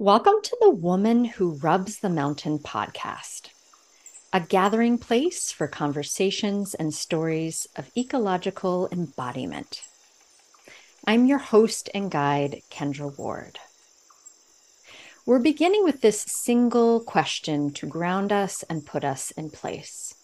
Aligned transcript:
Welcome 0.00 0.34
to 0.44 0.56
the 0.60 0.70
Woman 0.70 1.24
Who 1.24 1.56
Rubs 1.56 1.98
the 1.98 2.08
Mountain 2.08 2.60
podcast, 2.60 3.48
a 4.32 4.38
gathering 4.38 4.96
place 4.96 5.50
for 5.50 5.66
conversations 5.66 6.74
and 6.74 6.94
stories 6.94 7.66
of 7.74 7.90
ecological 7.96 8.88
embodiment. 8.92 9.82
I'm 11.04 11.26
your 11.26 11.38
host 11.38 11.90
and 11.92 12.12
guide, 12.12 12.62
Kendra 12.70 13.18
Ward. 13.18 13.58
We're 15.26 15.40
beginning 15.40 15.82
with 15.82 16.00
this 16.00 16.20
single 16.20 17.00
question 17.00 17.72
to 17.72 17.86
ground 17.88 18.30
us 18.30 18.62
and 18.70 18.86
put 18.86 19.02
us 19.02 19.32
in 19.32 19.50
place. 19.50 20.14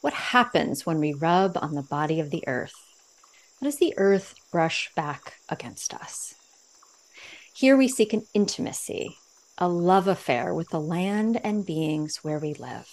What 0.00 0.12
happens 0.12 0.84
when 0.84 0.98
we 0.98 1.12
rub 1.12 1.56
on 1.56 1.76
the 1.76 1.82
body 1.82 2.18
of 2.18 2.30
the 2.30 2.42
earth? 2.48 2.74
How 3.60 3.66
does 3.66 3.76
the 3.76 3.94
earth 3.96 4.34
brush 4.50 4.90
back 4.96 5.34
against 5.48 5.94
us? 5.94 6.34
Here 7.54 7.76
we 7.76 7.86
seek 7.86 8.14
an 8.14 8.26
intimacy, 8.32 9.18
a 9.58 9.68
love 9.68 10.08
affair 10.08 10.54
with 10.54 10.70
the 10.70 10.80
land 10.80 11.38
and 11.44 11.66
beings 11.66 12.20
where 12.22 12.38
we 12.38 12.54
live. 12.54 12.88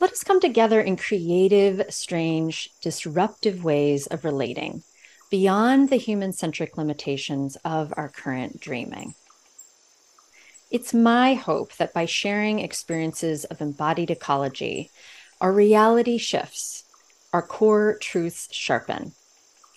Let 0.00 0.10
us 0.10 0.24
come 0.24 0.40
together 0.40 0.80
in 0.80 0.96
creative, 0.96 1.82
strange, 1.94 2.70
disruptive 2.82 3.62
ways 3.62 4.08
of 4.08 4.24
relating 4.24 4.82
beyond 5.30 5.88
the 5.88 5.96
human 5.96 6.32
centric 6.32 6.76
limitations 6.76 7.56
of 7.64 7.94
our 7.96 8.08
current 8.08 8.60
dreaming. 8.60 9.14
It's 10.72 10.92
my 10.92 11.34
hope 11.34 11.76
that 11.76 11.94
by 11.94 12.06
sharing 12.06 12.58
experiences 12.58 13.44
of 13.44 13.60
embodied 13.60 14.10
ecology, 14.10 14.90
our 15.40 15.52
reality 15.52 16.18
shifts, 16.18 16.82
our 17.32 17.42
core 17.42 17.96
truths 17.98 18.48
sharpen, 18.50 19.12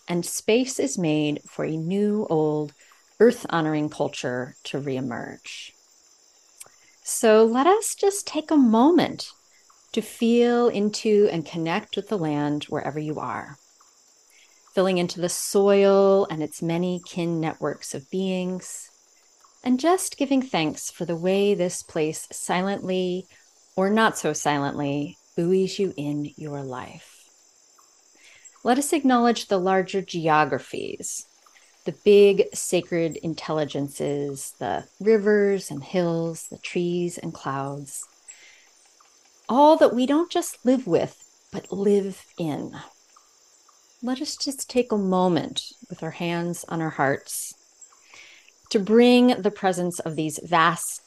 and 0.07 0.25
space 0.25 0.79
is 0.79 0.97
made 0.97 1.41
for 1.47 1.63
a 1.63 1.77
new, 1.77 2.25
old, 2.29 2.73
earth 3.23 3.45
honoring 3.49 3.87
culture 3.87 4.53
to 4.65 4.81
reemerge. 4.81 5.71
So 7.03 7.45
let 7.45 7.65
us 7.65 7.95
just 7.95 8.27
take 8.27 8.51
a 8.51 8.57
moment 8.57 9.31
to 9.93 10.01
feel 10.01 10.67
into 10.67 11.29
and 11.31 11.45
connect 11.45 11.95
with 11.95 12.09
the 12.09 12.17
land 12.17 12.65
wherever 12.65 12.99
you 12.99 13.21
are, 13.21 13.55
filling 14.73 14.97
into 14.97 15.21
the 15.21 15.29
soil 15.29 16.27
and 16.29 16.43
its 16.43 16.61
many 16.61 17.01
kin 17.05 17.39
networks 17.39 17.93
of 17.93 18.11
beings, 18.11 18.91
and 19.63 19.79
just 19.79 20.17
giving 20.17 20.41
thanks 20.41 20.91
for 20.91 21.05
the 21.05 21.15
way 21.15 21.53
this 21.53 21.81
place 21.81 22.27
silently 22.29 23.25
or 23.77 23.89
not 23.89 24.17
so 24.17 24.33
silently 24.33 25.17
buoys 25.37 25.79
you 25.79 25.93
in 25.95 26.29
your 26.35 26.61
life. 26.61 27.29
Let 28.65 28.77
us 28.77 28.91
acknowledge 28.91 29.47
the 29.47 29.59
larger 29.59 30.01
geographies 30.01 31.25
the 31.85 31.95
big 32.03 32.45
sacred 32.53 33.17
intelligences, 33.17 34.53
the 34.59 34.85
rivers 34.99 35.69
and 35.69 35.83
hills, 35.83 36.47
the 36.49 36.57
trees 36.57 37.17
and 37.17 37.33
clouds, 37.33 38.07
all 39.49 39.75
that 39.77 39.93
we 39.93 40.05
don't 40.05 40.31
just 40.31 40.65
live 40.65 40.87
with, 40.87 41.29
but 41.51 41.71
live 41.71 42.25
in. 42.37 42.75
Let 44.01 44.21
us 44.21 44.35
just 44.35 44.69
take 44.69 44.91
a 44.91 44.97
moment 44.97 45.73
with 45.89 46.03
our 46.03 46.11
hands 46.11 46.65
on 46.69 46.81
our 46.81 46.89
hearts 46.89 47.53
to 48.69 48.79
bring 48.79 49.41
the 49.41 49.51
presence 49.51 49.99
of 49.99 50.15
these 50.15 50.39
vast, 50.43 51.01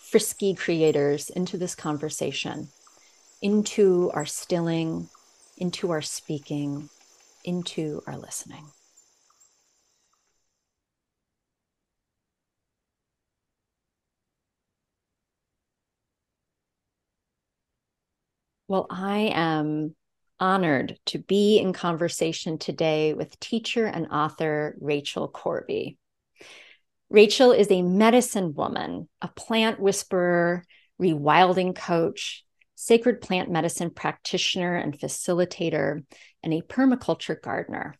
frisky 0.00 0.54
creators 0.54 1.30
into 1.30 1.56
this 1.58 1.74
conversation, 1.74 2.68
into 3.40 4.10
our 4.14 4.26
stilling, 4.26 5.08
into 5.58 5.90
our 5.90 6.02
speaking, 6.02 6.88
into 7.44 8.02
our 8.06 8.16
listening. 8.16 8.64
Well, 18.72 18.86
I 18.88 19.30
am 19.34 19.94
honored 20.40 20.98
to 21.04 21.18
be 21.18 21.58
in 21.58 21.74
conversation 21.74 22.56
today 22.56 23.12
with 23.12 23.38
teacher 23.38 23.84
and 23.84 24.06
author 24.06 24.78
Rachel 24.80 25.28
Corby. 25.28 25.98
Rachel 27.10 27.52
is 27.52 27.70
a 27.70 27.82
medicine 27.82 28.54
woman, 28.54 29.10
a 29.20 29.28
plant 29.28 29.78
whisperer, 29.78 30.64
rewilding 30.98 31.76
coach, 31.76 32.46
sacred 32.74 33.20
plant 33.20 33.50
medicine 33.50 33.90
practitioner 33.90 34.76
and 34.76 34.98
facilitator, 34.98 36.02
and 36.42 36.54
a 36.54 36.62
permaculture 36.62 37.38
gardener. 37.38 37.98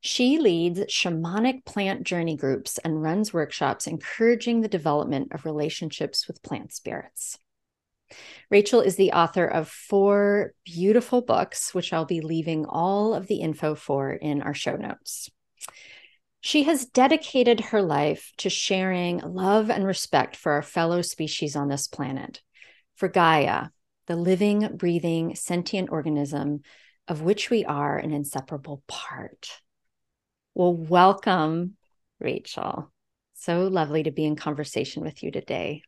She 0.00 0.36
leads 0.36 0.80
shamanic 0.92 1.64
plant 1.64 2.02
journey 2.02 2.36
groups 2.36 2.76
and 2.76 3.02
runs 3.02 3.32
workshops 3.32 3.86
encouraging 3.86 4.60
the 4.60 4.68
development 4.68 5.32
of 5.32 5.46
relationships 5.46 6.28
with 6.28 6.42
plant 6.42 6.74
spirits. 6.74 7.38
Rachel 8.50 8.80
is 8.80 8.96
the 8.96 9.12
author 9.12 9.46
of 9.46 9.68
four 9.68 10.52
beautiful 10.64 11.20
books, 11.22 11.74
which 11.74 11.92
I'll 11.92 12.04
be 12.04 12.20
leaving 12.20 12.66
all 12.66 13.14
of 13.14 13.26
the 13.26 13.40
info 13.40 13.74
for 13.74 14.12
in 14.12 14.42
our 14.42 14.54
show 14.54 14.76
notes. 14.76 15.30
She 16.40 16.62
has 16.64 16.86
dedicated 16.86 17.60
her 17.60 17.82
life 17.82 18.32
to 18.38 18.48
sharing 18.48 19.18
love 19.18 19.70
and 19.70 19.84
respect 19.84 20.36
for 20.36 20.52
our 20.52 20.62
fellow 20.62 21.02
species 21.02 21.56
on 21.56 21.68
this 21.68 21.88
planet, 21.88 22.40
for 22.94 23.08
Gaia, 23.08 23.68
the 24.06 24.16
living, 24.16 24.76
breathing, 24.76 25.34
sentient 25.34 25.90
organism 25.90 26.60
of 27.08 27.22
which 27.22 27.50
we 27.50 27.64
are 27.64 27.96
an 27.96 28.12
inseparable 28.12 28.82
part. 28.86 29.60
Well, 30.54 30.74
welcome, 30.74 31.76
Rachel. 32.20 32.92
So 33.34 33.68
lovely 33.68 34.02
to 34.02 34.10
be 34.10 34.24
in 34.24 34.36
conversation 34.36 35.02
with 35.02 35.22
you 35.22 35.30
today. 35.30 35.82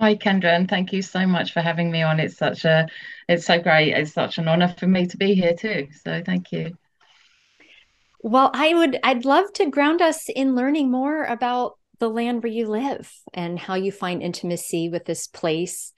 Hi, 0.00 0.14
Kendra, 0.14 0.54
and 0.54 0.68
thank 0.68 0.92
you 0.92 1.02
so 1.02 1.26
much 1.26 1.52
for 1.52 1.60
having 1.60 1.90
me 1.90 2.02
on. 2.02 2.20
It's 2.20 2.36
such 2.36 2.64
a, 2.64 2.88
it's 3.28 3.46
so 3.46 3.60
great. 3.60 3.92
It's 3.92 4.12
such 4.12 4.38
an 4.38 4.46
honor 4.46 4.74
for 4.78 4.86
me 4.86 5.06
to 5.06 5.16
be 5.16 5.34
here 5.34 5.54
too. 5.54 5.88
So 6.02 6.22
thank 6.24 6.52
you. 6.52 6.76
Well, 8.22 8.50
I 8.54 8.74
would, 8.74 8.98
I'd 9.02 9.24
love 9.24 9.52
to 9.54 9.70
ground 9.70 10.02
us 10.02 10.28
in 10.28 10.54
learning 10.54 10.90
more 10.90 11.24
about 11.24 11.78
the 11.98 12.08
land 12.08 12.42
where 12.42 12.52
you 12.52 12.68
live 12.68 13.12
and 13.34 13.58
how 13.58 13.74
you 13.74 13.90
find 13.90 14.22
intimacy 14.22 14.88
with 14.88 15.04
this 15.04 15.26
place 15.26 15.92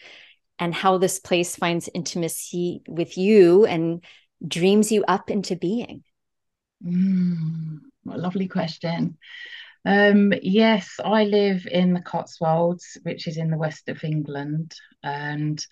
and 0.58 0.74
how 0.74 0.98
this 0.98 1.18
place 1.18 1.56
finds 1.56 1.88
intimacy 1.92 2.82
with 2.88 3.16
you 3.18 3.66
and 3.66 4.04
dreams 4.46 4.92
you 4.92 5.04
up 5.08 5.30
into 5.30 5.56
being. 5.56 6.04
Mm, 6.84 7.80
what 8.04 8.16
a 8.16 8.20
lovely 8.20 8.48
question. 8.48 9.18
Um, 9.84 10.32
yes, 10.42 11.00
I 11.02 11.24
live 11.24 11.66
in 11.66 11.94
the 11.94 12.02
Cotswolds, 12.02 12.98
which 13.02 13.26
is 13.26 13.38
in 13.38 13.50
the 13.50 13.56
west 13.56 13.88
of 13.88 14.04
England, 14.04 14.74
and 15.02 15.64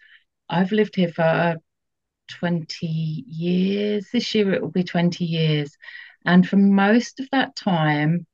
I've 0.48 0.72
lived 0.72 0.96
here 0.96 1.12
for 1.12 1.56
20 2.28 2.86
years. 2.86 4.08
This 4.12 4.34
year 4.34 4.52
it 4.54 4.62
will 4.62 4.70
be 4.70 4.84
20 4.84 5.24
years. 5.24 5.76
And 6.24 6.48
for 6.48 6.56
most 6.56 7.20
of 7.20 7.28
that 7.32 7.56
time, 7.56 8.26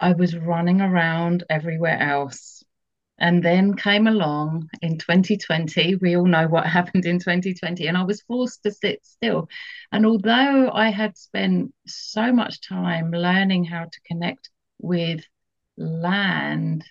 I 0.00 0.12
was 0.12 0.36
running 0.36 0.80
around 0.80 1.44
everywhere 1.48 1.98
else. 2.00 2.64
And 3.18 3.42
then 3.44 3.76
came 3.76 4.08
along 4.08 4.68
in 4.80 4.98
2020. 4.98 5.96
We 5.96 6.16
all 6.16 6.26
know 6.26 6.48
what 6.48 6.66
happened 6.78 7.06
in 7.06 7.20
2020, 7.20 7.86
and 7.86 7.96
I 7.96 8.02
was 8.02 8.22
forced 8.22 8.64
to 8.64 8.72
sit 8.72 9.04
still. 9.04 9.48
And 9.92 10.04
although 10.06 10.70
I 10.72 10.90
had 10.90 11.16
spent 11.16 11.72
so 11.86 12.32
much 12.32 12.66
time 12.66 13.12
learning 13.12 13.64
how 13.64 13.84
to 13.84 14.00
connect 14.04 14.50
with 14.82 15.24
land, 15.76 16.84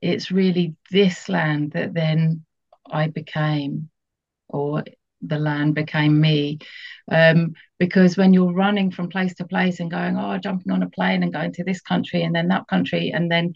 it's 0.00 0.30
really 0.30 0.76
this 0.90 1.28
land 1.28 1.72
that 1.72 1.92
then 1.94 2.44
I 2.90 3.08
became, 3.08 3.90
or 4.48 4.84
the 5.20 5.38
land 5.38 5.74
became 5.74 6.20
me. 6.20 6.58
Um, 7.10 7.54
because 7.78 8.16
when 8.16 8.32
you're 8.32 8.52
running 8.52 8.90
from 8.90 9.08
place 9.08 9.34
to 9.36 9.46
place 9.46 9.80
and 9.80 9.90
going, 9.90 10.16
oh, 10.16 10.38
jumping 10.38 10.72
on 10.72 10.82
a 10.82 10.90
plane 10.90 11.22
and 11.22 11.32
going 11.32 11.52
to 11.54 11.64
this 11.64 11.80
country 11.80 12.22
and 12.22 12.34
then 12.34 12.48
that 12.48 12.68
country, 12.68 13.10
and 13.10 13.30
then 13.30 13.54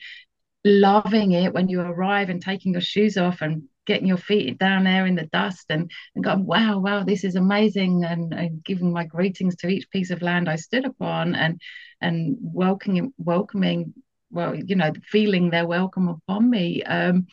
loving 0.64 1.32
it 1.32 1.54
when 1.54 1.68
you 1.68 1.80
arrive 1.80 2.28
and 2.30 2.42
taking 2.42 2.72
your 2.72 2.80
shoes 2.80 3.16
off 3.16 3.40
and 3.40 3.68
getting 3.88 4.06
your 4.06 4.18
feet 4.18 4.58
down 4.58 4.84
there 4.84 5.06
in 5.06 5.16
the 5.16 5.28
dust 5.32 5.64
and, 5.70 5.90
and 6.14 6.22
going, 6.22 6.44
wow, 6.44 6.78
wow, 6.78 7.02
this 7.02 7.24
is 7.24 7.36
amazing, 7.36 8.04
and, 8.04 8.34
and 8.34 8.62
giving 8.62 8.92
my 8.92 9.04
greetings 9.04 9.56
to 9.56 9.68
each 9.68 9.90
piece 9.90 10.10
of 10.10 10.22
land 10.22 10.48
I 10.48 10.56
stood 10.56 10.84
upon 10.84 11.34
and 11.34 11.60
and 12.00 12.36
welcoming 12.40 13.12
welcoming, 13.18 13.94
well, 14.30 14.54
you 14.54 14.76
know, 14.76 14.92
feeling 15.10 15.50
their 15.50 15.66
welcome 15.66 16.08
upon 16.08 16.48
me. 16.48 16.82
Um, 16.84 17.26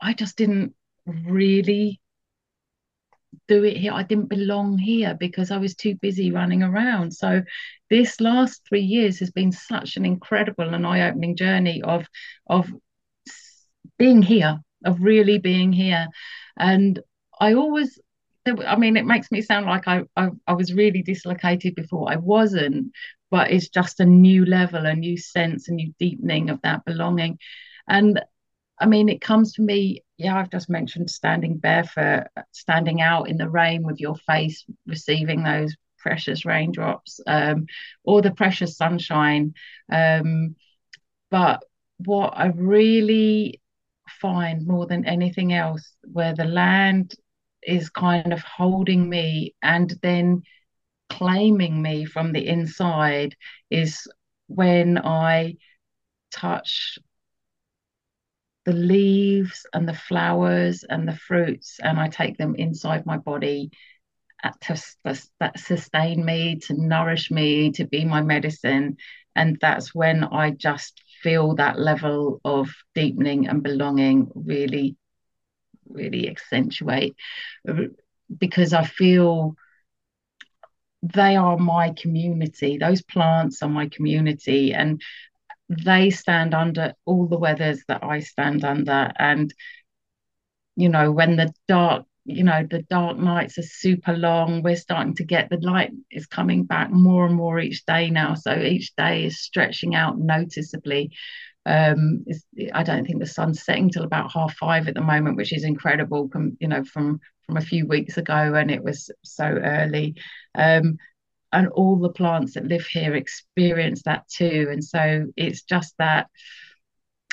I 0.00 0.12
just 0.12 0.36
didn't 0.36 0.74
really 1.06 2.00
do 3.48 3.64
it 3.64 3.76
here. 3.76 3.92
I 3.92 4.02
didn't 4.02 4.28
belong 4.28 4.78
here 4.78 5.16
because 5.18 5.50
I 5.50 5.56
was 5.56 5.74
too 5.74 5.94
busy 5.96 6.30
running 6.30 6.62
around. 6.62 7.12
So 7.12 7.42
this 7.88 8.20
last 8.20 8.62
three 8.68 8.82
years 8.82 9.18
has 9.20 9.30
been 9.30 9.52
such 9.52 9.96
an 9.96 10.04
incredible 10.04 10.74
and 10.74 10.86
eye-opening 10.86 11.36
journey 11.36 11.82
of 11.82 12.06
of 12.46 12.70
being 13.98 14.22
here 14.22 14.58
of 14.84 15.02
really 15.02 15.38
being 15.38 15.72
here. 15.72 16.08
And 16.56 17.00
I 17.40 17.54
always 17.54 17.98
I 18.46 18.76
mean, 18.76 18.96
it 18.96 19.04
makes 19.04 19.30
me 19.30 19.42
sound 19.42 19.66
like 19.66 19.86
I, 19.86 20.02
I, 20.16 20.30
I 20.46 20.54
was 20.54 20.72
really 20.72 21.02
dislocated 21.02 21.74
before. 21.74 22.10
I 22.10 22.16
wasn't, 22.16 22.92
but 23.30 23.50
it's 23.50 23.68
just 23.68 24.00
a 24.00 24.06
new 24.06 24.46
level, 24.46 24.86
a 24.86 24.94
new 24.94 25.18
sense, 25.18 25.68
a 25.68 25.72
new 25.72 25.92
deepening 25.98 26.48
of 26.48 26.60
that 26.62 26.84
belonging. 26.84 27.38
And 27.86 28.20
I 28.80 28.86
mean, 28.86 29.08
it 29.10 29.20
comes 29.20 29.52
to 29.54 29.62
me, 29.62 30.02
yeah, 30.16 30.38
I've 30.38 30.50
just 30.50 30.70
mentioned 30.70 31.10
standing 31.10 31.58
barefoot, 31.58 32.28
standing 32.52 33.02
out 33.02 33.28
in 33.28 33.36
the 33.36 33.48
rain 33.48 33.82
with 33.82 34.00
your 34.00 34.16
face 34.16 34.64
receiving 34.86 35.42
those 35.42 35.76
precious 35.98 36.46
raindrops 36.46 37.20
um, 37.26 37.66
or 38.04 38.22
the 38.22 38.30
precious 38.30 38.76
sunshine. 38.76 39.52
Um, 39.92 40.56
but 41.30 41.62
what 41.98 42.32
I 42.36 42.46
really 42.46 43.60
find 44.20 44.66
more 44.66 44.86
than 44.86 45.06
anything 45.06 45.52
else, 45.52 45.92
where 46.02 46.34
the 46.34 46.44
land 46.44 47.14
is 47.62 47.90
kind 47.90 48.32
of 48.32 48.42
holding 48.42 49.08
me 49.08 49.54
and 49.62 49.92
then 50.02 50.42
claiming 51.08 51.80
me 51.82 52.04
from 52.04 52.32
the 52.32 52.46
inside, 52.46 53.36
is 53.70 54.06
when 54.46 54.98
I 54.98 55.56
touch 56.32 56.98
the 58.66 58.72
leaves 58.72 59.66
and 59.72 59.88
the 59.88 59.94
flowers 59.94 60.84
and 60.88 61.08
the 61.08 61.16
fruits 61.16 61.80
and 61.82 61.98
I 61.98 62.08
take 62.08 62.36
them 62.36 62.54
inside 62.54 63.06
my 63.06 63.16
body 63.16 63.70
to, 64.62 64.82
that 65.40 65.58
sustain 65.58 66.24
me, 66.24 66.56
to 66.60 66.74
nourish 66.74 67.30
me, 67.30 67.72
to 67.72 67.84
be 67.84 68.04
my 68.04 68.22
medicine. 68.22 68.96
And 69.34 69.58
that's 69.60 69.94
when 69.94 70.24
I 70.24 70.50
just 70.50 71.02
feel 71.22 71.54
that 71.56 71.78
level 71.78 72.40
of 72.44 72.70
deepening 72.94 73.48
and 73.48 73.62
belonging 73.62 74.30
really, 74.34 74.96
really 75.88 76.28
accentuate 76.28 77.14
uh, 77.68 77.84
because 78.38 78.72
I 78.72 78.84
feel 78.84 79.54
they 81.02 81.36
are 81.36 81.56
my 81.56 81.90
community. 81.90 82.78
Those 82.78 83.02
plants 83.02 83.62
are 83.62 83.68
my 83.68 83.88
community. 83.88 84.72
And 84.72 85.00
they 85.68 86.10
stand 86.10 86.54
under 86.54 86.94
all 87.04 87.26
the 87.26 87.38
weathers 87.38 87.84
that 87.88 88.02
I 88.02 88.20
stand 88.20 88.64
under. 88.64 89.12
And, 89.18 89.52
you 90.76 90.88
know, 90.88 91.12
when 91.12 91.36
the 91.36 91.52
dark 91.68 92.06
you 92.24 92.44
know 92.44 92.66
the 92.68 92.82
dark 92.82 93.18
nights 93.18 93.58
are 93.58 93.62
super 93.62 94.16
long. 94.16 94.62
We're 94.62 94.76
starting 94.76 95.14
to 95.16 95.24
get 95.24 95.50
the 95.50 95.58
light 95.58 95.90
is 96.10 96.26
coming 96.26 96.64
back 96.64 96.90
more 96.90 97.26
and 97.26 97.34
more 97.34 97.58
each 97.58 97.84
day 97.86 98.10
now. 98.10 98.34
So 98.34 98.56
each 98.58 98.94
day 98.96 99.24
is 99.24 99.40
stretching 99.40 99.94
out 99.94 100.18
noticeably. 100.18 101.12
Um 101.66 102.24
i 102.72 102.82
don't 102.82 103.04
think 103.04 103.18
the 103.20 103.26
sun's 103.26 103.62
setting 103.62 103.90
till 103.90 104.04
about 104.04 104.32
half 104.32 104.54
five 104.54 104.88
at 104.88 104.94
the 104.94 105.02
moment 105.02 105.36
which 105.36 105.52
is 105.52 105.62
incredible 105.64 106.26
from 106.30 106.56
you 106.58 106.68
know 106.68 106.82
from 106.84 107.20
from 107.44 107.58
a 107.58 107.60
few 107.60 107.86
weeks 107.86 108.16
ago 108.16 108.54
and 108.54 108.70
it 108.70 108.82
was 108.82 109.10
so 109.24 109.44
early. 109.44 110.14
Um 110.54 110.96
and 111.52 111.68
all 111.68 111.98
the 111.98 112.10
plants 112.10 112.54
that 112.54 112.66
live 112.66 112.86
here 112.86 113.14
experience 113.16 114.02
that 114.04 114.28
too. 114.28 114.68
And 114.70 114.84
so 114.84 115.26
it's 115.36 115.62
just 115.62 115.94
that 115.98 116.28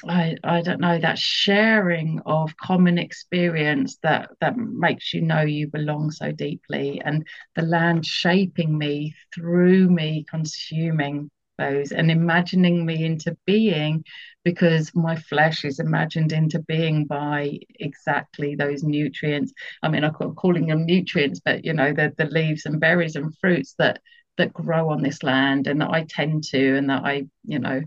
I, 0.06 0.36
I 0.44 0.62
don't 0.62 0.80
know 0.80 1.00
that 1.00 1.18
sharing 1.18 2.22
of 2.26 2.56
common 2.58 3.00
experience 3.00 3.98
that 4.04 4.30
that 4.42 4.56
makes 4.56 5.12
you 5.14 5.22
know 5.22 5.42
you 5.42 5.68
belong 5.70 6.12
so 6.12 6.32
deeply 6.32 7.02
and 7.04 7.26
the 7.56 7.64
land 7.64 8.06
shaping 8.06 8.78
me 8.78 9.16
through 9.34 9.90
me 9.90 10.24
consuming 10.30 11.30
those 11.58 11.92
and 11.92 12.12
imagining 12.12 12.86
me 12.86 13.04
into 13.04 13.36
being 13.48 14.04
because 14.44 14.94
my 14.94 15.16
flesh 15.16 15.66
is 15.66 15.80
imagined 15.80 16.32
into 16.32 16.60
being 16.60 17.06
by 17.06 17.58
exactly 17.80 18.56
those 18.56 18.84
nutrients. 18.84 19.52
I 19.82 19.90
mean 19.90 20.04
i'm 20.04 20.14
calling 20.36 20.68
them 20.68 20.86
nutrients 20.86 21.42
but 21.44 21.66
you 21.66 21.74
know 21.74 21.92
the, 21.92 22.14
the 22.18 22.26
leaves 22.26 22.66
and 22.68 22.80
berries 22.80 23.16
and 23.16 23.36
fruits 23.40 23.74
that 23.80 24.00
that 24.38 24.54
grow 24.54 24.90
on 24.92 25.02
this 25.02 25.24
land 25.24 25.66
and 25.66 25.82
that 25.82 25.90
i 25.90 26.06
tend 26.08 26.44
to 26.44 26.78
and 26.78 26.88
that 26.92 27.04
i 27.04 27.26
you 27.46 27.58
know 27.58 27.82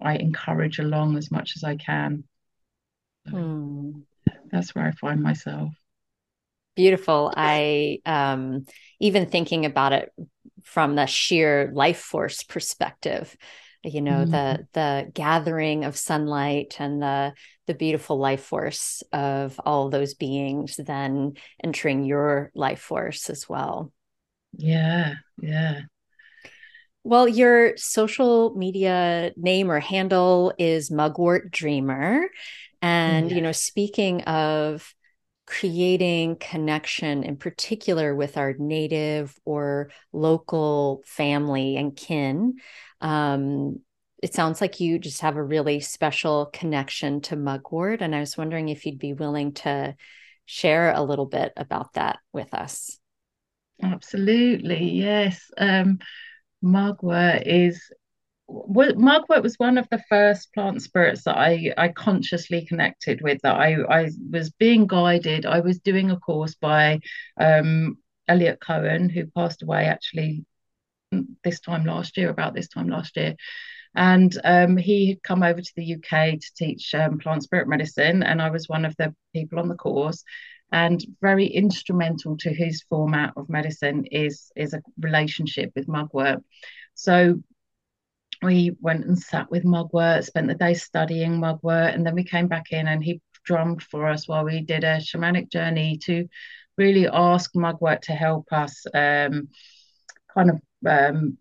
I 0.00 0.16
encourage 0.16 0.78
along 0.78 1.16
as 1.16 1.30
much 1.30 1.54
as 1.56 1.64
I 1.64 1.76
can. 1.76 2.24
So 3.28 3.36
mm. 3.36 4.02
That's 4.50 4.74
where 4.74 4.86
I 4.86 4.92
find 4.92 5.22
myself. 5.22 5.72
Beautiful. 6.76 7.32
I 7.36 7.98
um, 8.06 8.66
even 9.00 9.26
thinking 9.26 9.66
about 9.66 9.92
it 9.92 10.12
from 10.62 10.94
the 10.94 11.06
sheer 11.06 11.70
life 11.72 11.98
force 11.98 12.42
perspective, 12.42 13.36
you 13.82 14.00
know, 14.00 14.24
mm. 14.24 14.30
the 14.30 14.66
the 14.72 15.10
gathering 15.12 15.84
of 15.84 15.96
sunlight 15.96 16.76
and 16.78 17.02
the 17.02 17.34
the 17.66 17.74
beautiful 17.74 18.18
life 18.18 18.42
force 18.42 19.02
of 19.12 19.60
all 19.64 19.90
those 19.90 20.14
beings 20.14 20.76
then 20.76 21.34
entering 21.62 22.04
your 22.04 22.50
life 22.54 22.80
force 22.80 23.28
as 23.28 23.48
well. 23.48 23.92
Yeah, 24.56 25.14
yeah. 25.40 25.80
Well, 27.04 27.26
your 27.28 27.76
social 27.76 28.54
media 28.54 29.32
name 29.36 29.70
or 29.70 29.80
handle 29.80 30.52
is 30.58 30.90
Mugwort 30.90 31.50
Dreamer. 31.50 32.28
And, 32.82 33.32
you 33.32 33.40
know, 33.40 33.52
speaking 33.52 34.22
of 34.22 34.94
creating 35.46 36.36
connection 36.36 37.24
in 37.24 37.36
particular 37.36 38.14
with 38.14 38.36
our 38.36 38.54
native 38.58 39.34
or 39.46 39.90
local 40.12 41.02
family 41.06 41.76
and 41.76 41.96
kin, 41.96 42.56
um, 43.00 43.80
it 44.22 44.34
sounds 44.34 44.60
like 44.60 44.80
you 44.80 44.98
just 44.98 45.22
have 45.22 45.36
a 45.36 45.42
really 45.42 45.80
special 45.80 46.46
connection 46.52 47.20
to 47.22 47.36
Mugwort. 47.36 48.02
And 48.02 48.14
I 48.14 48.20
was 48.20 48.36
wondering 48.36 48.68
if 48.68 48.84
you'd 48.84 48.98
be 48.98 49.14
willing 49.14 49.52
to 49.54 49.96
share 50.44 50.92
a 50.92 51.02
little 51.02 51.26
bit 51.26 51.52
about 51.56 51.94
that 51.94 52.18
with 52.32 52.52
us. 52.52 52.98
Absolutely, 53.82 54.90
yes. 54.90 55.50
Um, 55.56 56.00
Mugwort 56.62 57.46
is 57.46 57.90
mugwort 58.48 59.42
was 59.42 59.58
one 59.58 59.76
of 59.76 59.88
the 59.90 60.02
first 60.08 60.52
plant 60.54 60.82
spirits 60.82 61.24
that 61.24 61.36
I, 61.36 61.72
I 61.76 61.88
consciously 61.88 62.64
connected 62.66 63.20
with. 63.20 63.40
That 63.42 63.56
I, 63.56 63.76
I 63.82 64.10
was 64.30 64.50
being 64.50 64.86
guided. 64.86 65.44
I 65.46 65.60
was 65.60 65.78
doing 65.80 66.10
a 66.10 66.18
course 66.18 66.54
by 66.54 67.00
um, 67.38 67.98
Eliot 68.26 68.60
Cowan, 68.60 69.10
who 69.10 69.26
passed 69.26 69.62
away 69.62 69.84
actually 69.86 70.44
this 71.44 71.60
time 71.60 71.84
last 71.84 72.16
year, 72.16 72.30
about 72.30 72.54
this 72.54 72.68
time 72.68 72.88
last 72.88 73.16
year. 73.16 73.34
And 73.94 74.36
um, 74.44 74.76
he 74.76 75.08
had 75.08 75.22
come 75.22 75.42
over 75.42 75.60
to 75.60 75.72
the 75.76 75.94
UK 75.94 76.38
to 76.38 76.54
teach 76.56 76.94
um, 76.94 77.18
plant 77.18 77.42
spirit 77.42 77.68
medicine, 77.68 78.22
and 78.22 78.40
I 78.40 78.50
was 78.50 78.68
one 78.68 78.84
of 78.84 78.94
the 78.96 79.14
people 79.34 79.58
on 79.58 79.68
the 79.68 79.74
course 79.74 80.24
and 80.72 81.04
very 81.20 81.46
instrumental 81.46 82.36
to 82.38 82.52
his 82.52 82.82
format 82.88 83.32
of 83.36 83.48
medicine 83.48 84.04
is 84.06 84.50
is 84.56 84.74
a 84.74 84.82
relationship 85.00 85.72
with 85.74 85.88
mugwort. 85.88 86.42
So 86.94 87.42
we 88.42 88.76
went 88.80 89.04
and 89.04 89.18
sat 89.18 89.50
with 89.50 89.64
mugwort 89.64 90.24
spent 90.24 90.46
the 90.46 90.54
day 90.54 90.74
studying 90.74 91.40
mugwort 91.40 91.94
and 91.94 92.06
then 92.06 92.14
we 92.14 92.22
came 92.24 92.46
back 92.46 92.70
in 92.70 92.86
and 92.86 93.02
he 93.02 93.20
drummed 93.44 93.82
for 93.82 94.06
us 94.06 94.28
while 94.28 94.44
we 94.44 94.60
did 94.60 94.84
a 94.84 94.98
shamanic 94.98 95.50
journey 95.50 95.98
to 95.98 96.28
really 96.76 97.08
ask 97.08 97.50
mugwort 97.54 98.02
to 98.02 98.12
help 98.12 98.46
us 98.52 98.86
um, 98.94 99.48
kind 100.32 100.50
of 100.50 100.60
um, 100.86 101.38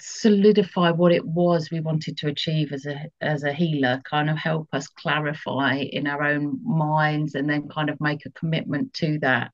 solidify 0.00 0.90
what 0.90 1.12
it 1.12 1.24
was 1.24 1.70
we 1.70 1.80
wanted 1.80 2.16
to 2.18 2.28
achieve 2.28 2.72
as 2.72 2.86
a 2.86 3.06
as 3.20 3.44
a 3.44 3.52
healer 3.52 4.00
kind 4.08 4.30
of 4.30 4.36
help 4.36 4.68
us 4.72 4.88
clarify 4.88 5.76
in 5.76 6.06
our 6.06 6.22
own 6.22 6.60
minds 6.64 7.34
and 7.34 7.48
then 7.48 7.68
kind 7.68 7.90
of 7.90 8.00
make 8.00 8.26
a 8.26 8.30
commitment 8.30 8.92
to 8.94 9.18
that. 9.20 9.50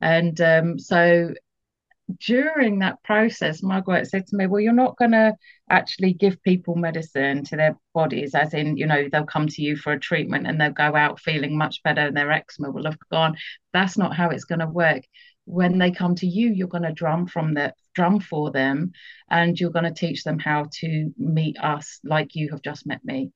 And 0.00 0.40
um, 0.40 0.78
so 0.78 1.34
during 2.20 2.78
that 2.78 3.02
process 3.02 3.62
Mugwort 3.62 4.06
said 4.06 4.26
to 4.26 4.36
me 4.36 4.46
well 4.46 4.60
you're 4.60 4.72
not 4.72 4.96
going 4.96 5.10
to 5.10 5.34
actually 5.68 6.14
give 6.14 6.42
people 6.42 6.74
medicine 6.74 7.44
to 7.44 7.56
their 7.56 7.76
bodies 7.92 8.34
as 8.34 8.54
in 8.54 8.78
you 8.78 8.86
know 8.86 9.08
they'll 9.12 9.26
come 9.26 9.46
to 9.46 9.62
you 9.62 9.76
for 9.76 9.92
a 9.92 10.00
treatment 10.00 10.46
and 10.46 10.58
they'll 10.58 10.70
go 10.72 10.96
out 10.96 11.20
feeling 11.20 11.58
much 11.58 11.82
better 11.82 12.00
and 12.00 12.16
their 12.16 12.32
eczema 12.32 12.70
will 12.70 12.84
have 12.84 12.98
gone. 13.10 13.36
That's 13.74 13.98
not 13.98 14.16
how 14.16 14.30
it's 14.30 14.44
going 14.44 14.60
to 14.60 14.66
work 14.66 15.02
when 15.48 15.78
they 15.78 15.90
come 15.90 16.14
to 16.16 16.26
you, 16.26 16.50
you're 16.52 16.68
going 16.68 16.82
to 16.82 16.92
drum 16.92 17.26
from 17.26 17.54
the 17.54 17.72
drum 17.94 18.20
for 18.20 18.50
them, 18.50 18.92
and 19.30 19.58
you're 19.58 19.70
going 19.70 19.86
to 19.86 19.92
teach 19.92 20.22
them 20.22 20.38
how 20.38 20.66
to 20.80 21.12
meet 21.16 21.58
us 21.58 22.00
like 22.04 22.34
you 22.34 22.50
have 22.50 22.62
just 22.62 22.86
met 22.86 23.02
me. 23.04 23.32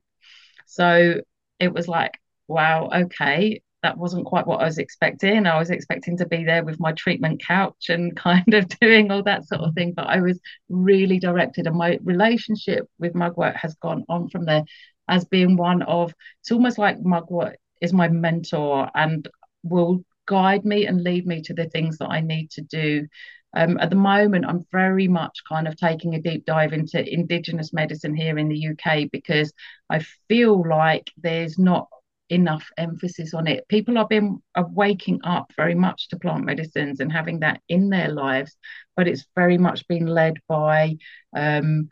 So 0.67 1.23
it 1.59 1.73
was 1.73 1.89
like, 1.89 2.19
wow, 2.49 2.91
okay, 2.95 3.63
that 3.83 3.97
wasn't 3.97 4.27
quite 4.27 4.47
what 4.47 4.61
I 4.61 4.65
was 4.65 4.79
expecting. 4.79 5.47
I 5.47 5.59
was 5.59 5.71
expecting 5.71 6.19
to 6.19 6.27
be 6.27 6.45
there 6.45 6.63
with 6.65 6.79
my 6.79 6.93
treatment 6.93 7.43
couch 7.43 7.89
and 7.89 8.15
kind 8.29 8.53
of 8.53 8.69
doing 8.81 9.11
all 9.11 9.23
that 9.23 9.47
sort 9.47 9.63
of 9.63 9.75
thing, 9.75 9.93
but 9.93 10.07
I 10.07 10.21
was 10.21 10.39
really 10.69 11.19
directed, 11.19 11.67
and 11.67 11.77
my 11.77 11.99
relationship 12.05 12.89
with 12.99 13.15
Mugwort 13.15 13.57
has 13.57 13.75
gone 13.77 14.05
on 14.11 14.29
from 14.29 14.45
there 14.45 14.65
as 15.09 15.25
being 15.25 15.57
one 15.57 15.83
of 15.83 16.15
it's 16.41 16.53
almost 16.53 16.79
like 16.79 16.99
Mugwort 17.03 17.57
is 17.81 17.93
my 17.93 18.09
mentor 18.09 18.89
and 18.95 19.29
will 19.65 20.05
guide 20.27 20.65
me 20.65 20.87
and 20.87 21.03
lead 21.03 21.27
me 21.27 21.43
to 21.43 21.55
the 21.55 21.69
things 21.69 21.99
that 21.99 22.09
I 22.09 22.21
need 22.21 22.51
to 22.53 22.63
do. 22.63 23.07
Um, 23.55 23.79
at 23.79 23.91
the 23.91 23.97
moment, 23.97 24.47
I'm 24.47 24.65
very 24.73 25.09
much 25.09 25.43
kind 25.49 25.69
of 25.69 25.77
taking 25.77 26.15
a 26.15 26.21
deep 26.21 26.47
dive 26.47 26.73
into 26.73 27.07
Indigenous 27.07 27.73
medicine 27.73 28.15
here 28.15 28.39
in 28.39 28.49
the 28.49 28.69
UK 28.69 29.11
because 29.13 29.53
I 29.91 30.01
feel 30.29 30.67
like 30.67 31.11
there's 31.19 31.59
not 31.59 31.89
enough 32.31 32.67
emphasis 32.79 33.35
on 33.35 33.47
it. 33.47 33.69
People 33.69 33.97
have 33.97 34.09
been 34.09 34.43
are 34.55 34.67
waking 34.73 35.21
up 35.23 35.53
very 35.55 35.75
much 35.75 36.09
to 36.09 36.19
plant 36.19 36.45
medicines 36.45 37.01
and 37.01 37.13
having 37.13 37.41
that 37.41 37.61
in 37.69 37.91
their 37.91 38.09
lives, 38.09 38.57
but 38.97 39.07
it's 39.07 39.27
very 39.37 39.59
much 39.59 39.87
been 39.87 40.07
led 40.07 40.39
by 40.49 40.97
um, 41.37 41.89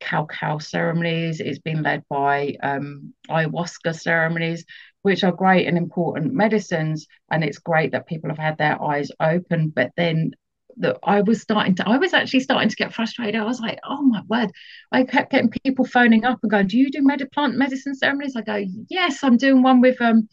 cacao 0.00 0.58
ceremonies. 0.58 1.40
It's 1.40 1.60
been 1.60 1.82
led 1.82 2.04
by 2.10 2.56
um, 2.62 3.14
ayahuasca 3.30 3.98
ceremonies, 3.98 4.66
which 5.04 5.22
are 5.22 5.32
great 5.32 5.68
and 5.68 5.76
important 5.76 6.32
medicines. 6.32 7.06
And 7.30 7.44
it's 7.44 7.58
great 7.58 7.92
that 7.92 8.06
people 8.06 8.30
have 8.30 8.38
had 8.38 8.56
their 8.56 8.82
eyes 8.82 9.10
open. 9.20 9.68
But 9.68 9.90
then 9.98 10.32
that 10.78 10.98
I 11.04 11.20
was 11.20 11.42
starting 11.42 11.74
to, 11.76 11.86
I 11.86 11.98
was 11.98 12.14
actually 12.14 12.40
starting 12.40 12.70
to 12.70 12.76
get 12.76 12.94
frustrated. 12.94 13.38
I 13.38 13.44
was 13.44 13.60
like, 13.60 13.78
oh 13.84 14.00
my 14.00 14.22
word. 14.28 14.50
I 14.90 15.04
kept 15.04 15.30
getting 15.30 15.50
people 15.50 15.84
phoning 15.84 16.24
up 16.24 16.38
and 16.42 16.50
going, 16.50 16.68
do 16.68 16.78
you 16.78 16.90
do 16.90 17.02
med- 17.02 17.30
plant 17.32 17.54
medicine 17.54 17.94
ceremonies? 17.94 18.34
I 18.34 18.40
go, 18.40 18.64
yes, 18.88 19.22
I'm 19.22 19.36
doing 19.36 19.62
one 19.62 19.82
with 19.82 20.00
um, 20.00 20.26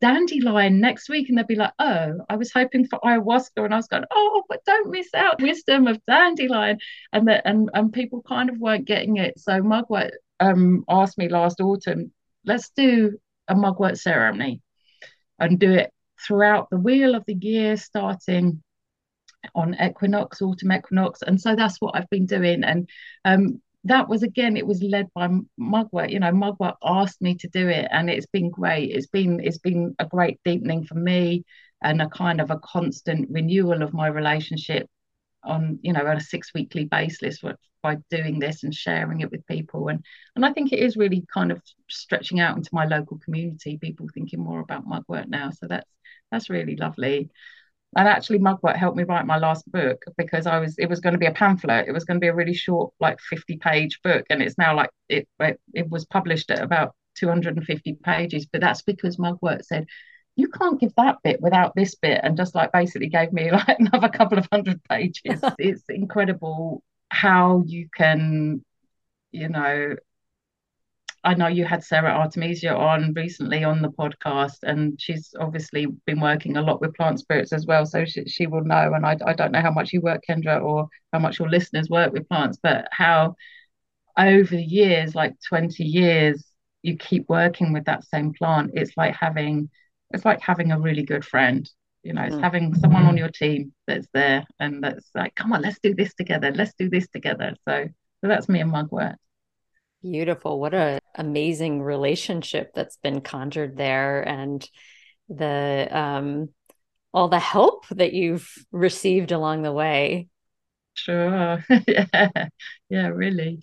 dandelion 0.00 0.80
next 0.80 1.10
week. 1.10 1.28
And 1.28 1.36
they'd 1.36 1.46
be 1.46 1.54
like, 1.56 1.74
oh, 1.78 2.14
I 2.30 2.36
was 2.36 2.52
hoping 2.52 2.86
for 2.86 2.98
ayahuasca. 3.00 3.64
And 3.64 3.74
I 3.74 3.76
was 3.76 3.86
going, 3.86 4.04
oh, 4.10 4.44
but 4.48 4.64
don't 4.64 4.90
miss 4.90 5.12
out 5.14 5.42
wisdom 5.42 5.86
of 5.86 6.00
dandelion. 6.06 6.78
And 7.12 7.28
that, 7.28 7.42
and, 7.44 7.68
and 7.74 7.92
people 7.92 8.22
kind 8.22 8.48
of 8.48 8.56
weren't 8.56 8.86
getting 8.86 9.18
it. 9.18 9.38
So 9.38 9.60
Mugwort 9.60 10.12
um, 10.40 10.84
asked 10.88 11.18
me 11.18 11.28
last 11.28 11.60
autumn, 11.60 12.12
let's 12.46 12.70
do 12.70 13.18
a 13.50 13.54
mugwort 13.54 13.98
ceremony 13.98 14.62
and 15.38 15.58
do 15.58 15.72
it 15.72 15.92
throughout 16.26 16.68
the 16.70 16.78
wheel 16.78 17.14
of 17.14 17.24
the 17.26 17.34
year, 17.34 17.76
starting 17.76 18.62
on 19.54 19.74
equinox, 19.82 20.40
autumn 20.40 20.72
equinox. 20.72 21.22
And 21.22 21.40
so 21.40 21.56
that's 21.56 21.80
what 21.80 21.96
I've 21.96 22.10
been 22.10 22.26
doing. 22.26 22.62
And 22.62 22.88
um, 23.24 23.60
that 23.84 24.08
was 24.08 24.22
again, 24.22 24.56
it 24.56 24.66
was 24.66 24.82
led 24.82 25.08
by 25.14 25.28
Mugwort. 25.58 26.10
You 26.10 26.20
know, 26.20 26.32
Mugwort 26.32 26.76
asked 26.84 27.20
me 27.22 27.34
to 27.36 27.48
do 27.48 27.68
it, 27.68 27.88
and 27.90 28.10
it's 28.10 28.26
been 28.26 28.50
great. 28.50 28.90
It's 28.90 29.06
been 29.06 29.40
it's 29.40 29.58
been 29.58 29.94
a 29.98 30.06
great 30.06 30.38
deepening 30.44 30.84
for 30.84 30.94
me 30.94 31.44
and 31.82 32.02
a 32.02 32.08
kind 32.08 32.40
of 32.40 32.50
a 32.50 32.58
constant 32.58 33.28
renewal 33.30 33.82
of 33.82 33.94
my 33.94 34.06
relationship 34.06 34.86
on 35.42 35.78
you 35.82 35.94
know 35.94 36.06
on 36.06 36.18
a 36.18 36.20
six 36.20 36.52
weekly 36.54 36.84
basis 36.84 37.42
by 37.82 37.96
doing 38.10 38.38
this 38.38 38.62
and 38.62 38.74
sharing 38.74 39.20
it 39.20 39.30
with 39.30 39.46
people. 39.46 39.88
And 39.88 40.04
and 40.36 40.44
I 40.44 40.52
think 40.52 40.72
it 40.72 40.80
is 40.80 40.96
really 40.96 41.24
kind 41.32 41.52
of 41.52 41.62
stretching 41.88 42.40
out 42.40 42.56
into 42.56 42.70
my 42.72 42.86
local 42.86 43.18
community 43.18 43.78
people 43.78 44.06
thinking 44.12 44.40
more 44.40 44.60
about 44.60 44.86
mugwort 44.86 45.28
now. 45.28 45.50
So 45.50 45.66
that's 45.68 45.90
that's 46.30 46.50
really 46.50 46.76
lovely. 46.76 47.30
And 47.96 48.06
actually 48.06 48.38
mugwort 48.38 48.76
helped 48.76 48.96
me 48.96 49.04
write 49.04 49.26
my 49.26 49.38
last 49.38 49.70
book 49.70 50.04
because 50.16 50.46
i 50.46 50.60
was 50.60 50.78
it 50.78 50.88
was 50.88 51.00
going 51.00 51.14
to 51.14 51.18
be 51.18 51.26
a 51.26 51.32
pamphlet. 51.32 51.88
It 51.88 51.92
was 51.92 52.04
going 52.04 52.16
to 52.16 52.24
be 52.24 52.28
a 52.28 52.34
really 52.34 52.54
short 52.54 52.92
like 53.00 53.20
50 53.20 53.56
page 53.58 54.00
book 54.02 54.24
and 54.30 54.42
it's 54.42 54.58
now 54.58 54.76
like 54.76 54.90
it 55.08 55.28
it, 55.40 55.60
it 55.74 55.88
was 55.90 56.04
published 56.06 56.50
at 56.50 56.62
about 56.62 56.94
250 57.16 57.94
pages. 58.04 58.46
But 58.46 58.60
that's 58.60 58.82
because 58.82 59.18
mugwort 59.18 59.64
said 59.64 59.86
you 60.36 60.48
can't 60.48 60.80
give 60.80 60.94
that 60.96 61.18
bit 61.24 61.40
without 61.40 61.74
this 61.74 61.94
bit 61.96 62.20
and 62.22 62.36
just 62.36 62.54
like 62.54 62.72
basically 62.72 63.08
gave 63.08 63.32
me 63.32 63.50
like 63.52 63.78
another 63.78 64.08
couple 64.08 64.38
of 64.38 64.48
hundred 64.52 64.80
pages. 64.84 65.40
It's 65.58 65.84
incredible 65.88 66.82
how 67.10 67.62
you 67.66 67.88
can 67.96 68.64
you 69.32 69.48
know 69.48 69.96
I 71.22 71.34
know 71.34 71.48
you 71.48 71.66
had 71.66 71.84
Sarah 71.84 72.12
Artemisia 72.12 72.74
on 72.74 73.12
recently 73.14 73.62
on 73.62 73.82
the 73.82 73.90
podcast, 73.90 74.62
and 74.62 74.98
she's 75.00 75.34
obviously 75.38 75.86
been 76.06 76.20
working 76.20 76.56
a 76.56 76.62
lot 76.62 76.80
with 76.80 76.94
plant 76.94 77.18
spirits 77.20 77.52
as 77.52 77.66
well. 77.66 77.84
So 77.84 78.06
she, 78.06 78.24
she 78.26 78.46
will 78.46 78.64
know. 78.64 78.94
And 78.94 79.04
I, 79.04 79.16
I 79.26 79.34
don't 79.34 79.52
know 79.52 79.60
how 79.60 79.70
much 79.70 79.92
you 79.92 80.00
work, 80.00 80.22
Kendra, 80.28 80.62
or 80.62 80.88
how 81.12 81.18
much 81.18 81.38
your 81.38 81.50
listeners 81.50 81.90
work 81.90 82.12
with 82.12 82.28
plants, 82.28 82.58
but 82.62 82.88
how 82.90 83.34
over 84.16 84.56
the 84.56 84.62
years, 84.62 85.14
like 85.14 85.34
20 85.46 85.84
years, 85.84 86.44
you 86.82 86.96
keep 86.96 87.28
working 87.28 87.72
with 87.72 87.84
that 87.84 88.04
same 88.04 88.32
plant. 88.32 88.70
It's 88.74 88.96
like 88.96 89.14
having 89.14 89.68
it's 90.12 90.24
like 90.24 90.40
having 90.40 90.72
a 90.72 90.80
really 90.80 91.02
good 91.04 91.24
friend. 91.24 91.68
You 92.02 92.14
know, 92.14 92.22
it's 92.22 92.34
mm. 92.34 92.40
having 92.40 92.74
someone 92.74 93.04
on 93.04 93.16
your 93.16 93.28
team 93.28 93.72
that's 93.86 94.08
there 94.14 94.44
and 94.58 94.82
that's 94.82 95.10
like, 95.14 95.34
come 95.34 95.52
on, 95.52 95.62
let's 95.62 95.78
do 95.82 95.94
this 95.94 96.14
together. 96.14 96.50
Let's 96.50 96.72
do 96.78 96.88
this 96.88 97.08
together. 97.08 97.54
So, 97.68 97.88
so 98.20 98.28
that's 98.28 98.48
me 98.48 98.60
and 98.60 98.72
Mugwort. 98.72 99.16
Beautiful. 100.02 100.58
What 100.58 100.72
a 100.72 101.00
amazing 101.14 101.82
relationship 101.82 102.72
that's 102.74 102.96
been 102.96 103.20
conjured 103.20 103.76
there 103.76 104.26
and 104.26 104.66
the 105.28 105.88
um 105.90 106.48
all 107.12 107.28
the 107.28 107.38
help 107.38 107.86
that 107.88 108.12
you've 108.12 108.50
received 108.72 109.32
along 109.32 109.62
the 109.62 109.72
way. 109.72 110.28
Sure. 110.94 111.64
yeah. 111.86 112.48
Yeah, 112.88 113.08
really. 113.08 113.62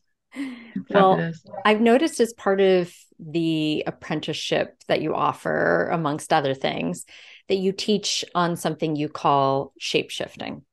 Well, 0.90 1.32
I've 1.66 1.82
noticed 1.82 2.20
as 2.20 2.34
part 2.34 2.62
of 2.62 2.94
the 3.20 3.84
apprenticeship 3.88 4.76
that 4.88 5.02
you 5.02 5.16
offer, 5.16 5.90
amongst 5.92 6.32
other 6.32 6.54
things, 6.54 7.06
that 7.50 7.56
you 7.58 7.72
teach 7.72 8.26
on 8.36 8.56
something 8.56 8.96
you 8.96 9.10
call 9.10 9.74
shape 9.80 10.10
shifting, 10.10 10.64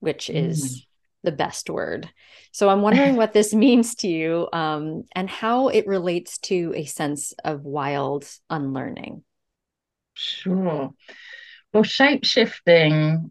which 0.00 0.30
is 0.30 0.78
mm 0.78 0.86
the 1.22 1.32
best 1.32 1.68
word. 1.68 2.08
So 2.52 2.68
I'm 2.68 2.82
wondering 2.82 3.16
what 3.16 3.32
this 3.32 3.52
means 3.66 3.94
to 3.96 4.08
you 4.08 4.48
um, 4.52 5.04
and 5.14 5.28
how 5.28 5.68
it 5.68 5.86
relates 5.86 6.38
to 6.38 6.72
a 6.74 6.84
sense 6.86 7.32
of 7.44 7.64
wild 7.64 8.26
unlearning. 8.48 9.22
Sure. 10.14 10.92
Well, 11.72 11.82
shape 11.82 12.24
shifting 12.24 13.30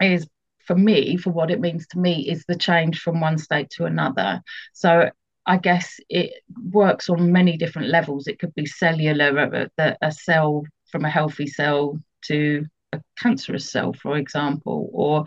is 0.00 0.26
for 0.64 0.76
me, 0.76 1.16
for 1.16 1.30
what 1.30 1.50
it 1.50 1.60
means 1.60 1.86
to 1.88 1.98
me, 1.98 2.28
is 2.28 2.44
the 2.46 2.56
change 2.56 3.00
from 3.00 3.20
one 3.20 3.38
state 3.38 3.70
to 3.70 3.84
another. 3.84 4.42
So 4.72 5.10
I 5.46 5.56
guess 5.56 5.98
it 6.08 6.42
works 6.70 7.08
on 7.08 7.32
many 7.32 7.56
different 7.56 7.88
levels. 7.88 8.26
It 8.26 8.38
could 8.38 8.54
be 8.54 8.66
cellular, 8.66 9.68
a, 9.78 9.96
a 10.02 10.12
cell 10.12 10.64
from 10.90 11.04
a 11.04 11.10
healthy 11.10 11.46
cell 11.46 11.98
to 12.26 12.64
a 12.92 13.00
cancerous 13.18 13.70
cell, 13.70 13.92
for 13.92 14.16
example, 14.16 14.90
or 14.92 15.24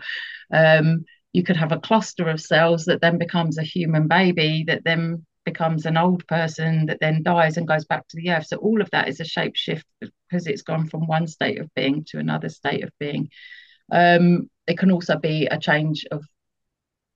um, 0.52 1.04
you 1.32 1.42
could 1.42 1.56
have 1.56 1.72
a 1.72 1.80
cluster 1.80 2.28
of 2.28 2.40
cells 2.40 2.84
that 2.84 3.00
then 3.00 3.18
becomes 3.18 3.58
a 3.58 3.62
human 3.62 4.08
baby 4.08 4.64
that 4.66 4.84
then 4.84 5.24
becomes 5.44 5.86
an 5.86 5.96
old 5.96 6.26
person 6.26 6.86
that 6.86 6.98
then 7.00 7.22
dies 7.22 7.56
and 7.56 7.66
goes 7.66 7.84
back 7.84 8.06
to 8.08 8.16
the 8.16 8.30
earth. 8.30 8.46
So 8.46 8.58
all 8.58 8.80
of 8.80 8.90
that 8.90 9.08
is 9.08 9.20
a 9.20 9.24
shape 9.24 9.56
shift 9.56 9.86
because 10.00 10.46
it's 10.46 10.62
gone 10.62 10.88
from 10.88 11.06
one 11.06 11.26
state 11.26 11.60
of 11.60 11.72
being 11.74 12.04
to 12.08 12.18
another 12.18 12.48
state 12.48 12.84
of 12.84 12.90
being. 12.98 13.30
Um, 13.90 14.48
it 14.66 14.78
can 14.78 14.90
also 14.90 15.18
be 15.18 15.46
a 15.46 15.58
change 15.58 16.06
of 16.10 16.24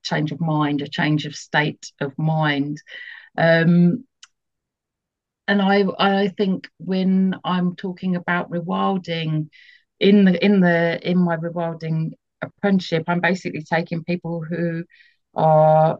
change 0.02 0.30
of 0.30 0.40
mind 0.40 0.82
a 0.82 0.88
change 0.88 1.26
of 1.26 1.34
state 1.34 1.90
of 2.00 2.16
mind. 2.18 2.80
Um, 3.36 4.04
and 5.48 5.62
I 5.62 5.84
I 5.98 6.28
think 6.28 6.68
when 6.78 7.34
I'm 7.44 7.76
talking 7.76 8.16
about 8.16 8.50
rewilding 8.50 9.48
in 10.00 10.24
the 10.24 10.44
in 10.44 10.60
the 10.60 11.00
in 11.08 11.18
my 11.18 11.36
rewilding 11.36 12.12
apprenticeship, 12.42 13.04
I'm 13.08 13.20
basically 13.20 13.62
taking 13.62 14.04
people 14.04 14.42
who 14.42 14.84
are 15.34 15.98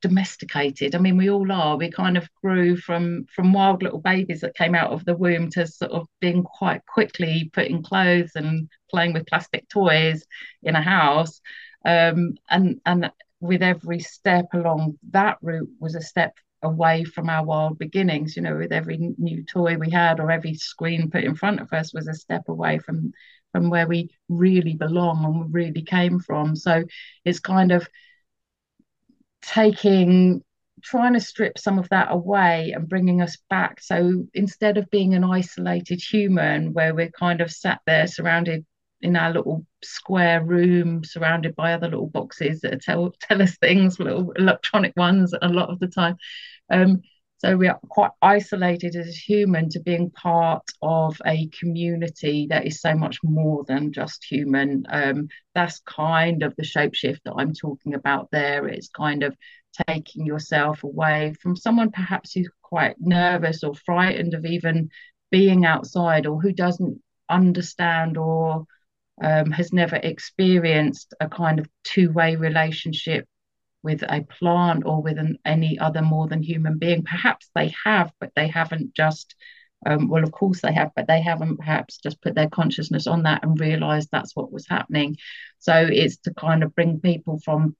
domesticated. 0.00 0.94
I 0.94 0.98
mean, 0.98 1.16
we 1.16 1.30
all 1.30 1.50
are. 1.52 1.76
We 1.76 1.90
kind 1.90 2.16
of 2.16 2.28
grew 2.42 2.76
from 2.76 3.24
from 3.34 3.52
wild 3.52 3.82
little 3.82 4.00
babies 4.00 4.40
that 4.40 4.56
came 4.56 4.74
out 4.74 4.90
of 4.90 5.04
the 5.04 5.14
womb 5.16 5.50
to 5.50 5.66
sort 5.66 5.92
of 5.92 6.08
being 6.20 6.42
quite 6.42 6.84
quickly 6.86 7.50
put 7.52 7.66
in 7.68 7.82
clothes 7.82 8.32
and 8.34 8.68
playing 8.90 9.12
with 9.12 9.26
plastic 9.26 9.68
toys 9.68 10.24
in 10.62 10.74
a 10.76 10.82
house. 10.82 11.40
Um, 11.84 12.34
and 12.50 12.80
and 12.84 13.12
with 13.40 13.62
every 13.62 14.00
step 14.00 14.46
along 14.54 14.98
that 15.10 15.38
route 15.42 15.70
was 15.80 15.94
a 15.94 16.00
step 16.02 16.36
away 16.62 17.04
from 17.04 17.28
our 17.28 17.44
wild 17.44 17.78
beginnings. 17.78 18.36
You 18.36 18.42
know, 18.42 18.56
with 18.56 18.72
every 18.72 18.98
new 19.18 19.44
toy 19.44 19.76
we 19.76 19.90
had 19.90 20.20
or 20.20 20.30
every 20.30 20.54
screen 20.54 21.10
put 21.10 21.24
in 21.24 21.34
front 21.34 21.60
of 21.60 21.72
us 21.72 21.92
was 21.92 22.08
a 22.08 22.14
step 22.14 22.48
away 22.48 22.78
from 22.78 23.12
from 23.52 23.68
where 23.68 23.86
we 23.86 24.10
really 24.28 24.74
belong 24.74 25.24
and 25.24 25.52
really 25.52 25.82
came 25.82 26.18
from. 26.18 26.56
So 26.56 26.84
it's 27.24 27.40
kind 27.40 27.70
of 27.70 27.86
taking 29.42 30.42
trying 30.82 31.12
to 31.12 31.20
strip 31.20 31.58
some 31.58 31.78
of 31.78 31.88
that 31.90 32.08
away 32.10 32.72
and 32.74 32.88
bringing 32.88 33.20
us 33.22 33.36
back. 33.48 33.80
So 33.80 34.24
instead 34.34 34.78
of 34.78 34.90
being 34.90 35.14
an 35.14 35.22
isolated 35.22 36.00
human 36.00 36.72
where 36.72 36.92
we're 36.94 37.10
kind 37.10 37.40
of 37.40 37.52
sat 37.52 37.80
there 37.86 38.08
surrounded 38.08 38.64
in 39.00 39.16
our 39.16 39.32
little 39.32 39.64
square 39.82 40.44
room, 40.44 41.04
surrounded 41.04 41.54
by 41.54 41.72
other 41.72 41.88
little 41.88 42.08
boxes 42.08 42.60
that 42.60 42.82
tell 42.82 43.12
tell 43.20 43.42
us 43.42 43.56
things, 43.58 44.00
little 44.00 44.32
electronic 44.32 44.92
ones 44.96 45.34
a 45.40 45.48
lot 45.48 45.70
of 45.70 45.78
the 45.78 45.88
time. 45.88 46.16
Um, 46.72 47.02
so 47.38 47.56
we 47.56 47.68
are 47.68 47.78
quite 47.88 48.12
isolated 48.22 48.94
as 48.94 49.16
human 49.16 49.68
to 49.70 49.80
being 49.80 50.10
part 50.10 50.64
of 50.80 51.20
a 51.26 51.48
community 51.48 52.46
that 52.50 52.66
is 52.66 52.80
so 52.80 52.94
much 52.94 53.18
more 53.24 53.64
than 53.64 53.92
just 53.92 54.24
human. 54.24 54.86
Um, 54.88 55.28
that's 55.54 55.80
kind 55.80 56.44
of 56.44 56.54
the 56.56 56.62
shapeshift 56.62 57.18
that 57.24 57.34
I'm 57.36 57.52
talking 57.52 57.94
about 57.94 58.30
there. 58.30 58.68
It's 58.68 58.88
kind 58.88 59.24
of 59.24 59.36
taking 59.88 60.24
yourself 60.24 60.84
away 60.84 61.34
from 61.40 61.56
someone 61.56 61.90
perhaps 61.90 62.32
who's 62.32 62.48
quite 62.62 62.96
nervous 63.00 63.64
or 63.64 63.74
frightened 63.74 64.34
of 64.34 64.44
even 64.46 64.90
being 65.32 65.66
outside 65.66 66.26
or 66.26 66.40
who 66.40 66.52
doesn't 66.52 67.02
understand 67.28 68.16
or 68.16 68.66
um, 69.20 69.50
has 69.50 69.72
never 69.72 69.96
experienced 69.96 71.14
a 71.20 71.28
kind 71.28 71.58
of 71.58 71.68
two 71.84 72.10
way 72.12 72.36
relationship 72.36 73.26
with 73.82 74.02
a 74.02 74.24
plant 74.38 74.84
or 74.86 75.02
with 75.02 75.18
an, 75.18 75.38
any 75.44 75.78
other 75.78 76.02
more 76.02 76.28
than 76.28 76.42
human 76.42 76.78
being. 76.78 77.02
Perhaps 77.02 77.50
they 77.54 77.74
have, 77.84 78.12
but 78.20 78.32
they 78.34 78.48
haven't 78.48 78.94
just. 78.94 79.34
Um, 79.84 80.08
well, 80.08 80.22
of 80.22 80.30
course 80.30 80.60
they 80.60 80.72
have, 80.72 80.92
but 80.94 81.08
they 81.08 81.20
haven't 81.20 81.56
perhaps 81.56 81.98
just 81.98 82.22
put 82.22 82.36
their 82.36 82.48
consciousness 82.48 83.08
on 83.08 83.24
that 83.24 83.42
and 83.42 83.58
realized 83.58 84.10
that's 84.12 84.36
what 84.36 84.52
was 84.52 84.68
happening. 84.68 85.16
So 85.58 85.74
it's 85.74 86.18
to 86.18 86.34
kind 86.34 86.62
of 86.62 86.72
bring 86.72 87.00
people 87.00 87.40
from 87.44 87.74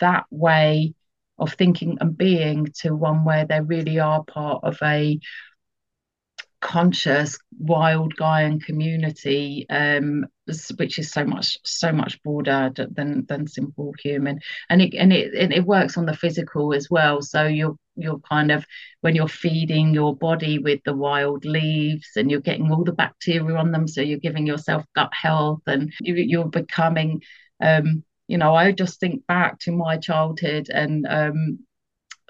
that 0.00 0.24
way 0.30 0.94
of 1.38 1.52
thinking 1.52 1.98
and 2.00 2.16
being 2.16 2.68
to 2.80 2.94
one 2.94 3.24
where 3.24 3.44
they 3.44 3.60
really 3.60 4.00
are 4.00 4.24
part 4.24 4.64
of 4.64 4.78
a 4.82 5.20
conscious 6.60 7.38
wild 7.58 8.16
Gaian 8.16 8.60
community, 8.64 9.66
um, 9.68 10.26
which 10.76 10.98
is 10.98 11.10
so 11.10 11.24
much 11.24 11.58
so 11.64 11.92
much 11.92 12.22
broader 12.22 12.70
than 12.90 13.24
than 13.26 13.46
simple 13.46 13.92
human, 14.02 14.40
and 14.68 14.82
it 14.82 14.94
and 14.94 15.12
it 15.12 15.34
and 15.34 15.52
it 15.52 15.64
works 15.64 15.96
on 15.96 16.06
the 16.06 16.16
physical 16.16 16.74
as 16.74 16.90
well. 16.90 17.22
So 17.22 17.46
you're 17.46 17.76
you're 17.96 18.20
kind 18.20 18.50
of 18.50 18.66
when 19.00 19.14
you're 19.14 19.28
feeding 19.28 19.94
your 19.94 20.16
body 20.16 20.58
with 20.58 20.80
the 20.84 20.94
wild 20.94 21.44
leaves 21.44 22.08
and 22.16 22.30
you're 22.30 22.40
getting 22.40 22.70
all 22.70 22.84
the 22.84 22.92
bacteria 22.92 23.56
on 23.56 23.72
them, 23.72 23.88
so 23.88 24.00
you're 24.00 24.18
giving 24.18 24.46
yourself 24.46 24.84
gut 24.94 25.10
health, 25.12 25.62
and 25.66 25.92
you, 26.00 26.14
you're 26.14 26.48
becoming. 26.48 27.22
Um, 27.60 28.04
you 28.26 28.38
know, 28.38 28.54
I 28.54 28.72
just 28.72 29.00
think 29.00 29.26
back 29.26 29.58
to 29.60 29.72
my 29.72 29.98
childhood 29.98 30.68
and 30.70 31.06
um, 31.06 31.58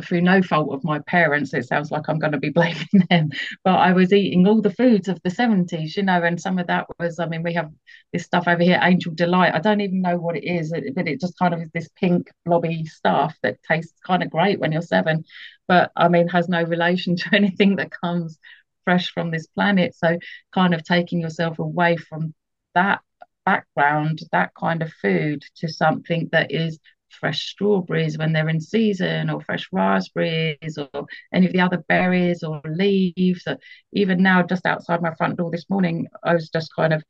through 0.03 0.21
no 0.21 0.43
fault 0.43 0.73
of 0.75 0.85
my 0.85 0.99
parents, 1.01 1.55
it 1.55 1.67
sounds 1.67 1.91
like 1.91 2.09
I'm 2.09 2.19
going 2.19 2.33
to 2.33 2.39
be 2.39 2.51
blaming 2.51 3.07
them, 3.11 3.31
but 3.63 3.77
I 3.77 3.93
was 3.93 4.13
eating 4.13 4.47
all 4.47 4.61
the 4.61 4.73
foods 4.75 5.09
of 5.09 5.21
the 5.23 5.31
70s, 5.31 5.97
you 5.97 6.03
know, 6.03 6.23
and 6.23 6.41
some 6.41 6.59
of 6.59 6.67
that 6.67 6.87
was, 6.99 7.19
I 7.19 7.27
mean, 7.27 7.43
we 7.43 7.55
have 7.55 7.71
this 8.13 8.25
stuff 8.25 8.49
over 8.49 8.63
here, 8.63 8.81
Angel 8.83 9.13
Delight. 9.15 9.55
I 9.55 9.61
don't 9.61 9.81
even 9.81 10.03
know 10.03 10.17
what 10.17 10.37
it 10.37 10.45
is, 10.45 10.73
but 10.95 11.09
it 11.09 11.21
just 11.21 11.39
kind 11.39 11.55
of 11.55 11.63
is 11.63 11.71
this 11.73 11.89
pink, 12.01 12.31
blobby 12.45 12.85
stuff 12.87 13.37
that 13.43 13.63
tastes 13.63 13.99
kind 14.05 14.23
of 14.23 14.31
great 14.31 14.59
when 14.59 14.73
you're 14.73 14.83
seven, 14.83 15.25
but 15.69 15.93
I 15.97 16.09
mean, 16.09 16.29
has 16.29 16.49
no 16.49 16.63
relation 16.63 17.17
to 17.17 17.35
anything 17.35 17.77
that 17.77 17.91
comes 17.91 18.39
fresh 18.85 19.13
from 19.13 19.31
this 19.31 19.47
planet. 19.47 19.95
So, 19.95 20.19
kind 20.53 20.75
of 20.75 20.83
taking 20.85 21.21
yourself 21.21 21.59
away 21.59 21.97
from 21.97 22.35
that 22.75 23.01
background, 23.45 24.21
that 24.33 24.53
kind 24.59 24.83
of 24.83 24.93
food, 25.03 25.45
to 25.57 25.69
something 25.69 26.29
that 26.33 26.51
is 26.53 26.79
fresh 27.21 27.49
strawberries 27.49 28.19
when 28.19 28.33
they're 28.33 28.49
in 28.49 28.61
season 28.61 29.31
or 29.31 29.41
fresh 29.41 29.69
raspberries 29.73 30.79
or 30.79 31.07
any 31.33 31.47
of 31.47 31.53
the 31.53 31.61
other 31.61 31.85
berries 31.89 32.43
or 32.43 32.61
leaves 32.65 33.47
even 33.93 34.23
now 34.23 34.43
just 34.43 34.67
outside 34.67 35.03
my 35.03 35.15
front 35.15 35.37
door 35.37 35.51
this 35.51 35.69
morning 35.71 36.07
i 36.25 36.35
was 36.35 36.49
just 36.51 36.75
kind 36.75 36.93
of 36.93 37.03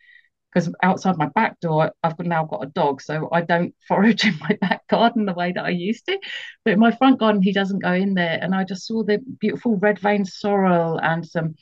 because 0.52 0.73
outside 0.82 1.16
my 1.16 1.28
back 1.34 1.58
door 1.61 1.90
i've 2.02 2.18
now 2.20 2.44
got 2.44 2.62
a 2.64 2.68
dog 2.70 3.00
so 3.00 3.28
i 3.32 3.40
don't 3.40 3.75
forage 3.88 4.25
in 4.25 4.38
my 4.40 4.56
back 4.61 4.87
garden 4.88 5.25
the 5.26 5.32
way 5.34 5.52
that 5.52 5.64
i 5.64 5.70
used 5.70 6.06
to. 6.06 6.18
But 6.64 6.75
in 6.75 6.78
my 6.80 6.92
front 6.92 7.18
garden 7.18 7.42
he 7.42 7.52
doesn't 7.52 7.82
go 7.82 7.92
in 7.92 8.14
there 8.14 8.38
and 8.40 8.54
i 8.54 8.64
just 8.64 8.87
saw 8.87 9.02
the 9.02 9.18
beautiful 9.40 9.76
red 9.76 9.99
vein 9.99 10.25
sorrel 10.25 10.99
and 10.99 11.26
some 11.26 11.54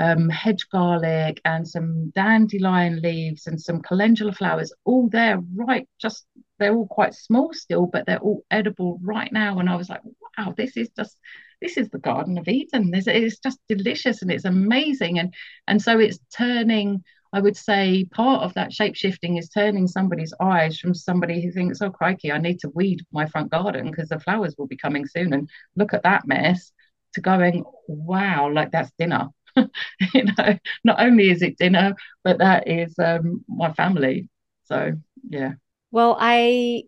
um, 0.00 0.28
hedge 0.28 0.66
garlic 0.72 1.40
and 1.44 1.68
some 1.68 2.10
dandelion 2.10 3.00
leaves 3.02 3.46
and 3.46 3.60
some 3.60 3.80
calendula 3.82 4.32
flowers 4.32 4.72
all 4.84 5.08
there 5.10 5.38
right 5.54 5.86
just 6.00 6.26
they're 6.60 6.74
all 6.76 6.86
quite 6.86 7.14
small 7.14 7.52
still, 7.52 7.86
but 7.86 8.06
they're 8.06 8.20
all 8.20 8.44
edible 8.50 9.00
right 9.02 9.32
now. 9.32 9.58
And 9.58 9.68
I 9.68 9.74
was 9.74 9.88
like, 9.88 10.02
wow, 10.38 10.54
this 10.56 10.76
is 10.76 10.90
just 10.96 11.16
this 11.60 11.76
is 11.76 11.88
the 11.88 11.98
Garden 11.98 12.38
of 12.38 12.46
Eden. 12.46 12.90
This 12.90 13.06
it's 13.08 13.38
just 13.38 13.58
delicious 13.68 14.22
and 14.22 14.30
it's 14.30 14.44
amazing. 14.44 15.18
And 15.18 15.34
and 15.66 15.82
so 15.82 15.98
it's 15.98 16.20
turning, 16.36 17.02
I 17.32 17.40
would 17.40 17.56
say, 17.56 18.04
part 18.12 18.42
of 18.42 18.54
that 18.54 18.72
shape 18.72 18.94
shifting 18.94 19.38
is 19.38 19.48
turning 19.48 19.88
somebody's 19.88 20.34
eyes 20.40 20.78
from 20.78 20.94
somebody 20.94 21.42
who 21.42 21.50
thinks, 21.50 21.82
oh 21.82 21.90
crikey, 21.90 22.30
I 22.30 22.38
need 22.38 22.60
to 22.60 22.70
weed 22.70 23.00
my 23.10 23.26
front 23.26 23.50
garden 23.50 23.90
because 23.90 24.10
the 24.10 24.20
flowers 24.20 24.54
will 24.56 24.68
be 24.68 24.76
coming 24.76 25.06
soon. 25.06 25.32
And 25.32 25.48
look 25.76 25.94
at 25.94 26.04
that 26.04 26.26
mess 26.28 26.72
to 27.14 27.20
going, 27.20 27.64
wow, 27.88 28.50
like 28.52 28.70
that's 28.70 28.92
dinner. 28.98 29.28
you 30.14 30.24
know, 30.24 30.58
not 30.84 31.00
only 31.00 31.30
is 31.30 31.42
it 31.42 31.58
dinner, 31.58 31.94
but 32.24 32.38
that 32.38 32.68
is 32.68 32.94
um, 32.98 33.44
my 33.48 33.72
family. 33.72 34.28
So 34.64 34.92
yeah. 35.28 35.52
Well, 35.90 36.16
I 36.20 36.84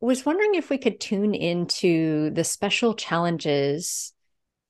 was 0.00 0.24
wondering 0.24 0.54
if 0.54 0.70
we 0.70 0.78
could 0.78 1.00
tune 1.00 1.34
into 1.34 2.30
the 2.30 2.44
special 2.44 2.94
challenges, 2.94 4.12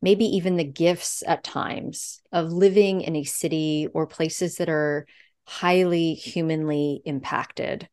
maybe 0.00 0.25
even 0.25 0.57
the 0.57 0.64
gifts 0.64 1.23
at 1.26 1.45
times 1.45 2.21
of 2.33 2.52
living 2.52 3.02
in 3.02 3.14
a 3.16 3.25
city 3.25 3.89
or 3.93 4.06
places 4.06 4.56
that 4.56 4.69
are 4.69 5.06
highly 5.45 6.15
humanly 6.15 7.02
impacted 7.04 7.89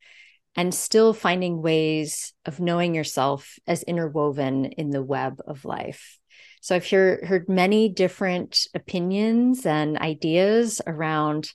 and 0.55 0.73
still 0.73 1.13
finding 1.13 1.61
ways 1.61 2.33
of 2.45 2.59
knowing 2.59 2.95
yourself 2.95 3.59
as 3.67 3.83
interwoven 3.83 4.65
in 4.65 4.89
the 4.89 5.03
web 5.03 5.41
of 5.45 5.65
life. 5.65 6.17
So 6.65 6.75
I've 6.75 6.89
heard, 6.89 7.23
heard 7.23 7.47
many 7.47 7.89
different 7.89 8.65
opinions 8.73 9.67
and 9.67 9.99
ideas 9.99 10.81
around 10.87 11.51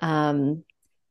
um, 0.00 0.64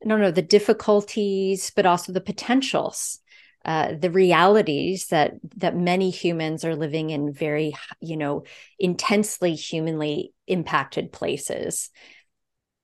I 0.04 0.08
don't 0.08 0.20
know, 0.20 0.30
the 0.30 0.42
difficulties, 0.42 1.72
but 1.74 1.86
also 1.86 2.12
the 2.12 2.20
potentials, 2.20 3.20
uh, 3.64 3.94
the 3.98 4.10
realities 4.10 5.06
that 5.06 5.32
that 5.56 5.74
many 5.74 6.10
humans 6.10 6.62
are 6.62 6.76
living 6.76 7.08
in 7.08 7.32
very, 7.32 7.74
you 8.02 8.18
know, 8.18 8.44
intensely 8.78 9.54
humanly 9.54 10.34
impacted 10.46 11.10
places. 11.10 11.88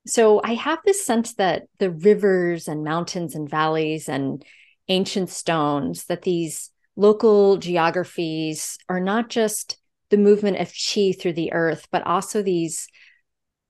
So 0.07 0.41
I 0.43 0.55
have 0.55 0.79
this 0.83 1.05
sense 1.05 1.35
that 1.35 1.67
the 1.77 1.91
rivers 1.91 2.67
and 2.67 2.83
mountains 2.83 3.35
and 3.35 3.47
valleys 3.47 4.09
and 4.09 4.43
ancient 4.87 5.29
stones, 5.29 6.05
that 6.05 6.23
these 6.23 6.71
local 6.95 7.57
geographies 7.57 8.79
are 8.89 8.99
not 8.99 9.29
just 9.29 9.77
the 10.09 10.17
movement 10.17 10.57
of 10.57 10.71
chi 10.73 11.11
through 11.11 11.33
the 11.33 11.53
earth, 11.53 11.87
but 11.91 12.05
also 12.05 12.41
these 12.41 12.87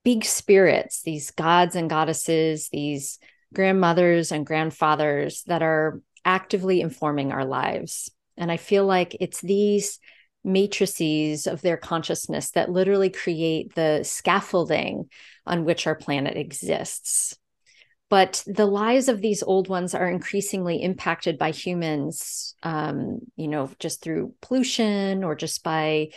big 0.03 0.23
spirits, 0.23 1.01
these 1.01 1.31
gods 1.31 1.75
and 1.75 1.89
goddesses, 1.89 2.69
these 2.71 3.19
grandmothers 3.53 4.31
and 4.31 4.45
grandfathers 4.45 5.43
that 5.47 5.61
are 5.61 6.01
actively 6.23 6.81
informing 6.81 7.31
our 7.31 7.45
lives. 7.45 8.11
And 8.37 8.51
I 8.51 8.57
feel 8.57 8.85
like 8.85 9.15
it's 9.19 9.41
these 9.41 9.99
matrices 10.43 11.47
of 11.47 11.61
their 11.61 11.77
consciousness 11.77 12.51
that 12.51 12.69
literally 12.69 13.09
create 13.09 13.73
the 13.73 14.03
scaffolding 14.03 15.09
on 15.45 15.65
which 15.65 15.87
our 15.87 15.95
planet 15.95 16.37
exists. 16.37 17.35
But 18.09 18.43
the 18.45 18.67
lives 18.67 19.09
of 19.09 19.21
these 19.21 19.41
old 19.41 19.67
ones 19.67 19.95
are 19.95 20.07
increasingly 20.07 20.81
impacted 20.81 21.37
by 21.37 21.51
humans, 21.51 22.55
um, 22.61 23.19
you 23.35 23.47
know, 23.47 23.69
just 23.79 24.01
through 24.01 24.35
pollution 24.41 25.23
or 25.23 25.35
just 25.35 25.63
by 25.63 26.09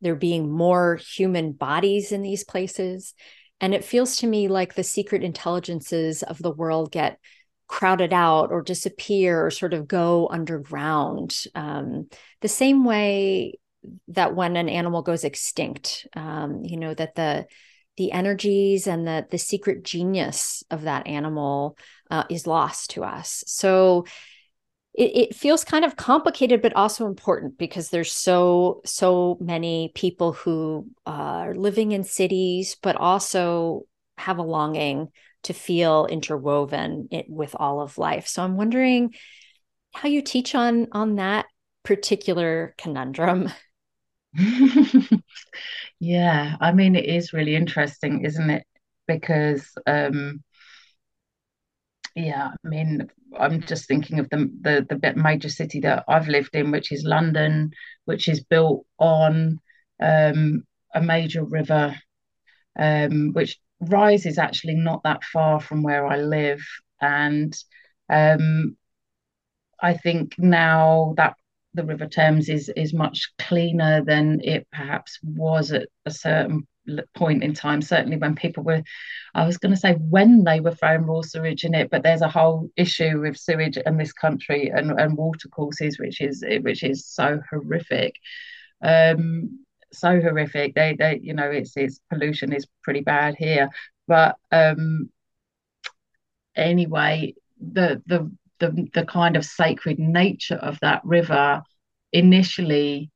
there 0.00 0.14
being 0.14 0.50
more 0.50 1.00
human 1.14 1.52
bodies 1.52 2.12
in 2.12 2.22
these 2.22 2.44
places. 2.44 3.14
And 3.60 3.74
it 3.74 3.84
feels 3.84 4.16
to 4.18 4.26
me 4.26 4.48
like 4.48 4.74
the 4.74 4.84
secret 4.84 5.22
intelligences 5.22 6.22
of 6.22 6.38
the 6.38 6.50
world 6.50 6.92
get 6.92 7.18
crowded 7.66 8.12
out 8.12 8.50
or 8.50 8.62
disappear 8.62 9.46
or 9.46 9.50
sort 9.50 9.72
of 9.72 9.88
go 9.88 10.28
underground. 10.30 11.34
Um, 11.54 12.08
the 12.40 12.48
same 12.48 12.84
way 12.84 13.58
that 14.08 14.34
when 14.34 14.56
an 14.56 14.68
animal 14.68 15.02
goes 15.02 15.24
extinct, 15.24 16.06
um, 16.14 16.62
you 16.64 16.76
know, 16.76 16.92
that 16.94 17.14
the 17.14 17.46
the 17.96 18.12
energies 18.12 18.86
and 18.86 19.06
the 19.06 19.26
the 19.30 19.38
secret 19.38 19.84
genius 19.84 20.64
of 20.70 20.82
that 20.82 21.06
animal 21.06 21.76
uh, 22.10 22.24
is 22.30 22.46
lost 22.46 22.90
to 22.90 23.04
us. 23.04 23.44
So 23.46 24.04
it, 24.94 25.16
it 25.16 25.34
feels 25.34 25.64
kind 25.64 25.84
of 25.84 25.96
complicated 25.96 26.62
but 26.62 26.74
also 26.74 27.06
important 27.06 27.58
because 27.58 27.90
there's 27.90 28.12
so 28.12 28.80
so 28.84 29.38
many 29.40 29.90
people 29.94 30.32
who 30.32 30.86
uh, 31.06 31.10
are 31.10 31.54
living 31.54 31.92
in 31.92 32.04
cities 32.04 32.76
but 32.82 32.96
also 32.96 33.82
have 34.18 34.38
a 34.38 34.42
longing 34.42 35.08
to 35.44 35.52
feel 35.52 36.06
interwoven 36.06 37.08
it, 37.10 37.26
with 37.28 37.56
all 37.58 37.80
of 37.80 37.98
life 37.98 38.26
so 38.26 38.42
i'm 38.42 38.56
wondering 38.56 39.14
how 39.94 40.08
you 40.08 40.22
teach 40.22 40.54
on 40.54 40.88
on 40.92 41.16
that 41.16 41.46
particular 41.82 42.74
conundrum 42.78 43.50
yeah 46.00 46.56
i 46.60 46.72
mean 46.72 46.96
it 46.96 47.04
is 47.04 47.32
really 47.32 47.54
interesting 47.56 48.24
isn't 48.24 48.50
it? 48.50 48.64
Because 49.06 49.72
um 49.86 50.42
yeah, 52.14 52.50
I 52.64 52.68
mean, 52.68 53.08
I'm 53.38 53.60
just 53.62 53.88
thinking 53.88 54.18
of 54.18 54.28
the 54.30 54.50
the 54.60 54.86
the 55.00 55.14
major 55.16 55.48
city 55.48 55.80
that 55.80 56.04
I've 56.08 56.28
lived 56.28 56.54
in, 56.54 56.70
which 56.70 56.92
is 56.92 57.04
London, 57.04 57.72
which 58.04 58.28
is 58.28 58.44
built 58.44 58.84
on 58.98 59.58
um, 60.00 60.64
a 60.94 61.00
major 61.00 61.42
river, 61.44 61.94
um, 62.78 63.32
which 63.34 63.58
rises 63.80 64.38
actually 64.38 64.76
not 64.76 65.02
that 65.04 65.24
far 65.24 65.60
from 65.60 65.82
where 65.82 66.06
I 66.06 66.18
live, 66.18 66.62
and 67.00 67.56
um, 68.10 68.76
I 69.80 69.94
think 69.94 70.38
now 70.38 71.14
that 71.16 71.36
the 71.74 71.84
River 71.84 72.06
Thames 72.06 72.48
is 72.48 72.68
is 72.76 72.92
much 72.92 73.32
cleaner 73.38 74.04
than 74.04 74.40
it 74.42 74.66
perhaps 74.70 75.18
was 75.22 75.72
at 75.72 75.88
a 76.06 76.10
certain 76.10 76.66
point 77.14 77.42
in 77.42 77.54
time, 77.54 77.82
certainly 77.82 78.16
when 78.16 78.34
people 78.34 78.62
were, 78.62 78.82
I 79.34 79.46
was 79.46 79.58
going 79.58 79.72
to 79.72 79.80
say 79.80 79.94
when 79.94 80.44
they 80.44 80.60
were 80.60 80.74
throwing 80.74 81.02
raw 81.02 81.22
sewage 81.22 81.64
in 81.64 81.74
it, 81.74 81.90
but 81.90 82.02
there's 82.02 82.22
a 82.22 82.28
whole 82.28 82.68
issue 82.76 83.20
with 83.20 83.36
sewage 83.36 83.76
in 83.76 83.96
this 83.96 84.12
country 84.12 84.68
and, 84.68 84.90
and 84.98 85.16
water 85.16 85.48
courses, 85.48 85.98
which 85.98 86.20
is 86.20 86.44
which 86.62 86.82
is 86.82 87.06
so 87.06 87.40
horrific. 87.50 88.16
Um, 88.82 89.64
so 89.92 90.20
horrific. 90.20 90.74
They 90.74 90.96
they 90.98 91.20
you 91.22 91.34
know 91.34 91.50
it's 91.50 91.76
it's 91.76 92.00
pollution 92.10 92.52
is 92.52 92.66
pretty 92.82 93.00
bad 93.00 93.34
here. 93.36 93.70
But 94.08 94.36
um 94.50 95.10
anyway, 96.56 97.34
the 97.60 98.02
the 98.06 98.30
the 98.62 98.88
the 98.94 99.04
kind 99.04 99.36
of 99.36 99.44
sacred 99.44 99.98
nature 99.98 100.56
of 100.56 100.78
that 100.80 101.02
river 101.04 101.62
initially 102.12 103.10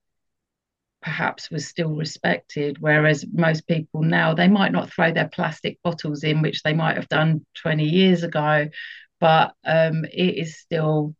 perhaps 1.03 1.51
was 1.51 1.67
still 1.69 1.95
respected 1.95 2.79
whereas 2.81 3.25
most 3.33 3.67
people 3.69 4.03
now 4.03 4.35
they 4.35 4.49
might 4.49 4.73
not 4.73 4.93
throw 4.93 5.13
their 5.13 5.29
plastic 5.29 5.79
bottles 5.85 6.25
in 6.25 6.43
which 6.43 6.63
they 6.63 6.75
might 6.75 6.97
have 6.97 7.09
done 7.09 7.45
20 7.63 7.85
years 7.85 8.23
ago 8.25 8.69
but 9.21 9.55
um, 9.65 10.05
it 10.13 10.37
is 10.37 10.59
still 10.59 11.15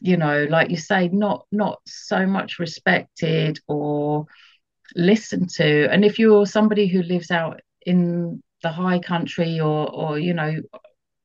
you 0.00 0.16
know 0.16 0.46
like 0.50 0.70
you 0.70 0.76
say 0.76 1.08
not 1.08 1.44
not 1.50 1.80
so 1.86 2.26
much 2.26 2.58
respected 2.58 3.58
or 3.66 4.26
listened 4.94 5.50
to. 5.50 5.88
And 5.90 6.04
if 6.04 6.18
you're 6.18 6.46
somebody 6.46 6.86
who 6.86 7.02
lives 7.02 7.30
out 7.30 7.60
in 7.84 8.42
the 8.62 8.70
high 8.70 8.98
country 8.98 9.60
or 9.60 9.92
or 9.92 10.18
you 10.18 10.34
know 10.34 10.54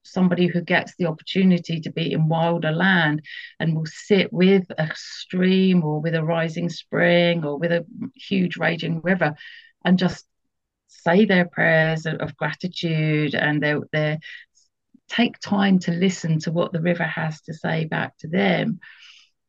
somebody 0.03 0.47
who 0.47 0.61
gets 0.61 0.95
the 0.95 1.05
opportunity 1.05 1.79
to 1.79 1.91
be 1.91 2.11
in 2.11 2.27
wilder 2.27 2.71
land 2.71 3.21
and 3.59 3.75
will 3.75 3.85
sit 3.85 4.31
with 4.33 4.63
a 4.77 4.89
stream 4.95 5.83
or 5.83 5.99
with 5.99 6.15
a 6.15 6.23
rising 6.23 6.69
spring 6.69 7.45
or 7.45 7.57
with 7.57 7.71
a 7.71 7.85
huge 8.15 8.57
raging 8.57 9.01
river 9.01 9.35
and 9.85 9.99
just 9.99 10.25
say 10.87 11.25
their 11.25 11.45
prayers 11.45 12.05
of, 12.05 12.35
gratitude 12.37 13.33
and 13.33 13.61
they 13.61 13.75
they 13.91 14.19
take 15.07 15.39
time 15.39 15.79
to 15.79 15.91
listen 15.91 16.39
to 16.39 16.51
what 16.51 16.71
the 16.71 16.81
river 16.81 17.03
has 17.03 17.41
to 17.41 17.53
say 17.53 17.85
back 17.85 18.17
to 18.17 18.27
them. 18.27 18.79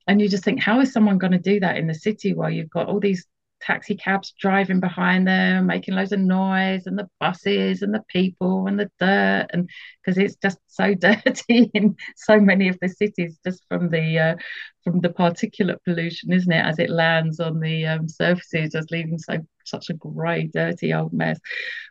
And 0.09 0.21
you 0.21 0.29
just 0.29 0.43
think 0.45 0.61
how 0.61 0.81
is 0.81 0.93
someone 0.93 1.19
going 1.19 1.33
to 1.33 1.39
do 1.39 1.61
that 1.61 1.77
in 1.77 1.87
the 1.87 1.95
city 1.95 2.35
while 2.35 2.51
you've 2.51 2.71
got 2.71 2.89
all 2.89 3.01
these 3.01 3.27
taxi 3.63 3.95
cabs 3.95 4.35
driving 4.41 4.81
behind 4.81 5.27
them, 5.27 5.67
making 5.67 5.95
loads 5.95 6.13
of 6.13 6.21
noise, 6.21 6.87
and 6.87 6.99
the 6.99 7.09
buses 7.21 7.83
and 7.83 7.95
the 7.95 8.03
people 8.09 8.67
and 8.67 8.79
the 8.79 8.91
dirt, 8.99 9.47
and 9.53 9.69
because 10.05 10.19
it's 10.19 10.37
just 10.37 10.59
so 10.67 10.95
dirty 11.01 11.71
in 11.75 11.97
so 12.17 12.39
many 12.41 12.69
of 12.69 12.79
the 12.81 12.89
cities, 12.89 13.39
just 13.45 13.65
from 13.69 13.89
the 13.91 14.19
uh, 14.19 14.37
from 14.85 15.01
the 15.01 15.09
particulate 15.09 15.83
pollution, 15.85 16.33
isn't 16.33 16.53
it? 16.53 16.65
As 16.65 16.79
it 16.79 16.91
lands 16.91 17.41
on 17.41 17.61
the 17.61 17.87
um, 17.87 18.09
surfaces, 18.09 18.73
just 18.73 18.91
leaving 18.91 19.19
so 19.19 19.39
such 19.65 19.91
a 19.91 19.95
grey, 19.95 20.51
dirty 20.53 20.93
old 20.93 21.13
mess. 21.13 21.39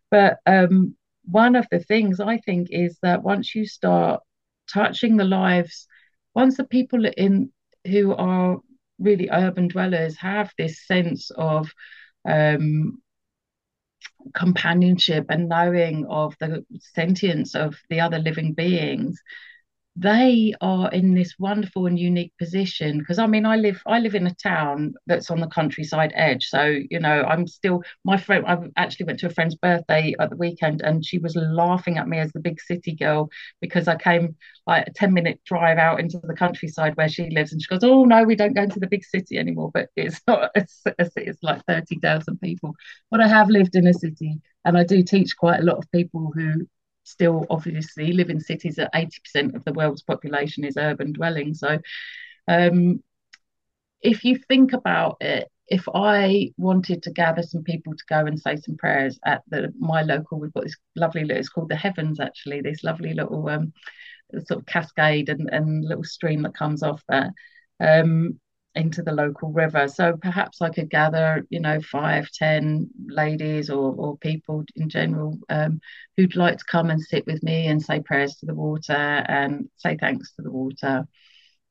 But 0.09 0.37
um, 0.45 0.95
one 1.23 1.55
of 1.55 1.67
the 1.71 1.79
things 1.79 2.19
I 2.19 2.37
think 2.39 2.67
is 2.71 2.97
that 3.01 3.23
once 3.23 3.55
you 3.55 3.65
start 3.65 4.21
touching 4.71 5.17
the 5.17 5.23
lives, 5.23 5.87
once 6.35 6.57
the 6.57 6.65
people 6.65 7.05
in 7.05 7.51
who 7.85 8.13
are 8.13 8.59
really 9.01 9.29
urban 9.31 9.67
dwellers 9.67 10.17
have 10.17 10.51
this 10.57 10.85
sense 10.85 11.31
of 11.31 11.71
um, 12.25 13.01
companionship 14.33 15.25
and 15.29 15.49
knowing 15.49 16.05
of 16.07 16.35
the 16.39 16.65
sentience 16.79 17.55
of 17.55 17.75
the 17.89 17.99
other 17.99 18.19
living 18.19 18.53
beings 18.53 19.19
they 19.97 20.53
are 20.61 20.89
in 20.91 21.13
this 21.13 21.35
wonderful 21.37 21.85
and 21.85 21.99
unique 21.99 22.31
position 22.39 22.99
because 22.99 23.19
I 23.19 23.27
mean 23.27 23.45
I 23.45 23.57
live 23.57 23.81
I 23.85 23.99
live 23.99 24.15
in 24.15 24.25
a 24.25 24.33
town 24.35 24.93
that's 25.05 25.29
on 25.29 25.41
the 25.41 25.47
countryside 25.47 26.13
edge 26.15 26.47
so 26.47 26.63
you 26.89 26.99
know 26.99 27.23
I'm 27.23 27.45
still 27.45 27.83
my 28.05 28.15
friend 28.15 28.45
I 28.47 28.57
actually 28.77 29.07
went 29.07 29.19
to 29.19 29.27
a 29.27 29.31
friend's 29.31 29.55
birthday 29.55 30.15
at 30.17 30.29
the 30.29 30.37
weekend 30.37 30.81
and 30.81 31.05
she 31.05 31.17
was 31.17 31.35
laughing 31.35 31.97
at 31.97 32.07
me 32.07 32.19
as 32.19 32.31
the 32.31 32.39
big 32.39 32.61
city 32.61 32.95
girl 32.95 33.29
because 33.59 33.89
I 33.89 33.97
came 33.97 34.37
like 34.65 34.87
a 34.87 34.91
10 34.91 35.13
minute 35.13 35.41
drive 35.45 35.77
out 35.77 35.99
into 35.99 36.19
the 36.23 36.35
countryside 36.35 36.95
where 36.95 37.09
she 37.09 37.29
lives 37.29 37.51
and 37.51 37.61
she 37.61 37.67
goes 37.67 37.83
oh 37.83 38.05
no 38.05 38.23
we 38.23 38.35
don't 38.35 38.53
go 38.55 38.63
into 38.63 38.79
the 38.79 38.87
big 38.87 39.03
city 39.03 39.37
anymore 39.37 39.71
but 39.73 39.89
it's 39.97 40.21
not 40.27 40.51
it's, 40.55 40.81
it's 41.17 41.43
like 41.43 41.63
30,000 41.67 42.39
people. 42.39 42.75
But 43.09 43.21
I 43.21 43.27
have 43.27 43.49
lived 43.49 43.75
in 43.75 43.87
a 43.87 43.93
city 43.93 44.39
and 44.65 44.77
I 44.77 44.83
do 44.83 45.03
teach 45.03 45.35
quite 45.37 45.59
a 45.59 45.63
lot 45.63 45.77
of 45.77 45.91
people 45.91 46.31
who 46.33 46.67
still 47.03 47.45
obviously 47.49 48.13
live 48.13 48.29
in 48.29 48.39
cities 48.39 48.75
that 48.75 48.93
80% 48.93 49.55
of 49.55 49.63
the 49.65 49.73
world's 49.73 50.03
population 50.03 50.63
is 50.63 50.77
urban 50.77 51.13
dwelling. 51.13 51.53
So 51.53 51.79
um, 52.47 53.03
if 54.01 54.23
you 54.23 54.37
think 54.47 54.73
about 54.73 55.17
it, 55.21 55.47
if 55.71 55.87
I 55.93 56.51
wanted 56.57 57.03
to 57.03 57.11
gather 57.11 57.41
some 57.41 57.63
people 57.63 57.93
to 57.95 58.03
go 58.09 58.25
and 58.25 58.37
say 58.37 58.57
some 58.57 58.75
prayers 58.75 59.17
at 59.25 59.41
the 59.47 59.73
my 59.79 60.01
local, 60.01 60.37
we've 60.37 60.51
got 60.51 60.63
this 60.63 60.75
lovely 60.97 61.21
little, 61.21 61.37
it's 61.37 61.47
called 61.47 61.69
the 61.69 61.77
Heavens 61.77 62.19
actually, 62.19 62.59
this 62.59 62.83
lovely 62.83 63.13
little 63.13 63.47
um, 63.47 63.71
sort 64.45 64.59
of 64.59 64.65
cascade 64.65 65.29
and, 65.29 65.49
and 65.49 65.85
little 65.85 66.03
stream 66.03 66.41
that 66.41 66.57
comes 66.57 66.83
off 66.83 67.01
there. 67.07 67.31
Um, 67.79 68.40
into 68.75 69.01
the 69.01 69.11
local 69.11 69.51
river. 69.51 69.87
So 69.87 70.17
perhaps 70.17 70.61
I 70.61 70.69
could 70.69 70.89
gather, 70.89 71.45
you 71.49 71.59
know, 71.59 71.81
five, 71.81 72.29
ten 72.31 72.89
ladies 73.07 73.69
or, 73.69 73.93
or 73.95 74.17
people 74.17 74.63
in 74.75 74.89
general 74.89 75.37
um, 75.49 75.81
who'd 76.15 76.35
like 76.35 76.57
to 76.57 76.65
come 76.65 76.89
and 76.89 77.01
sit 77.01 77.25
with 77.25 77.43
me 77.43 77.67
and 77.67 77.81
say 77.81 77.99
prayers 78.01 78.35
to 78.37 78.45
the 78.45 78.55
water 78.55 78.93
and 78.93 79.69
say 79.75 79.97
thanks 79.99 80.33
to 80.35 80.41
the 80.41 80.51
water. 80.51 81.05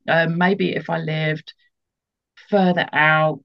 Um, 0.07 0.37
maybe 0.37 0.75
if 0.75 0.89
I 0.89 0.99
lived 0.99 1.53
further 2.49 2.87
out, 2.93 3.43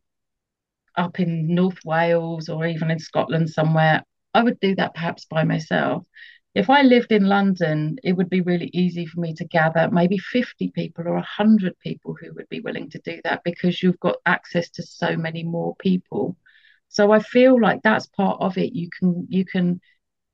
up 0.97 1.21
in 1.21 1.55
North 1.55 1.79
Wales 1.85 2.49
or 2.49 2.67
even 2.67 2.91
in 2.91 2.99
Scotland 2.99 3.51
somewhere, 3.51 4.03
I 4.35 4.43
would 4.43 4.61
do 4.61 4.75
that 4.77 4.95
perhaps 4.95 5.27
by 5.27 5.45
myself 5.45 6.05
if 6.57 6.71
I 6.71 6.81
lived 6.81 7.13
in 7.13 7.27
London, 7.27 7.99
it 8.03 8.15
would 8.15 8.31
be 8.31 8.41
really 8.41 8.71
easy 8.73 9.05
for 9.05 9.21
me 9.21 9.35
to 9.35 9.45
gather 9.45 9.91
maybe 9.93 10.17
50 10.17 10.71
people 10.71 11.07
or 11.07 11.17
100 11.17 11.79
people 11.81 12.17
who 12.19 12.33
would 12.33 12.49
be 12.49 12.61
willing 12.61 12.89
to 12.91 12.99
do 13.01 13.21
that 13.25 13.45
because 13.45 13.83
you've 13.83 14.01
got 14.01 14.17
access 14.25 14.71
to 14.71 14.83
so 14.83 15.19
many 15.19 15.43
more 15.43 15.77
people. 15.77 16.35
So 16.89 17.13
I 17.13 17.19
feel 17.19 17.61
like 17.61 17.83
that's 17.83 18.07
part 18.07 18.41
of 18.41 18.57
it. 18.57 18.73
You 18.73 18.89
can 18.99 19.27
you 19.29 19.45
can 19.45 19.83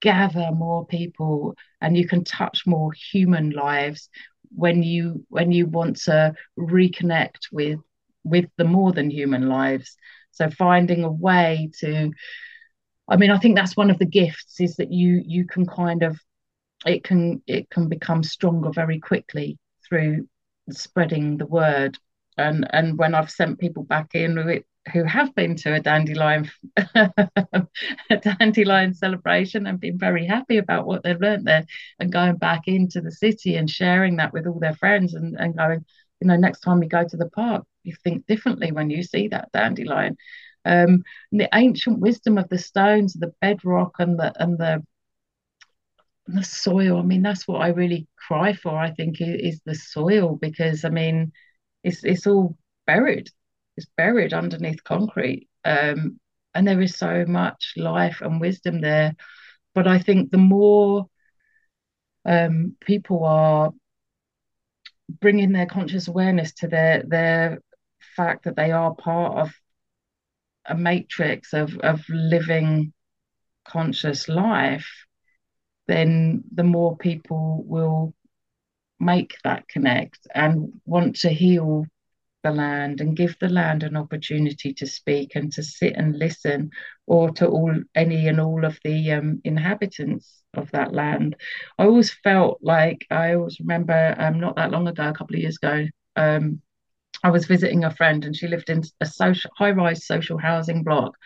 gather 0.01 0.53
more 0.53 0.87
people 0.87 1.57
and 1.81 1.97
you 1.97 2.07
can 2.07 2.23
touch 2.23 2.69
more 2.69 2.93
human 2.93 3.51
lives 3.51 4.09
when 4.55 4.85
you 4.85 5.27
when 5.29 5.51
you 5.51 5.67
want 5.67 6.03
to 6.03 6.35
reconnect 6.57 7.51
with 7.51 7.81
with 8.23 8.47
the 8.59 8.65
more 8.65 8.93
than 8.93 9.11
human 9.11 9.49
lives. 9.49 9.97
So 10.31 10.51
finding 10.51 11.03
a 11.03 11.11
way 11.11 11.73
to 11.81 12.13
I 13.13 13.17
mean, 13.17 13.31
I 13.31 13.37
think 13.37 13.57
that's 13.57 13.77
one 13.77 13.91
of 13.91 13.99
the 13.99 14.07
gifts 14.07 14.59
is 14.59 14.77
that 14.77 14.91
you 14.91 15.23
you 15.27 15.45
can 15.47 15.67
kind 15.67 16.03
of 16.03 16.19
it 16.87 17.05
can 17.05 17.43
it 17.47 17.69
can 17.69 17.91
become 17.91 18.23
stronger 18.23 18.71
very 18.71 18.99
quickly 18.99 19.59
through 19.87 20.29
spreading 20.71 21.37
the 21.37 21.45
word. 21.45 21.99
And 22.39 22.67
and 22.73 22.97
when 22.97 23.15
I've 23.15 23.31
sent 23.31 23.61
people 23.61 23.83
back 23.83 24.15
in 24.15 24.35
who, 24.39 24.61
who 24.95 25.05
have 25.05 25.35
been 25.35 25.57
to 25.57 25.75
a 25.75 25.81
dandelion 25.81 26.51
a 26.95 28.17
dandelion 28.23 28.95
celebration 28.95 29.67
and 29.67 29.79
been 29.79 29.99
very 29.99 30.25
happy 30.27 30.57
about 30.57 30.87
what 30.87 31.03
they've 31.03 31.21
learned 31.21 31.47
there, 31.47 31.67
and 32.01 32.11
going 32.11 32.37
back 32.37 32.63
into 32.67 33.03
the 33.03 33.13
city 33.13 33.57
and 33.57 33.69
sharing 33.69 34.17
that 34.17 34.33
with 34.33 34.47
all 34.47 34.59
their 34.59 34.77
friends 34.77 35.13
and, 35.13 35.37
and 35.39 35.55
going, 35.59 35.85
you 36.23 36.29
know, 36.29 36.37
next 36.37 36.61
time 36.61 36.81
we 36.81 36.87
go 36.87 37.07
to 37.07 37.17
the 37.19 37.29
park, 37.29 37.67
you 37.83 37.95
think 38.03 38.27
differently 38.27 38.73
when 38.73 38.89
you 38.89 39.03
see 39.03 39.29
that 39.29 39.53
dandelion 39.53 40.17
um, 40.65 41.03
the 41.33 41.49
ancient 41.55 41.99
wisdom 42.01 42.39
of 42.39 42.49
the 42.49 42.59
stones, 42.59 43.15
the 43.15 43.33
bedrock, 43.41 43.97
and 43.99 44.19
the 44.19 44.33
and 44.43 44.59
the 44.59 44.83
and 46.27 46.39
the 46.39 46.45
soil. 46.45 46.99
I 46.99 47.03
mean, 47.03 47.23
that's 47.23 47.47
what 47.49 47.61
I 47.63 47.69
really 47.69 48.07
cry 48.29 48.53
for. 48.55 48.77
I 48.77 48.93
think 48.93 49.17
is 49.21 49.61
the 49.65 49.75
soil 49.75 50.37
because 50.37 50.85
I 50.85 50.91
mean, 50.91 51.33
it's 51.85 52.05
it's 52.05 52.27
all 52.27 52.57
buried. 52.87 53.29
It's 53.77 53.87
buried 53.97 54.35
underneath 54.35 54.85
concrete, 54.85 55.49
um, 55.65 56.21
and 56.55 56.69
there 56.69 56.81
is 56.83 56.97
so 56.97 57.25
much 57.27 57.73
life 57.77 58.21
and 58.21 58.41
wisdom 58.41 58.81
there. 58.81 59.17
But 59.75 59.89
I 59.89 59.99
think 59.99 60.31
the 60.31 60.39
more 60.39 61.09
um, 62.25 62.77
people 62.81 63.25
are 63.25 63.73
bringing 65.21 65.53
their 65.53 65.67
conscious 65.67 66.09
awareness 66.09 66.53
to 66.55 66.69
their 66.69 67.03
their 67.07 67.63
fact 68.17 68.45
that 68.45 68.57
they 68.57 68.71
are 68.71 68.95
part 68.95 69.39
of 69.39 69.53
a 70.67 70.75
matrix 70.75 71.53
of 71.53 71.77
of 71.79 72.03
living 72.09 72.93
conscious 73.65 74.29
life, 74.29 74.89
then 75.87 76.45
the 76.53 76.65
more 76.65 76.97
people 76.97 77.63
will 77.67 78.15
make 79.01 79.35
that 79.45 79.67
connect 79.69 80.27
and 80.35 80.73
want 80.87 81.17
to 81.17 81.29
heal 81.29 81.87
the 82.43 82.51
land 82.51 83.01
and 83.01 83.17
give 83.17 83.37
the 83.41 83.49
land 83.49 83.83
an 83.83 83.97
opportunity 83.97 84.73
to 84.75 84.87
speak 84.87 85.37
and 85.37 85.53
to 85.53 85.63
sit 85.63 85.95
and 85.97 86.19
listen 86.19 86.71
or 87.07 87.31
to 87.31 87.47
all 87.47 87.75
any 87.95 88.29
and 88.29 88.41
all 88.41 88.65
of 88.65 88.79
the 88.85 89.13
um, 89.13 89.41
inhabitants 89.45 90.43
of 90.55 90.71
that 90.73 90.93
land. 90.93 91.37
I 91.79 91.85
always 91.85 92.13
felt 92.25 92.59
like 92.63 93.07
i 93.11 93.35
always 93.35 93.59
remember 93.61 94.15
um, 94.19 94.41
not 94.41 94.57
that 94.57 94.71
long 94.71 94.89
ago 94.89 95.09
a 95.09 95.15
couple 95.15 95.37
of 95.37 95.43
years 95.43 95.57
ago 95.63 95.87
um, 96.17 96.61
I 97.23 97.31
was 97.31 97.47
visiting 97.47 97.85
a 97.85 97.95
friend 97.95 98.25
and 98.25 98.35
she 98.35 98.49
lived 98.49 98.71
in 98.71 98.83
a 99.01 99.07
social 99.07 99.51
high 99.57 99.71
rise 99.71 100.07
social 100.07 100.39
housing 100.39 100.83
block. 100.83 101.17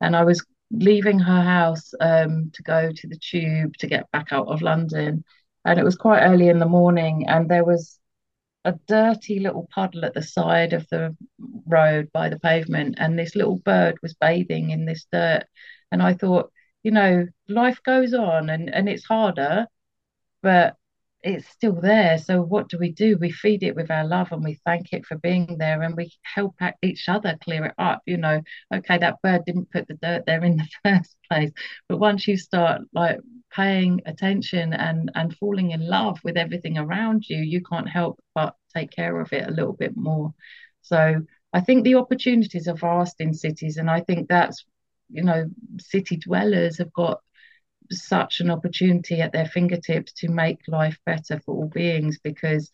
And 0.00 0.16
I 0.16 0.24
was 0.24 0.44
leaving 0.70 1.18
her 1.18 1.42
house 1.42 1.92
um, 2.00 2.50
to 2.54 2.62
go 2.62 2.90
to 2.92 3.08
the 3.08 3.18
tube 3.18 3.76
to 3.78 3.86
get 3.86 4.10
back 4.10 4.32
out 4.32 4.48
of 4.48 4.62
London. 4.62 5.24
And 5.64 5.78
it 5.78 5.84
was 5.84 5.96
quite 5.96 6.22
early 6.22 6.48
in 6.48 6.58
the 6.58 6.66
morning, 6.66 7.28
and 7.28 7.48
there 7.48 7.64
was 7.64 8.00
a 8.64 8.74
dirty 8.88 9.40
little 9.40 9.68
puddle 9.72 10.04
at 10.04 10.14
the 10.14 10.22
side 10.22 10.72
of 10.72 10.88
the 10.88 11.16
road 11.66 12.10
by 12.12 12.28
the 12.28 12.38
pavement, 12.38 12.96
and 12.98 13.18
this 13.18 13.36
little 13.36 13.56
bird 13.56 13.96
was 14.02 14.14
bathing 14.14 14.70
in 14.70 14.84
this 14.86 15.06
dirt. 15.12 15.44
And 15.92 16.02
I 16.02 16.14
thought, 16.14 16.52
you 16.82 16.90
know, 16.90 17.26
life 17.48 17.80
goes 17.84 18.14
on 18.14 18.50
and, 18.50 18.72
and 18.74 18.88
it's 18.88 19.04
harder, 19.04 19.66
but 20.42 20.76
it's 21.22 21.48
still 21.48 21.74
there. 21.80 22.18
So 22.18 22.42
what 22.42 22.68
do 22.68 22.78
we 22.78 22.90
do? 22.90 23.16
We 23.16 23.30
feed 23.30 23.62
it 23.62 23.76
with 23.76 23.90
our 23.90 24.04
love 24.04 24.32
and 24.32 24.42
we 24.42 24.58
thank 24.64 24.92
it 24.92 25.06
for 25.06 25.16
being 25.18 25.56
there 25.58 25.82
and 25.82 25.96
we 25.96 26.12
help 26.22 26.56
each 26.82 27.08
other 27.08 27.38
clear 27.42 27.66
it 27.66 27.74
up. 27.78 28.02
You 28.06 28.16
know, 28.16 28.42
okay, 28.74 28.98
that 28.98 29.22
bird 29.22 29.44
didn't 29.46 29.70
put 29.70 29.86
the 29.88 29.94
dirt 29.94 30.24
there 30.26 30.42
in 30.44 30.56
the 30.56 30.68
first 30.84 31.16
place, 31.30 31.50
but 31.88 31.98
once 31.98 32.26
you 32.26 32.36
start 32.36 32.82
like 32.92 33.20
paying 33.54 34.00
attention 34.06 34.72
and 34.72 35.10
and 35.14 35.36
falling 35.36 35.70
in 35.70 35.86
love 35.86 36.18
with 36.24 36.36
everything 36.36 36.78
around 36.78 37.24
you, 37.28 37.38
you 37.38 37.62
can't 37.62 37.88
help 37.88 38.18
but 38.34 38.56
take 38.74 38.90
care 38.90 39.20
of 39.20 39.32
it 39.32 39.48
a 39.48 39.52
little 39.52 39.74
bit 39.74 39.96
more. 39.96 40.34
So 40.82 41.22
I 41.52 41.60
think 41.60 41.84
the 41.84 41.96
opportunities 41.96 42.66
are 42.66 42.74
vast 42.74 43.20
in 43.20 43.34
cities, 43.34 43.76
and 43.76 43.90
I 43.90 44.00
think 44.00 44.28
that's 44.28 44.64
you 45.08 45.22
know 45.22 45.48
city 45.78 46.16
dwellers 46.16 46.78
have 46.78 46.92
got 46.92 47.20
such 47.90 48.40
an 48.40 48.50
opportunity 48.50 49.20
at 49.20 49.32
their 49.32 49.46
fingertips 49.46 50.12
to 50.14 50.28
make 50.28 50.58
life 50.68 50.98
better 51.06 51.40
for 51.40 51.54
all 51.54 51.68
beings 51.68 52.18
because 52.22 52.70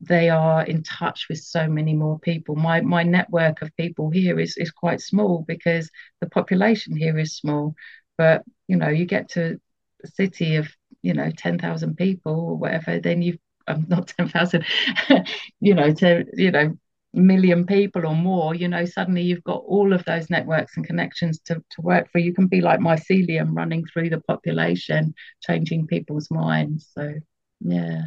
they 0.00 0.28
are 0.28 0.64
in 0.64 0.82
touch 0.82 1.26
with 1.28 1.38
so 1.38 1.66
many 1.68 1.94
more 1.94 2.18
people. 2.18 2.54
My 2.54 2.80
my 2.82 3.02
network 3.02 3.62
of 3.62 3.74
people 3.76 4.10
here 4.10 4.38
is 4.38 4.56
is 4.58 4.70
quite 4.70 5.00
small 5.00 5.44
because 5.48 5.90
the 6.20 6.28
population 6.28 6.96
here 6.96 7.18
is 7.18 7.36
small. 7.36 7.74
But 8.18 8.42
you 8.68 8.76
know, 8.76 8.88
you 8.88 9.06
get 9.06 9.30
to 9.30 9.58
a 10.04 10.06
city 10.08 10.56
of 10.56 10.68
you 11.02 11.14
know 11.14 11.30
ten 11.36 11.58
thousand 11.58 11.96
people 11.96 12.32
or 12.32 12.56
whatever, 12.56 13.00
then 13.00 13.22
you've 13.22 13.38
um, 13.68 13.86
not 13.90 14.08
ten 14.08 14.28
thousand, 14.28 14.64
you 15.60 15.74
know, 15.74 15.92
to 15.94 16.24
you 16.34 16.50
know 16.50 16.76
million 17.16 17.66
people 17.66 18.06
or 18.06 18.14
more, 18.14 18.54
you 18.54 18.68
know, 18.68 18.84
suddenly 18.84 19.22
you've 19.22 19.44
got 19.44 19.62
all 19.66 19.92
of 19.92 20.04
those 20.04 20.30
networks 20.30 20.76
and 20.76 20.86
connections 20.86 21.40
to, 21.46 21.54
to 21.54 21.80
work 21.80 22.10
for. 22.10 22.18
You 22.18 22.34
can 22.34 22.46
be 22.46 22.60
like 22.60 22.80
mycelium 22.80 23.56
running 23.56 23.84
through 23.86 24.10
the 24.10 24.20
population, 24.20 25.14
changing 25.42 25.86
people's 25.86 26.30
minds. 26.30 26.88
So, 26.94 27.14
yeah. 27.60 28.02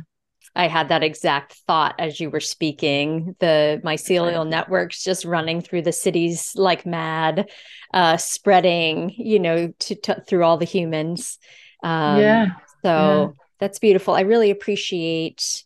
I 0.55 0.67
had 0.67 0.89
that 0.89 1.03
exact 1.03 1.53
thought 1.67 1.95
as 1.99 2.19
you 2.19 2.29
were 2.29 2.39
speaking. 2.39 3.35
The 3.39 3.81
mycelial 3.83 4.47
networks 4.47 5.03
just 5.03 5.25
running 5.25 5.61
through 5.61 5.83
the 5.83 5.91
cities 5.91 6.53
like 6.55 6.85
mad, 6.85 7.49
uh, 7.93 8.17
spreading, 8.17 9.13
you 9.15 9.39
know, 9.39 9.73
to, 9.79 9.95
to, 9.95 10.23
through 10.27 10.43
all 10.43 10.57
the 10.57 10.65
humans. 10.65 11.37
Um, 11.83 12.19
yeah. 12.19 12.45
So 12.83 13.35
yeah. 13.37 13.43
that's 13.59 13.79
beautiful. 13.79 14.15
I 14.15 14.21
really 14.21 14.49
appreciate 14.49 15.63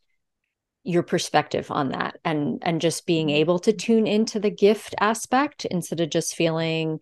your 0.84 1.04
perspective 1.04 1.72
on 1.72 1.89
that 1.89 2.17
and 2.26 2.60
and 2.62 2.82
just 2.82 3.06
being 3.06 3.28
mm-hmm. 3.28 3.38
able 3.38 3.60
to 3.60 3.74
tune 3.74 4.06
into 4.06 4.39
the 4.39 4.52
gift 4.52 4.93
aspect 5.00 5.65
instead 5.65 6.00
of 6.02 6.10
just 6.10 6.36
feeling 6.36 7.00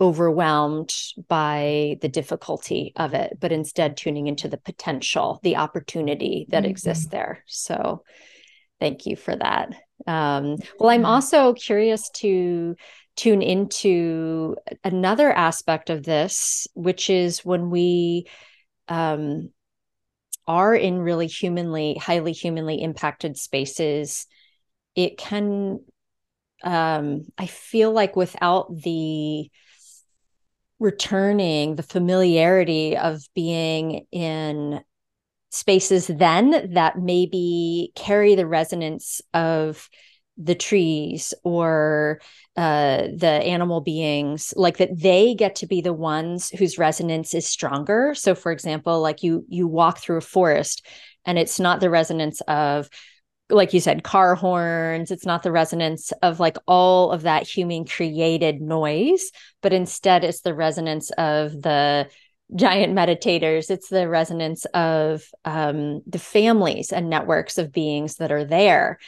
overwhelmed 0.00 0.92
by 1.28 1.96
the 2.02 2.08
difficulty 2.08 2.92
of 2.96 3.14
it 3.14 3.36
but 3.40 3.50
instead 3.50 3.96
tuning 3.96 4.26
into 4.26 4.48
the 4.48 4.58
potential 4.58 5.40
the 5.42 5.56
opportunity 5.56 6.46
that 6.50 6.62
mm-hmm. 6.62 6.70
exists 6.70 7.08
there 7.08 7.42
so 7.46 8.02
thank 8.78 9.06
you 9.06 9.16
for 9.16 9.34
that 9.34 9.70
um, 10.06 10.56
well 10.78 10.90
i'm 10.90 11.06
also 11.06 11.52
curious 11.54 12.10
to 12.10 12.76
tune 13.16 13.40
into 13.40 14.54
another 14.84 15.32
aspect 15.32 15.90
of 15.90 16.04
this 16.04 16.68
which 16.74 17.10
is 17.10 17.44
when 17.44 17.70
we 17.70 18.26
um, 18.88 19.50
are 20.46 20.74
in 20.74 20.98
really 20.98 21.26
humanly, 21.26 21.94
highly 21.94 22.32
humanly 22.32 22.82
impacted 22.82 23.36
spaces, 23.36 24.26
it 24.94 25.18
can, 25.18 25.80
um, 26.62 27.26
I 27.36 27.46
feel 27.46 27.92
like 27.92 28.16
without 28.16 28.74
the 28.76 29.50
returning, 30.78 31.76
the 31.76 31.82
familiarity 31.82 32.96
of 32.96 33.22
being 33.34 34.06
in 34.12 34.80
spaces 35.50 36.06
then 36.06 36.72
that 36.74 36.98
maybe 36.98 37.92
carry 37.94 38.34
the 38.34 38.46
resonance 38.46 39.22
of 39.32 39.88
the 40.36 40.54
trees 40.54 41.32
or 41.44 42.20
uh, 42.56 43.08
the 43.16 43.26
animal 43.26 43.80
beings 43.80 44.52
like 44.56 44.78
that 44.78 44.98
they 44.98 45.34
get 45.34 45.56
to 45.56 45.66
be 45.66 45.80
the 45.80 45.92
ones 45.92 46.50
whose 46.50 46.78
resonance 46.78 47.34
is 47.34 47.46
stronger. 47.46 48.14
So 48.14 48.34
for 48.34 48.52
example 48.52 49.00
like 49.00 49.22
you 49.22 49.44
you 49.48 49.66
walk 49.66 49.98
through 49.98 50.18
a 50.18 50.22
forest 50.22 50.86
and 51.24 51.38
it's 51.38 51.58
not 51.58 51.80
the 51.80 51.90
resonance 51.90 52.40
of 52.42 52.88
like 53.48 53.72
you 53.72 53.80
said 53.80 54.02
car 54.02 54.34
horns. 54.34 55.10
It's 55.10 55.26
not 55.26 55.42
the 55.42 55.52
resonance 55.52 56.12
of 56.22 56.40
like 56.40 56.56
all 56.66 57.12
of 57.12 57.22
that 57.22 57.46
human 57.46 57.84
created 57.84 58.60
noise 58.60 59.30
but 59.62 59.72
instead 59.72 60.24
it's 60.24 60.40
the 60.40 60.54
resonance 60.54 61.10
of 61.12 61.52
the 61.62 62.08
giant 62.54 62.94
meditators. 62.94 63.70
It's 63.70 63.88
the 63.88 64.08
resonance 64.08 64.66
of 64.66 65.28
um, 65.44 66.02
the 66.06 66.18
families 66.18 66.92
and 66.92 67.10
networks 67.10 67.58
of 67.58 67.72
beings 67.72 68.16
that 68.16 68.30
are 68.30 68.44
there. 68.44 68.98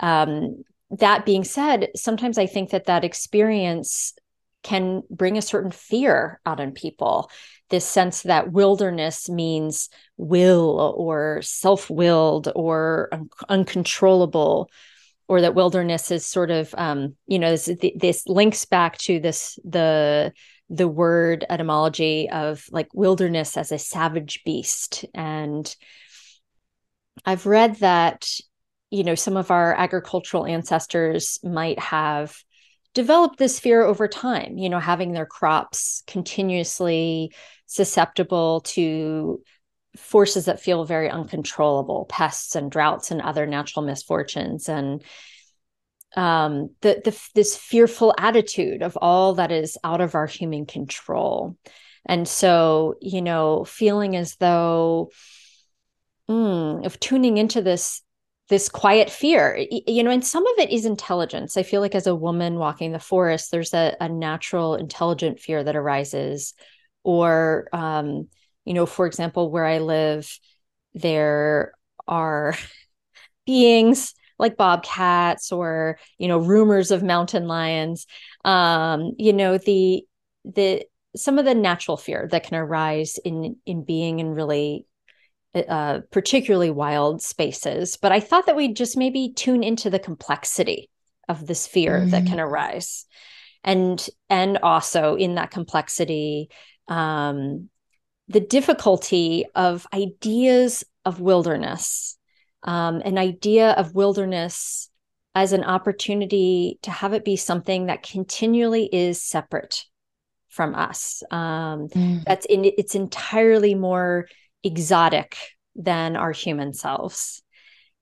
Um, 0.00 0.64
that 0.90 1.26
being 1.26 1.44
said, 1.44 1.88
sometimes 1.94 2.38
I 2.38 2.46
think 2.46 2.70
that 2.70 2.86
that 2.86 3.04
experience 3.04 4.14
can 4.62 5.02
bring 5.10 5.38
a 5.38 5.42
certain 5.42 5.70
fear 5.70 6.40
out 6.44 6.60
in 6.60 6.72
people. 6.72 7.30
This 7.70 7.84
sense 7.84 8.22
that 8.22 8.52
wilderness 8.52 9.28
means 9.28 9.88
will 10.16 10.94
or 10.96 11.40
self 11.42 11.90
willed 11.90 12.48
or 12.54 13.08
un- 13.12 13.28
uncontrollable, 13.48 14.70
or 15.28 15.42
that 15.42 15.54
wilderness 15.54 16.10
is 16.10 16.26
sort 16.26 16.50
of, 16.50 16.74
um, 16.76 17.14
you 17.26 17.38
know, 17.38 17.50
this, 17.50 17.70
this 17.96 18.26
links 18.26 18.64
back 18.64 18.96
to 18.98 19.20
this, 19.20 19.58
the, 19.62 20.32
the 20.70 20.88
word 20.88 21.44
etymology 21.48 22.28
of 22.30 22.64
like 22.70 22.88
wilderness 22.94 23.56
as 23.56 23.70
a 23.70 23.78
savage 23.78 24.42
beast. 24.44 25.04
And 25.14 25.74
I've 27.26 27.46
read 27.46 27.76
that 27.76 28.28
you 28.90 29.04
know 29.04 29.14
some 29.14 29.36
of 29.36 29.50
our 29.50 29.74
agricultural 29.74 30.46
ancestors 30.46 31.38
might 31.42 31.78
have 31.78 32.36
developed 32.94 33.38
this 33.38 33.60
fear 33.60 33.82
over 33.82 34.08
time 34.08 34.56
you 34.58 34.68
know 34.68 34.80
having 34.80 35.12
their 35.12 35.26
crops 35.26 36.02
continuously 36.06 37.32
susceptible 37.66 38.60
to 38.62 39.40
forces 39.96 40.46
that 40.46 40.60
feel 40.60 40.84
very 40.84 41.10
uncontrollable 41.10 42.06
pests 42.08 42.54
and 42.54 42.70
droughts 42.70 43.10
and 43.10 43.20
other 43.20 43.46
natural 43.46 43.84
misfortunes. 43.84 44.68
And 44.68 45.02
um, 46.16 46.70
the, 46.80 47.02
the 47.04 47.28
this 47.34 47.56
fearful 47.56 48.14
attitude 48.18 48.82
of 48.82 48.96
all 48.96 49.34
that 49.34 49.52
is 49.52 49.76
out 49.84 50.00
of 50.00 50.14
our 50.14 50.26
human 50.26 50.66
control. 50.66 51.56
And 52.06 52.26
so 52.26 52.96
you 53.00 53.20
know 53.20 53.64
feeling 53.64 54.16
as 54.16 54.36
though 54.36 55.10
mm, 56.30 56.86
of 56.86 56.98
tuning 56.98 57.36
into 57.36 57.60
this 57.60 58.02
this 58.48 58.68
quiet 58.68 59.10
fear 59.10 59.62
you 59.70 60.02
know 60.02 60.10
and 60.10 60.24
some 60.24 60.46
of 60.46 60.58
it 60.58 60.70
is 60.70 60.84
intelligence. 60.84 61.56
I 61.56 61.62
feel 61.62 61.80
like 61.80 61.94
as 61.94 62.06
a 62.06 62.14
woman 62.14 62.56
walking 62.56 62.92
the 62.92 62.98
forest 62.98 63.50
there's 63.50 63.74
a, 63.74 63.96
a 64.00 64.08
natural 64.08 64.74
intelligent 64.74 65.40
fear 65.40 65.62
that 65.62 65.76
arises 65.76 66.54
or 67.04 67.68
um, 67.72 68.28
you 68.64 68.74
know 68.74 68.86
for 68.86 69.06
example 69.06 69.50
where 69.50 69.64
i 69.64 69.78
live 69.78 70.38
there 70.94 71.72
are 72.06 72.54
beings 73.46 74.14
like 74.38 74.56
bobcats 74.56 75.52
or 75.52 75.98
you 76.18 76.28
know 76.28 76.38
rumors 76.38 76.90
of 76.90 77.02
mountain 77.02 77.46
lions. 77.46 78.06
Um, 78.44 79.14
you 79.18 79.32
know 79.32 79.58
the 79.58 80.04
the 80.44 80.84
some 81.16 81.38
of 81.38 81.44
the 81.44 81.54
natural 81.54 81.96
fear 81.96 82.28
that 82.30 82.44
can 82.44 82.56
arise 82.56 83.18
in 83.24 83.56
in 83.66 83.84
being 83.84 84.20
in 84.20 84.30
really 84.30 84.86
uh, 85.54 86.00
particularly 86.10 86.70
wild 86.70 87.22
spaces. 87.22 87.96
But 87.96 88.12
I 88.12 88.20
thought 88.20 88.46
that 88.46 88.56
we'd 88.56 88.76
just 88.76 88.96
maybe 88.96 89.32
tune 89.34 89.62
into 89.62 89.90
the 89.90 89.98
complexity 89.98 90.90
of 91.28 91.46
this 91.46 91.66
fear 91.66 92.00
mm. 92.00 92.10
that 92.10 92.26
can 92.26 92.40
arise, 92.40 93.06
and 93.64 94.04
and 94.28 94.58
also 94.58 95.14
in 95.16 95.34
that 95.34 95.50
complexity, 95.50 96.50
um, 96.88 97.68
the 98.28 98.40
difficulty 98.40 99.46
of 99.54 99.86
ideas 99.92 100.84
of 101.04 101.20
wilderness, 101.20 102.18
um, 102.62 103.00
an 103.04 103.18
idea 103.18 103.70
of 103.72 103.94
wilderness 103.94 104.90
as 105.34 105.52
an 105.52 105.64
opportunity 105.64 106.78
to 106.82 106.90
have 106.90 107.12
it 107.12 107.24
be 107.24 107.36
something 107.36 107.86
that 107.86 108.02
continually 108.02 108.88
is 108.92 109.22
separate 109.22 109.84
from 110.48 110.74
us. 110.74 111.22
Um, 111.30 111.88
mm. 111.88 112.24
That's 112.24 112.46
in 112.46 112.64
it's 112.64 112.94
entirely 112.94 113.74
more 113.74 114.26
exotic 114.64 115.36
than 115.76 116.16
our 116.16 116.32
human 116.32 116.72
selves 116.72 117.42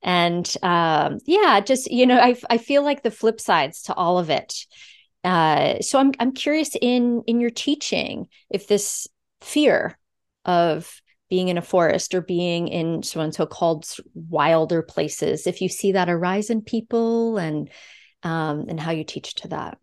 and 0.03 0.55
um, 0.63 1.19
yeah 1.25 1.59
just 1.59 1.91
you 1.91 2.05
know 2.05 2.19
I, 2.19 2.35
I 2.49 2.57
feel 2.57 2.83
like 2.83 3.03
the 3.03 3.11
flip 3.11 3.41
sides 3.41 3.83
to 3.83 3.93
all 3.95 4.19
of 4.19 4.29
it 4.29 4.65
Uh, 5.23 5.81
so 5.81 5.99
I'm 5.99 6.13
I'm 6.19 6.31
curious 6.33 6.71
in 6.81 7.23
in 7.27 7.41
your 7.41 7.49
teaching 7.51 8.27
if 8.49 8.67
this 8.67 9.07
fear 9.41 9.97
of 10.45 11.01
being 11.29 11.49
in 11.49 11.57
a 11.57 11.61
forest 11.61 12.15
or 12.15 12.21
being 12.21 12.69
in 12.69 13.03
so 13.03 13.19
and 13.21 13.35
so 13.35 13.45
called 13.45 13.85
wilder 14.15 14.81
places, 14.81 15.47
if 15.47 15.61
you 15.61 15.69
see 15.69 15.91
that 15.93 16.09
arise 16.09 16.49
in 16.49 16.61
people 16.61 17.37
and 17.37 17.69
um, 18.23 18.65
and 18.69 18.79
how 18.79 18.91
you 18.91 19.03
teach 19.03 19.35
to 19.35 19.49
that. 19.49 19.77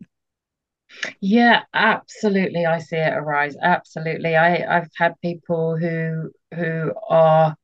Yeah, 1.21 1.63
absolutely. 1.73 2.65
I 2.65 2.79
see 2.79 2.97
it 2.97 3.13
arise. 3.13 3.55
Absolutely. 3.61 4.35
I, 4.35 4.77
I've 4.77 4.89
had 4.95 5.19
people 5.21 5.77
who 5.77 6.31
who 6.55 6.93
are, 7.07 7.55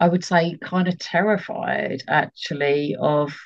I 0.00 0.08
would 0.08 0.24
say, 0.24 0.56
kind 0.60 0.88
of 0.88 0.98
terrified 0.98 2.02
actually 2.08 2.96
of 3.00 3.36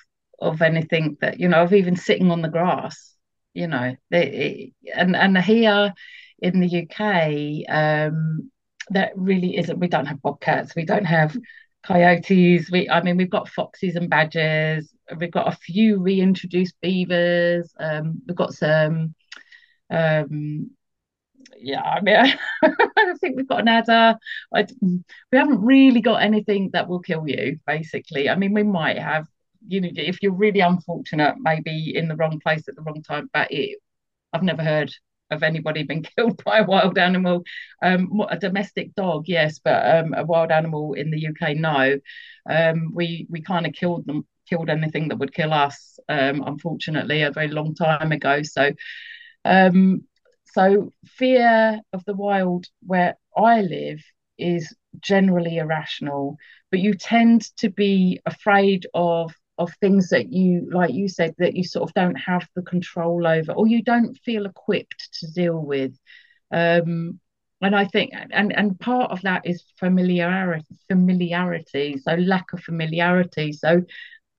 of 0.41 0.63
anything 0.63 1.17
that, 1.21 1.41
you 1.41 1.49
know, 1.49 1.65
of 1.65 1.73
even 1.73 1.97
sitting 1.97 2.31
on 2.31 2.43
the 2.43 2.49
grass, 2.49 3.15
you 3.55 3.67
know. 3.67 3.97
They, 4.11 4.73
and 4.95 5.17
and 5.17 5.37
here 5.39 5.93
in 6.41 6.61
the 6.61 6.83
UK, 6.83 7.69
um, 7.69 8.51
that 8.91 9.13
really 9.17 9.57
isn't 9.57 9.79
we 9.79 9.89
don't 9.89 10.07
have 10.07 10.23
bobcats, 10.23 10.75
we 10.77 10.85
don't 10.85 11.05
have 11.05 11.37
coyotes, 11.83 12.71
we 12.71 12.89
I 12.89 13.03
mean 13.03 13.17
we've 13.17 13.31
got 13.31 13.49
foxes 13.49 13.97
and 13.97 14.11
badgers, 14.11 14.93
we've 15.19 15.33
got 15.33 15.53
a 15.53 15.57
few 15.57 16.01
reintroduced 16.01 16.75
beavers, 16.81 17.73
um, 17.81 18.23
we've 18.27 18.37
got 18.37 18.55
some 18.55 19.15
um, 19.91 20.71
yeah, 21.61 21.83
I 21.83 22.01
mean, 22.01 22.17
I, 22.63 23.15
think 23.21 23.37
we've 23.37 23.49
got 23.49 23.61
an 23.61 23.69
adder. 23.69 24.19
I, 24.55 24.67
we 24.81 25.39
haven't 25.39 25.63
really 25.63 26.01
got 26.01 26.23
anything 26.23 26.71
that 26.73 26.89
will 26.89 27.01
kill 27.01 27.29
you, 27.29 27.59
basically. 27.67 28.29
I 28.29 28.37
mean, 28.37 28.53
we 28.53 28.63
might 28.63 28.99
have, 28.99 29.27
you 29.67 29.81
know, 29.81 29.89
if 29.95 30.23
you're 30.23 30.33
really 30.33 30.61
unfortunate, 30.61 31.37
maybe 31.39 31.97
in 31.97 32.09
the 32.09 32.17
wrong 32.17 32.41
place 32.41 32.69
at 32.69 32.77
the 32.77 32.83
wrong 32.83 33.03
time, 33.03 33.31
but 33.33 33.51
it, 33.51 33.79
I've 34.33 34.43
never 34.43 34.63
heard 34.63 34.93
of 35.31 35.43
anybody 35.43 35.83
being 35.83 36.03
killed 36.17 36.43
by 36.45 36.59
a 36.59 36.65
wild 36.65 36.99
animal. 36.99 37.45
Um, 37.83 38.23
a 38.29 38.39
domestic 38.39 38.95
dog, 38.95 39.25
yes, 39.27 39.59
but 39.59 39.97
um, 39.97 40.15
a 40.15 40.25
wild 40.25 40.51
animal 40.51 40.95
in 40.95 41.11
the 41.11 41.29
UK, 41.29 41.57
no. 41.57 41.99
Um, 42.49 42.93
we 42.95 43.27
we 43.29 43.43
kind 43.43 43.67
of 43.67 43.73
killed 43.73 44.07
them, 44.07 44.27
killed 44.49 44.71
anything 44.71 45.09
that 45.09 45.19
would 45.19 45.35
kill 45.35 45.53
us. 45.53 45.99
Um, 46.09 46.43
unfortunately, 46.47 47.23
a 47.23 47.33
very 47.33 47.49
long 47.49 47.75
time 47.75 48.13
ago. 48.13 48.43
So 48.43 48.73
um, 49.45 50.03
so 50.53 50.93
fear 51.07 51.81
of 51.93 52.05
the 52.05 52.15
wild 52.15 52.67
where 52.87 53.17
I 53.37 53.63
live 53.63 54.01
is 54.39 54.75
generally 55.01 55.59
irrational, 55.59 56.37
but 56.71 56.81
you 56.81 56.95
tend 56.95 57.43
to 57.59 57.71
be 57.71 58.21
afraid 58.27 58.87
of 58.95 59.33
of 59.59 59.73
things 59.81 60.11
that 60.11 60.33
you 60.33 60.69
like 60.71 60.95
you 60.95 61.09
said 61.09 61.35
that 61.39 61.57
you 61.57 61.65
sort 61.65 61.89
of 61.89 61.95
don't 61.95 62.15
have 62.15 62.47
the 62.55 62.63
control 62.63 63.27
over 63.27 63.53
or 63.53 63.67
you 63.67 63.83
don't 63.83 64.17
feel 64.25 64.47
equipped 64.47 65.09
to 65.21 65.27
deal 65.33 65.59
with. 65.59 65.99
Um, 66.53 67.21
and 67.61 67.75
I 67.75 67.87
think 67.87 68.13
and 68.15 68.57
and 68.57 68.79
part 68.79 69.11
of 69.11 69.21
that 69.23 69.43
is 69.45 69.65
familiarity 69.79 70.65
familiarity, 70.89 71.99
so 71.99 72.15
lack 72.15 72.53
of 72.53 72.61
familiarity. 72.63 73.53
So 73.53 73.83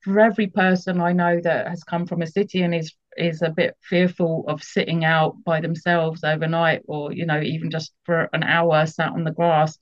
for 0.02 0.19
every 0.19 0.48
person 0.48 1.02
I 1.02 1.12
know 1.13 1.39
that 1.41 1.67
has 1.67 1.84
come 1.84 2.06
from 2.06 2.22
a 2.22 2.28
city 2.28 2.62
and 2.62 2.74
is 2.74 2.93
is 3.19 3.41
a 3.41 3.49
bit 3.49 3.75
fearful 3.82 4.45
of 4.47 4.63
sitting 4.63 5.03
out 5.05 5.43
by 5.43 5.62
themselves 5.62 6.23
overnight 6.23 6.82
or 6.88 7.12
you 7.12 7.25
know 7.25 7.41
even 7.41 7.69
just 7.69 7.93
for 8.05 8.29
an 8.34 8.43
hour 8.43 8.86
sat 8.86 9.12
on 9.12 9.23
the 9.23 9.32
grass 9.32 9.77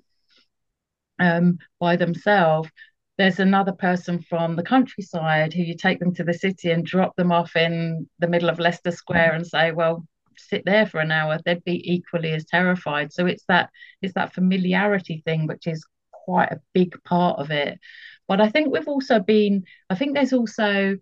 um, 1.19 1.58
by 1.80 1.95
themselves. 1.95 2.69
There's 3.17 3.39
another 3.39 3.71
person 3.71 4.21
from 4.21 4.56
the 4.56 4.63
countryside 4.63 5.54
who 5.54 5.63
you 5.63 5.76
take 5.76 6.00
them 6.00 6.13
to 6.15 6.23
the 6.23 6.34
city 6.34 6.69
and 6.69 6.86
drop 6.86 7.15
them 7.15 7.32
off 7.32 7.56
in 7.56 8.08
the 8.19 8.28
middle 8.28 8.50
of 8.50 8.60
Leicester 8.60 8.91
Square 8.91 9.34
and 9.34 9.47
say 9.47 9.71
well 9.71 10.06
sit 10.38 10.63
there 10.65 10.86
for 10.86 11.00
an 11.00 11.12
hour. 11.12 11.39
They'd 11.43 11.63
be 11.63 11.82
equally 11.91 12.32
as 12.32 12.45
terrified. 12.45 13.12
So 13.12 13.26
it's 13.26 13.43
that 13.47 13.69
it's 14.02 14.13
that 14.13 14.34
familiarity 14.34 15.23
thing 15.26 15.47
which 15.47 15.67
is 15.67 15.84
quite 16.12 16.52
a 16.52 16.62
big 16.73 16.95
part 17.04 17.39
of 17.39 17.52
it. 17.52 17.80
But 18.28 18.41
I 18.41 18.50
think 18.50 18.71
we've 18.71 18.88
also 18.88 19.19
been 19.19 19.63
I 19.89 19.95
think 19.95 20.13
there's 20.13 20.34
also 20.34 20.97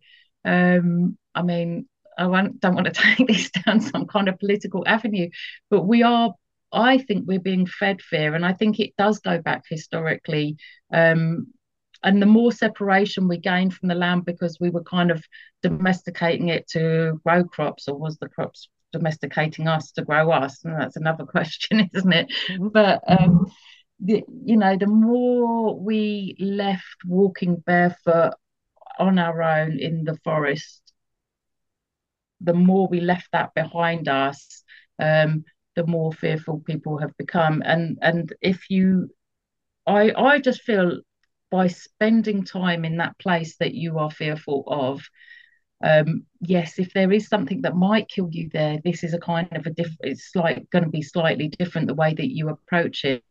um, 0.46 1.18
I 1.34 1.42
mean 1.42 1.88
I 2.18 2.24
don't 2.24 2.76
want 2.76 2.86
to 2.86 2.92
take 3.18 3.28
this 3.28 3.52
down 3.52 3.82
some 3.82 4.08
kind 4.08 4.28
of 4.28 4.40
political 4.40 4.84
avenue, 4.88 5.30
but 5.70 5.84
we 5.84 6.04
are. 6.04 6.34
I 6.72 6.98
think 6.98 7.26
we're 7.26 7.40
being 7.40 7.68
fed 7.68 8.02
fear, 8.02 8.36
and 8.36 8.46
I 8.46 8.54
think 8.54 8.80
it 8.80 8.96
does 8.98 9.20
go 9.20 9.42
back 9.42 9.64
historically. 9.70 10.58
Um, 10.92 11.48
and 12.04 12.22
the 12.22 12.28
more 12.28 12.52
separation 12.52 13.28
we 13.28 13.38
gain 13.38 13.72
from 13.72 13.88
the 13.88 13.96
land 13.96 14.26
because 14.26 14.58
we 14.60 14.70
were 14.70 14.84
kind 14.84 15.10
of 15.10 15.24
domesticating 15.64 16.50
it 16.50 16.68
to 16.70 17.20
grow 17.24 17.44
crops, 17.44 17.88
or 17.88 17.98
was 17.98 18.18
the 18.18 18.30
crops 18.30 18.70
domesticating 18.92 19.68
us 19.68 19.92
to 19.92 20.04
grow 20.04 20.32
us? 20.32 20.64
And 20.66 20.80
that's 20.80 20.98
another 20.98 21.26
question, 21.36 21.90
isn't 21.94 22.14
it? 22.14 22.32
Mm-hmm. 22.50 22.68
But 22.70 23.02
um, 23.08 23.52
the, 24.00 24.24
you 24.44 24.58
know, 24.58 24.78
the 24.78 24.88
more 24.88 25.80
we 25.80 26.36
left 26.40 27.06
walking 27.06 27.56
barefoot 27.56 28.34
on 29.00 29.18
our 29.20 29.42
own 29.42 29.80
in 29.80 30.04
the 30.04 30.18
forest 30.24 30.82
the 32.46 32.54
more 32.54 32.88
we 32.88 33.02
left 33.02 33.28
that 33.32 33.54
behind 33.54 34.08
us, 34.08 34.64
um, 35.00 35.44
the 35.76 35.86
more 35.86 36.14
fearful 36.14 36.62
people 36.66 36.98
have 37.00 37.16
become. 37.18 37.62
And 37.66 37.98
and 38.02 38.34
if 38.42 38.70
you, 38.70 39.10
I 39.86 40.12
I 40.16 40.40
just 40.40 40.62
feel 40.62 41.02
by 41.52 41.68
spending 41.68 42.44
time 42.44 42.86
in 42.86 42.98
that 42.98 43.18
place 43.20 43.58
that 43.58 43.74
you 43.74 44.00
are 44.00 44.12
fearful 44.12 44.64
of, 44.68 45.02
um, 45.84 46.26
yes, 46.42 46.80
if 46.80 46.94
there 46.94 47.12
is 47.12 47.28
something 47.28 47.62
that 47.62 47.76
might 47.76 48.10
kill 48.10 48.30
you 48.32 48.50
there, 48.52 48.80
this 48.84 49.04
is 49.04 49.14
a 49.14 49.20
kind 49.20 49.48
of 49.52 49.66
a 49.66 49.72
different. 49.72 50.00
It's 50.02 50.32
like 50.36 50.70
going 50.70 50.86
to 50.86 50.90
be 50.90 51.02
slightly 51.02 51.50
different 51.50 51.88
the 51.88 51.94
way 51.94 52.14
that 52.14 52.34
you 52.34 52.50
approach 52.50 53.06
it. 53.06 53.24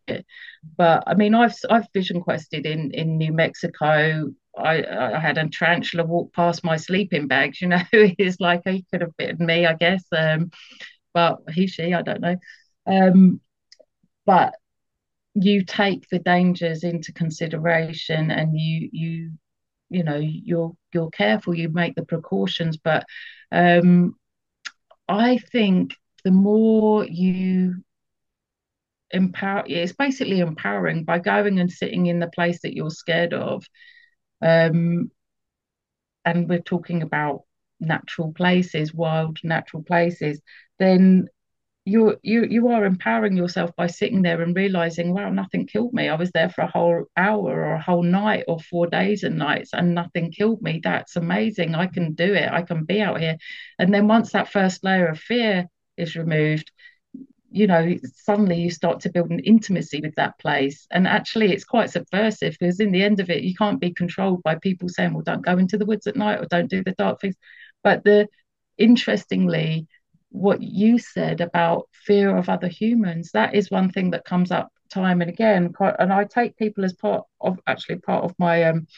But 0.76 1.04
I 1.06 1.14
mean, 1.14 1.34
I've 1.34 1.56
I've 1.70 1.88
vision 1.94 2.20
quested 2.20 2.66
in 2.66 2.90
in 2.92 3.18
New 3.18 3.32
Mexico 3.32 4.30
I, 4.58 4.84
I 5.16 5.18
had 5.18 5.38
a 5.38 5.48
tarantula 5.48 6.04
walk 6.04 6.32
past 6.32 6.64
my 6.64 6.76
sleeping 6.76 7.26
bags, 7.28 7.60
you 7.60 7.68
know, 7.68 7.82
he's 8.18 8.40
like 8.40 8.62
he 8.64 8.84
could 8.92 9.00
have 9.02 9.16
bitten 9.16 9.46
me, 9.46 9.66
I 9.66 9.74
guess. 9.74 10.04
Um, 10.12 10.50
but 11.12 11.38
he, 11.52 11.66
she, 11.66 11.94
I 11.94 12.02
don't 12.02 12.20
know. 12.20 12.36
Um, 12.86 13.40
but 14.26 14.54
you 15.34 15.64
take 15.64 16.08
the 16.10 16.18
dangers 16.18 16.84
into 16.84 17.12
consideration 17.12 18.30
and 18.30 18.58
you 18.58 18.88
you 18.92 19.32
you 19.90 20.04
know 20.04 20.16
you're 20.18 20.72
you're 20.92 21.10
careful 21.10 21.54
you 21.54 21.68
make 21.68 21.94
the 21.94 22.04
precautions 22.04 22.76
but 22.76 23.04
um 23.50 24.14
i 25.08 25.38
think 25.38 25.96
the 26.24 26.30
more 26.30 27.04
you 27.04 27.74
empower 29.10 29.64
it's 29.66 29.92
basically 29.92 30.40
empowering 30.40 31.04
by 31.04 31.18
going 31.18 31.58
and 31.58 31.70
sitting 31.70 32.06
in 32.06 32.18
the 32.18 32.30
place 32.30 32.60
that 32.62 32.74
you're 32.74 32.90
scared 32.90 33.32
of 33.32 33.64
um, 34.42 35.10
and 36.24 36.48
we're 36.48 36.60
talking 36.60 37.02
about 37.02 37.42
natural 37.80 38.32
places, 38.32 38.94
wild 38.94 39.38
natural 39.44 39.82
places, 39.82 40.40
then 40.78 41.28
you 41.86 42.16
you 42.22 42.44
you 42.50 42.68
are 42.68 42.84
empowering 42.84 43.36
yourself 43.36 43.70
by 43.76 43.86
sitting 43.88 44.22
there 44.22 44.42
and 44.42 44.56
realizing, 44.56 45.14
wow, 45.14 45.30
nothing 45.30 45.66
killed 45.66 45.94
me. 45.94 46.08
I 46.08 46.16
was 46.16 46.30
there 46.32 46.50
for 46.50 46.62
a 46.62 46.70
whole 46.70 47.06
hour 47.16 47.64
or 47.64 47.74
a 47.74 47.82
whole 47.82 48.02
night 48.02 48.44
or 48.48 48.60
four 48.60 48.86
days 48.88 49.24
and 49.24 49.38
nights, 49.38 49.70
and 49.74 49.94
nothing 49.94 50.32
killed 50.32 50.62
me. 50.62 50.80
That's 50.84 51.16
amazing. 51.16 51.74
I 51.74 51.86
can 51.88 52.14
do 52.14 52.34
it. 52.34 52.50
I 52.50 52.62
can 52.62 52.84
be 52.84 53.02
out 53.02 53.20
here. 53.20 53.38
And 53.78 53.94
then 53.94 54.08
once 54.08 54.32
that 54.32 54.50
first 54.52 54.84
layer 54.84 55.08
of 55.08 55.20
fear 55.20 55.66
is 55.96 56.16
removed, 56.16 56.72
you 57.54 57.68
know, 57.68 57.94
suddenly 58.16 58.60
you 58.60 58.68
start 58.68 58.98
to 59.00 59.12
build 59.12 59.30
an 59.30 59.38
intimacy 59.38 60.00
with 60.00 60.16
that 60.16 60.36
place. 60.40 60.88
And 60.90 61.06
actually, 61.06 61.52
it's 61.52 61.62
quite 61.64 61.88
subversive 61.88 62.56
because 62.58 62.80
in 62.80 62.90
the 62.90 63.04
end 63.04 63.20
of 63.20 63.30
it, 63.30 63.44
you 63.44 63.54
can't 63.54 63.80
be 63.80 63.92
controlled 63.92 64.42
by 64.42 64.56
people 64.56 64.88
saying, 64.88 65.14
well, 65.14 65.22
don't 65.22 65.44
go 65.44 65.56
into 65.56 65.78
the 65.78 65.86
woods 65.86 66.08
at 66.08 66.16
night 66.16 66.40
or 66.40 66.46
don't 66.46 66.68
do 66.68 66.82
the 66.82 66.96
dark 66.98 67.20
things. 67.20 67.36
But 67.84 68.02
the 68.02 68.28
interestingly, 68.76 69.86
what 70.30 70.62
you 70.62 70.98
said 70.98 71.40
about 71.40 71.88
fear 71.92 72.36
of 72.36 72.48
other 72.48 72.66
humans, 72.66 73.30
that 73.34 73.54
is 73.54 73.70
one 73.70 73.88
thing 73.88 74.10
that 74.10 74.24
comes 74.24 74.50
up 74.50 74.72
time 74.90 75.20
and 75.20 75.30
again. 75.30 75.72
Quite 75.72 75.94
and 76.00 76.12
I 76.12 76.24
take 76.24 76.56
people 76.56 76.84
as 76.84 76.92
part 76.92 77.24
of 77.40 77.60
actually 77.68 78.00
part 78.00 78.24
of 78.24 78.34
my 78.36 78.64
um, 78.64 78.88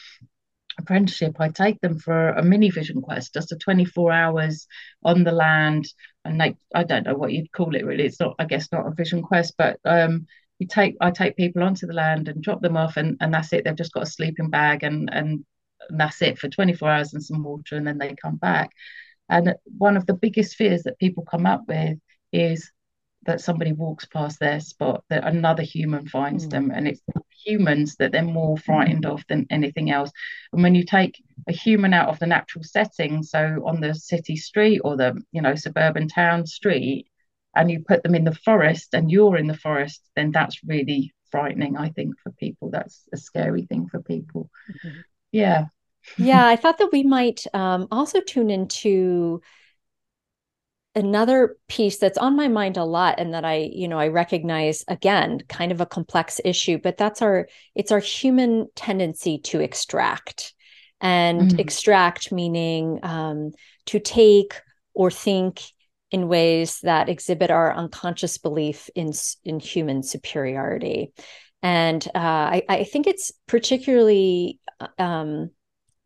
apprenticeship, 0.77 1.35
I 1.39 1.49
take 1.49 1.79
them 1.81 1.99
for 1.99 2.29
a 2.29 2.43
mini 2.43 2.69
vision 2.69 3.01
quest, 3.01 3.33
just 3.33 3.51
a 3.51 3.57
24 3.57 4.11
hours 4.11 4.67
on 5.03 5.23
the 5.23 5.31
land. 5.31 5.87
And 6.25 6.39
they, 6.39 6.55
I 6.75 6.83
don't 6.83 7.05
know 7.05 7.15
what 7.15 7.31
you'd 7.31 7.51
call 7.51 7.75
it 7.75 7.85
really. 7.85 8.05
It's 8.05 8.19
not, 8.19 8.35
I 8.39 8.45
guess, 8.45 8.71
not 8.71 8.87
a 8.87 8.91
vision 8.91 9.21
quest, 9.21 9.55
but 9.57 9.79
um, 9.85 10.27
you 10.59 10.67
take, 10.67 10.95
I 11.01 11.11
take 11.11 11.37
people 11.37 11.63
onto 11.63 11.87
the 11.87 11.93
land 11.93 12.27
and 12.27 12.43
drop 12.43 12.61
them 12.61 12.77
off, 12.77 12.97
and, 12.97 13.17
and 13.21 13.33
that's 13.33 13.53
it. 13.53 13.63
They've 13.63 13.75
just 13.75 13.93
got 13.93 14.03
a 14.03 14.07
sleeping 14.07 14.49
bag, 14.49 14.83
and, 14.83 15.09
and 15.11 15.45
and 15.89 15.99
that's 15.99 16.21
it 16.21 16.37
for 16.37 16.49
24 16.49 16.89
hours 16.89 17.13
and 17.13 17.23
some 17.23 17.43
water, 17.43 17.75
and 17.75 17.87
then 17.87 17.97
they 17.97 18.15
come 18.15 18.35
back. 18.35 18.71
And 19.29 19.55
one 19.77 19.97
of 19.97 20.05
the 20.05 20.13
biggest 20.13 20.55
fears 20.55 20.83
that 20.83 20.99
people 20.99 21.25
come 21.25 21.45
up 21.45 21.63
with 21.67 21.97
is 22.31 22.71
that 23.23 23.41
somebody 23.41 23.73
walks 23.73 24.05
past 24.05 24.39
their 24.39 24.59
spot, 24.59 25.03
that 25.09 25.25
another 25.25 25.63
human 25.63 26.07
finds 26.07 26.47
mm. 26.47 26.51
them, 26.51 26.71
and 26.71 26.87
it's 26.87 27.01
humans 27.47 27.95
that 27.95 28.11
they're 28.11 28.23
more 28.23 28.57
frightened 28.57 29.05
of 29.05 29.23
than 29.29 29.47
anything 29.49 29.89
else. 29.89 30.11
And 30.53 30.61
when 30.61 30.75
you 30.75 30.83
take 30.83 31.23
a 31.47 31.53
human 31.53 31.93
out 31.93 32.09
of 32.09 32.19
the 32.19 32.27
natural 32.27 32.63
setting, 32.63 33.23
so 33.23 33.63
on 33.65 33.79
the 33.79 33.95
city 33.95 34.35
street 34.35 34.81
or 34.83 34.97
the 34.97 35.21
you 35.31 35.41
know 35.41 35.55
suburban 35.55 36.07
town 36.07 36.45
street, 36.45 37.07
and 37.55 37.71
you 37.71 37.83
put 37.87 38.03
them 38.03 38.15
in 38.15 38.23
the 38.23 38.35
forest 38.35 38.93
and 38.93 39.11
you're 39.11 39.37
in 39.37 39.47
the 39.47 39.57
forest, 39.57 40.01
then 40.15 40.31
that's 40.31 40.63
really 40.63 41.13
frightening. 41.31 41.77
I 41.77 41.89
think 41.89 42.15
for 42.23 42.31
people, 42.33 42.69
that's 42.69 43.03
a 43.13 43.17
scary 43.17 43.63
thing 43.63 43.87
for 43.89 44.01
people. 44.01 44.49
Mm-hmm. 44.69 44.99
Yeah. 45.31 45.65
yeah, 46.17 46.47
I 46.47 46.55
thought 46.55 46.77
that 46.77 46.91
we 46.91 47.03
might 47.03 47.43
um, 47.53 47.87
also 47.91 48.21
tune 48.21 48.49
into 48.49 49.41
another 50.97 51.55
piece 51.67 51.99
that's 51.99 52.17
on 52.17 52.35
my 52.35 52.47
mind 52.47 52.75
a 52.75 52.83
lot 52.83 53.19
and 53.19 53.31
that 53.35 53.45
i 53.45 53.69
you 53.71 53.87
know 53.87 53.99
i 53.99 54.07
recognize 54.07 54.83
again 54.87 55.39
kind 55.47 55.71
of 55.71 55.79
a 55.79 55.85
complex 55.85 56.41
issue 56.43 56.79
but 56.79 56.97
that's 56.97 57.21
our 57.21 57.47
it's 57.75 57.91
our 57.91 57.99
human 57.99 58.67
tendency 58.75 59.37
to 59.37 59.61
extract 59.61 60.55
and 60.99 61.51
mm. 61.51 61.59
extract 61.59 62.31
meaning 62.31 62.99
um, 63.03 63.51
to 63.85 63.99
take 63.99 64.55
or 64.95 65.11
think 65.11 65.61
in 66.09 66.27
ways 66.27 66.79
that 66.81 67.09
exhibit 67.09 67.51
our 67.51 67.71
unconscious 67.75 68.39
belief 68.39 68.89
in 68.95 69.11
in 69.45 69.59
human 69.59 70.01
superiority 70.01 71.13
and 71.61 72.07
uh, 72.15 72.57
I, 72.57 72.63
I, 72.69 72.83
think 72.83 73.07
it's 73.07 73.31
particularly 73.47 74.59
uh, 74.79 74.87
um, 74.99 75.49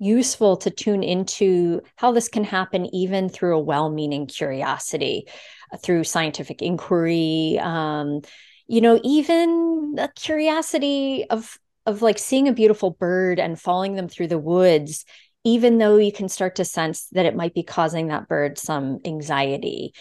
useful 0.02 0.58
to 0.58 0.72
tune 0.72 1.04
into 1.04 1.82
how 1.96 2.12
this 2.12 2.28
can 2.28 2.44
happen 2.44 2.94
even 2.94 3.30
through 3.30 3.56
a 3.56 3.62
well-meaning 3.62 4.26
curiosity 4.26 5.28
uh, 5.72 5.78
through 5.78 6.04
scientific 6.04 6.62
inquiry 6.62 7.60
um, 7.62 8.22
you 8.68 8.82
know 8.82 9.00
even 9.04 9.96
a 10.00 10.10
curiosity 10.16 11.26
of 11.30 11.58
of 11.86 12.02
like 12.02 12.18
seeing 12.18 12.48
a 12.48 12.54
beautiful 12.54 12.92
bird 12.92 13.40
and 13.40 13.60
following 13.60 13.96
them 13.96 14.08
through 14.08 14.28
the 14.28 14.40
woods 14.40 15.06
even 15.44 15.78
though 15.78 15.98
you 15.98 16.12
can 16.12 16.30
start 16.30 16.56
to 16.56 16.66
sense 16.66 17.08
that 17.12 17.26
it 17.26 17.36
might 17.36 17.54
be 17.54 17.64
causing 17.64 18.08
that 18.08 18.28
bird 18.28 18.58
some 18.58 19.00
anxiety 19.06 19.94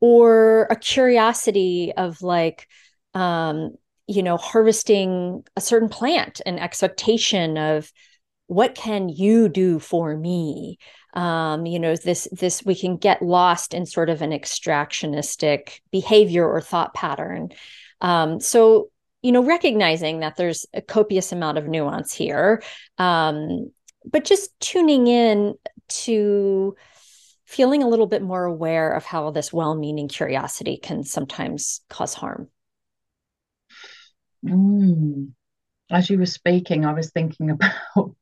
or 0.00 0.66
a 0.70 0.76
curiosity 0.76 1.92
of 1.96 2.20
like 2.20 2.68
um, 3.14 3.74
you 4.06 4.22
know 4.22 4.36
harvesting 4.36 5.42
a 5.56 5.60
certain 5.62 5.88
plant 5.88 6.42
an 6.44 6.58
expectation 6.58 7.56
of 7.56 7.90
what 8.46 8.74
can 8.74 9.08
you 9.08 9.48
do 9.48 9.78
for 9.78 10.16
me? 10.16 10.78
Um, 11.14 11.66
you 11.66 11.78
know 11.78 11.96
this 11.96 12.28
this 12.30 12.64
we 12.64 12.74
can 12.74 12.96
get 12.96 13.22
lost 13.22 13.72
in 13.72 13.86
sort 13.86 14.10
of 14.10 14.22
an 14.22 14.30
extractionistic 14.30 15.80
behavior 15.90 16.46
or 16.46 16.60
thought 16.60 16.94
pattern. 16.94 17.50
Um, 18.00 18.40
so 18.40 18.90
you 19.22 19.32
know 19.32 19.42
recognizing 19.42 20.20
that 20.20 20.36
there's 20.36 20.66
a 20.74 20.82
copious 20.82 21.32
amount 21.32 21.58
of 21.58 21.66
nuance 21.66 22.12
here 22.12 22.62
um, 22.98 23.72
but 24.10 24.24
just 24.24 24.58
tuning 24.60 25.06
in 25.06 25.54
to 25.88 26.76
feeling 27.46 27.82
a 27.82 27.88
little 27.88 28.06
bit 28.06 28.22
more 28.22 28.44
aware 28.44 28.92
of 28.92 29.04
how 29.04 29.30
this 29.30 29.52
well-meaning 29.52 30.08
curiosity 30.08 30.76
can 30.76 31.02
sometimes 31.04 31.80
cause 31.88 32.12
harm. 32.12 32.48
Mm 34.44 35.32
as 35.90 36.10
you 36.10 36.18
were 36.18 36.26
speaking, 36.26 36.84
I 36.84 36.92
was 36.92 37.10
thinking 37.10 37.50
about. 37.96 38.16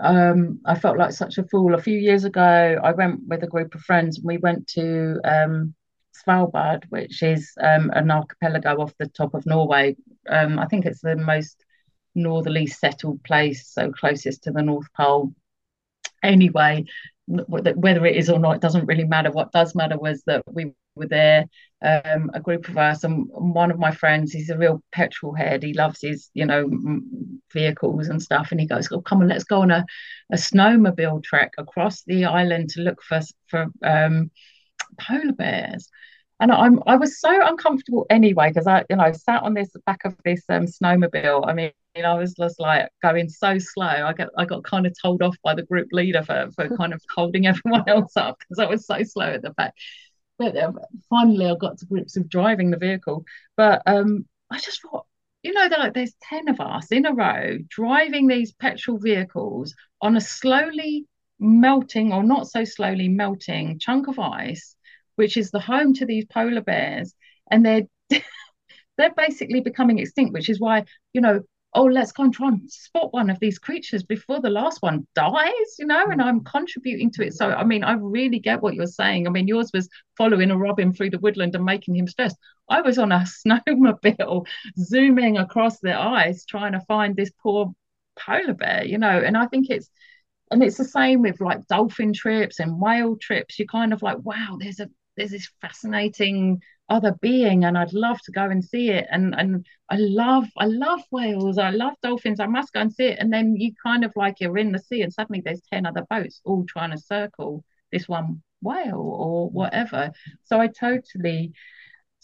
Um, 0.00 0.60
I 0.64 0.78
felt 0.78 0.96
like 0.96 1.12
such 1.12 1.38
a 1.38 1.44
fool. 1.44 1.74
A 1.74 1.82
few 1.82 1.98
years 1.98 2.24
ago, 2.24 2.78
I 2.82 2.92
went 2.92 3.26
with 3.26 3.42
a 3.42 3.48
group 3.48 3.74
of 3.74 3.80
friends 3.80 4.18
and 4.18 4.26
we 4.26 4.38
went 4.38 4.68
to 4.68 5.20
um, 5.24 5.74
Svalbard, 6.14 6.84
which 6.88 7.22
is 7.22 7.52
um, 7.60 7.90
an 7.94 8.10
archipelago 8.10 8.80
off 8.80 8.94
the 8.98 9.08
top 9.08 9.34
of 9.34 9.46
Norway. 9.46 9.96
Um, 10.28 10.58
I 10.58 10.66
think 10.66 10.86
it's 10.86 11.00
the 11.00 11.16
most 11.16 11.64
northerly 12.14 12.66
settled 12.66 13.22
place, 13.24 13.68
so 13.68 13.90
closest 13.90 14.44
to 14.44 14.52
the 14.52 14.62
North 14.62 14.86
Pole. 14.96 15.32
Anyway, 16.22 16.84
whether 17.26 18.06
it 18.06 18.16
is 18.16 18.30
or 18.30 18.38
not, 18.38 18.56
it 18.56 18.62
doesn't 18.62 18.86
really 18.86 19.04
matter. 19.04 19.30
What 19.30 19.52
does 19.52 19.74
matter 19.74 19.98
was 19.98 20.22
that 20.26 20.42
we 20.50 20.72
were 20.94 21.06
there, 21.06 21.46
um, 21.82 22.30
a 22.34 22.40
group 22.40 22.68
of 22.68 22.76
us, 22.76 23.04
and 23.04 23.26
one 23.30 23.70
of 23.70 23.78
my 23.78 23.92
friends, 23.92 24.32
he's 24.32 24.50
a 24.50 24.58
real 24.58 24.82
petrol 24.92 25.34
head. 25.34 25.62
He 25.62 25.74
loves 25.74 26.00
his, 26.02 26.30
you 26.34 26.44
know, 26.44 26.68
vehicles 27.52 28.08
and 28.08 28.20
stuff. 28.22 28.48
And 28.50 28.60
he 28.60 28.66
goes, 28.66 28.88
"Oh, 28.90 29.00
come 29.00 29.22
on, 29.22 29.28
let's 29.28 29.44
go 29.44 29.62
on 29.62 29.70
a, 29.70 29.84
a 30.32 30.36
snowmobile 30.36 31.22
trek 31.22 31.52
across 31.58 32.02
the 32.04 32.24
island 32.24 32.70
to 32.70 32.82
look 32.82 33.02
for 33.02 33.20
for 33.46 33.66
um, 33.84 34.30
polar 35.00 35.32
bears." 35.32 35.88
And 36.40 36.52
I'm 36.52 36.80
I 36.86 36.96
was 36.96 37.20
so 37.20 37.46
uncomfortable 37.46 38.06
anyway 38.10 38.50
because 38.50 38.66
I, 38.66 38.84
you 38.90 38.96
know, 38.96 39.12
sat 39.12 39.42
on 39.42 39.54
this 39.54 39.70
back 39.86 40.04
of 40.04 40.16
this 40.24 40.42
um, 40.48 40.66
snowmobile. 40.66 41.46
I 41.48 41.52
mean, 41.52 41.72
I 41.96 42.14
was 42.14 42.34
just 42.34 42.60
like 42.60 42.88
going 43.02 43.28
so 43.28 43.58
slow. 43.58 43.86
I 43.86 44.12
got 44.12 44.28
I 44.36 44.44
got 44.44 44.64
kind 44.64 44.86
of 44.86 44.94
told 45.00 45.22
off 45.22 45.36
by 45.44 45.54
the 45.54 45.62
group 45.64 45.88
leader 45.92 46.22
for 46.22 46.50
for 46.56 46.68
kind 46.76 46.92
of 46.92 47.02
holding 47.14 47.46
everyone 47.48 47.88
else 47.88 48.16
up 48.16 48.38
because 48.40 48.58
I 48.58 48.66
was 48.68 48.86
so 48.86 49.02
slow 49.04 49.26
at 49.26 49.42
the 49.42 49.50
back 49.50 49.74
finally 51.10 51.46
I 51.46 51.54
got 51.56 51.78
to 51.78 51.86
grips 51.86 52.16
with 52.16 52.28
driving 52.28 52.70
the 52.70 52.78
vehicle. 52.78 53.24
But 53.56 53.82
um, 53.86 54.26
I 54.50 54.58
just 54.58 54.82
thought, 54.82 55.06
you 55.42 55.52
know, 55.52 55.68
like 55.78 55.94
there's 55.94 56.14
10 56.28 56.48
of 56.48 56.60
us 56.60 56.90
in 56.90 57.06
a 57.06 57.12
row 57.12 57.58
driving 57.68 58.26
these 58.26 58.52
petrol 58.52 58.98
vehicles 58.98 59.74
on 60.00 60.16
a 60.16 60.20
slowly 60.20 61.06
melting 61.38 62.12
or 62.12 62.22
not 62.22 62.48
so 62.48 62.64
slowly 62.64 63.08
melting 63.08 63.78
chunk 63.78 64.08
of 64.08 64.18
ice, 64.18 64.74
which 65.16 65.36
is 65.36 65.50
the 65.50 65.60
home 65.60 65.94
to 65.94 66.06
these 66.06 66.24
polar 66.24 66.62
bears. 66.62 67.14
And 67.50 67.64
they're 67.64 67.86
they're 68.98 69.14
basically 69.16 69.60
becoming 69.60 69.98
extinct, 69.98 70.32
which 70.32 70.48
is 70.48 70.60
why, 70.60 70.84
you 71.12 71.20
know, 71.20 71.42
oh, 71.74 71.84
let's 71.84 72.12
go 72.12 72.24
and 72.24 72.32
try 72.32 72.48
and 72.48 72.70
spot 72.70 73.12
one 73.12 73.28
of 73.28 73.38
these 73.40 73.58
creatures 73.58 74.02
before 74.02 74.40
the 74.40 74.50
last 74.50 74.80
one 74.80 75.06
dies, 75.14 75.78
you 75.78 75.86
know, 75.86 76.06
and 76.06 76.20
mm. 76.20 76.24
I'm 76.24 76.42
contributing 76.44 77.10
to 77.12 77.26
it. 77.26 77.34
So, 77.34 77.50
I 77.50 77.64
mean, 77.64 77.84
I 77.84 77.92
really 77.92 78.38
get 78.38 78.62
what 78.62 78.74
you're 78.74 78.86
saying. 78.86 79.26
I 79.26 79.30
mean, 79.30 79.46
yours 79.46 79.70
was 79.74 79.88
following 80.16 80.50
a 80.50 80.56
robin 80.56 80.92
through 80.92 81.10
the 81.10 81.18
woodland 81.18 81.54
and 81.54 81.64
making 81.64 81.96
him 81.96 82.06
stressed. 82.06 82.36
I 82.70 82.80
was 82.80 82.98
on 82.98 83.12
a 83.12 83.24
snowmobile 83.46 84.46
zooming 84.78 85.36
across 85.36 85.78
the 85.80 85.94
ice 85.94 86.44
trying 86.44 86.72
to 86.72 86.80
find 86.80 87.14
this 87.14 87.30
poor 87.42 87.72
polar 88.18 88.54
bear, 88.54 88.84
you 88.84 88.98
know, 88.98 89.22
and 89.24 89.36
I 89.36 89.46
think 89.46 89.68
it's, 89.68 89.90
and 90.50 90.62
it's 90.62 90.78
the 90.78 90.84
same 90.84 91.20
with 91.20 91.40
like 91.40 91.66
dolphin 91.66 92.14
trips 92.14 92.60
and 92.60 92.80
whale 92.80 93.16
trips. 93.16 93.58
You're 93.58 93.68
kind 93.68 93.92
of 93.92 94.00
like, 94.02 94.18
wow, 94.22 94.56
there's 94.58 94.80
a 94.80 94.88
there's 95.18 95.32
this 95.32 95.50
fascinating 95.60 96.62
other 96.88 97.12
being 97.20 97.64
and 97.64 97.76
I'd 97.76 97.92
love 97.92 98.18
to 98.22 98.32
go 98.32 98.44
and 98.44 98.64
see 98.64 98.90
it. 98.90 99.06
And 99.10 99.34
and 99.36 99.66
I 99.90 99.96
love 99.96 100.46
I 100.56 100.66
love 100.66 101.00
whales. 101.10 101.58
I 101.58 101.70
love 101.70 101.94
dolphins. 102.02 102.40
I 102.40 102.46
must 102.46 102.72
go 102.72 102.80
and 102.80 102.92
see 102.92 103.06
it. 103.06 103.18
And 103.18 103.32
then 103.32 103.56
you 103.56 103.72
kind 103.82 104.04
of 104.04 104.12
like 104.16 104.40
you're 104.40 104.58
in 104.58 104.72
the 104.72 104.78
sea 104.78 105.02
and 105.02 105.12
suddenly 105.12 105.42
there's 105.44 105.62
10 105.72 105.86
other 105.86 106.06
boats 106.08 106.40
all 106.44 106.64
trying 106.66 106.90
to 106.92 106.98
circle 106.98 107.64
this 107.92 108.08
one 108.08 108.42
whale 108.62 109.00
or 109.00 109.50
whatever. 109.50 110.12
So 110.44 110.60
I 110.60 110.68
totally 110.68 111.52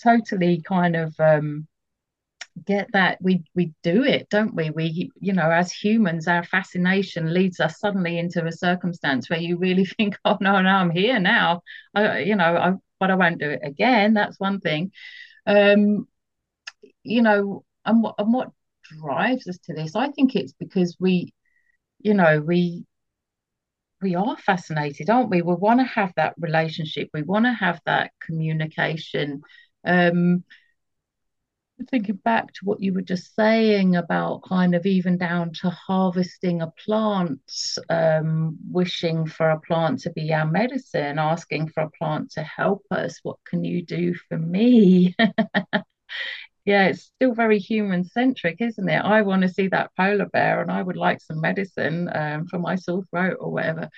totally 0.02 0.60
kind 0.62 0.96
of 0.96 1.14
um 1.20 1.66
get 2.64 2.88
that 2.92 3.18
we 3.20 3.42
we 3.54 3.72
do 3.82 4.04
it 4.04 4.28
don't 4.30 4.54
we? 4.54 4.70
We 4.70 5.10
you 5.20 5.32
know 5.32 5.50
as 5.50 5.72
humans 5.72 6.28
our 6.28 6.44
fascination 6.44 7.34
leads 7.34 7.60
us 7.60 7.80
suddenly 7.80 8.18
into 8.18 8.46
a 8.46 8.52
circumstance 8.52 9.28
where 9.28 9.40
you 9.40 9.58
really 9.58 9.84
think 9.98 10.16
oh 10.24 10.38
no 10.40 10.60
no 10.62 10.68
i'm 10.68 10.90
here 10.90 11.18
now. 11.20 11.62
I, 11.94 12.20
you 12.20 12.36
know 12.36 12.56
I, 12.56 12.72
but 13.04 13.10
I 13.10 13.16
won't 13.16 13.38
do 13.38 13.50
it 13.50 13.60
again. 13.62 14.14
That's 14.14 14.40
one 14.40 14.60
thing. 14.60 14.90
Um, 15.46 16.08
you 17.02 17.22
know, 17.22 17.64
and 17.84 18.02
what 18.02 18.14
and 18.18 18.32
what 18.32 18.50
drives 18.82 19.46
us 19.48 19.58
to 19.64 19.74
this? 19.74 19.94
I 19.96 20.10
think 20.10 20.34
it's 20.34 20.54
because 20.54 20.96
we, 20.98 21.34
you 22.00 22.14
know, 22.14 22.40
we 22.40 22.86
we 24.02 24.14
are 24.14 24.36
fascinated, 24.36 25.08
aren't 25.10 25.30
we? 25.30 25.42
We 25.42 25.54
want 25.54 25.80
to 25.80 25.84
have 25.84 26.12
that 26.16 26.34
relationship. 26.38 27.08
We 27.14 27.22
want 27.22 27.46
to 27.46 27.52
have 27.52 27.80
that 27.86 28.12
communication. 28.20 29.42
Um, 29.84 30.44
thinking 31.90 32.16
back 32.16 32.52
to 32.52 32.60
what 32.64 32.80
you 32.80 32.92
were 32.92 33.02
just 33.02 33.34
saying 33.34 33.96
about 33.96 34.42
kind 34.42 34.74
of 34.74 34.86
even 34.86 35.18
down 35.18 35.52
to 35.60 35.70
harvesting 35.70 36.62
a 36.62 36.72
plant, 36.84 37.40
um, 37.90 38.56
wishing 38.70 39.26
for 39.26 39.50
a 39.50 39.60
plant 39.60 40.00
to 40.00 40.10
be 40.10 40.32
our 40.32 40.46
medicine, 40.46 41.18
asking 41.18 41.68
for 41.68 41.82
a 41.82 41.90
plant 41.90 42.30
to 42.32 42.42
help 42.42 42.84
us. 42.90 43.18
What 43.22 43.38
can 43.44 43.64
you 43.64 43.84
do 43.84 44.14
for 44.28 44.38
me? 44.38 45.14
yeah, 46.64 46.86
it's 46.86 47.12
still 47.16 47.34
very 47.34 47.58
human 47.58 48.04
centric, 48.04 48.56
isn't 48.60 48.88
it? 48.88 48.98
I 49.04 49.22
want 49.22 49.42
to 49.42 49.48
see 49.48 49.68
that 49.68 49.90
polar 49.96 50.26
bear 50.26 50.62
and 50.62 50.70
I 50.70 50.82
would 50.82 50.96
like 50.96 51.20
some 51.20 51.40
medicine 51.40 52.08
um, 52.14 52.46
for 52.46 52.58
my 52.58 52.76
sore 52.76 53.04
throat 53.10 53.36
or 53.40 53.50
whatever. 53.52 53.90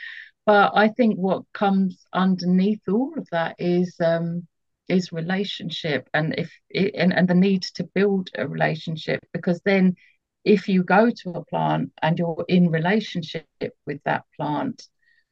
But 0.47 0.73
I 0.75 0.89
think 0.89 1.17
what 1.17 1.43
comes 1.53 2.05
underneath 2.13 2.83
all 2.89 3.13
of 3.17 3.29
that 3.33 3.57
is 3.59 3.97
um, 4.03 4.47
is 4.89 5.13
relationship 5.13 6.09
and 6.15 6.35
if 6.39 6.53
and, 6.75 7.13
and 7.13 7.29
the 7.29 7.35
need 7.35 7.63
to 7.63 7.85
build 7.85 8.31
a 8.37 8.47
relationship 8.47 9.21
because 9.33 9.61
then 9.65 9.95
if 10.45 10.69
you 10.69 10.85
go 10.85 11.11
to 11.11 11.31
a 11.31 11.45
plant 11.45 11.91
and 12.03 12.19
you're 12.19 12.45
in 12.49 12.71
relationship 12.71 13.47
with 13.87 14.01
that 14.05 14.25
plant 14.37 14.87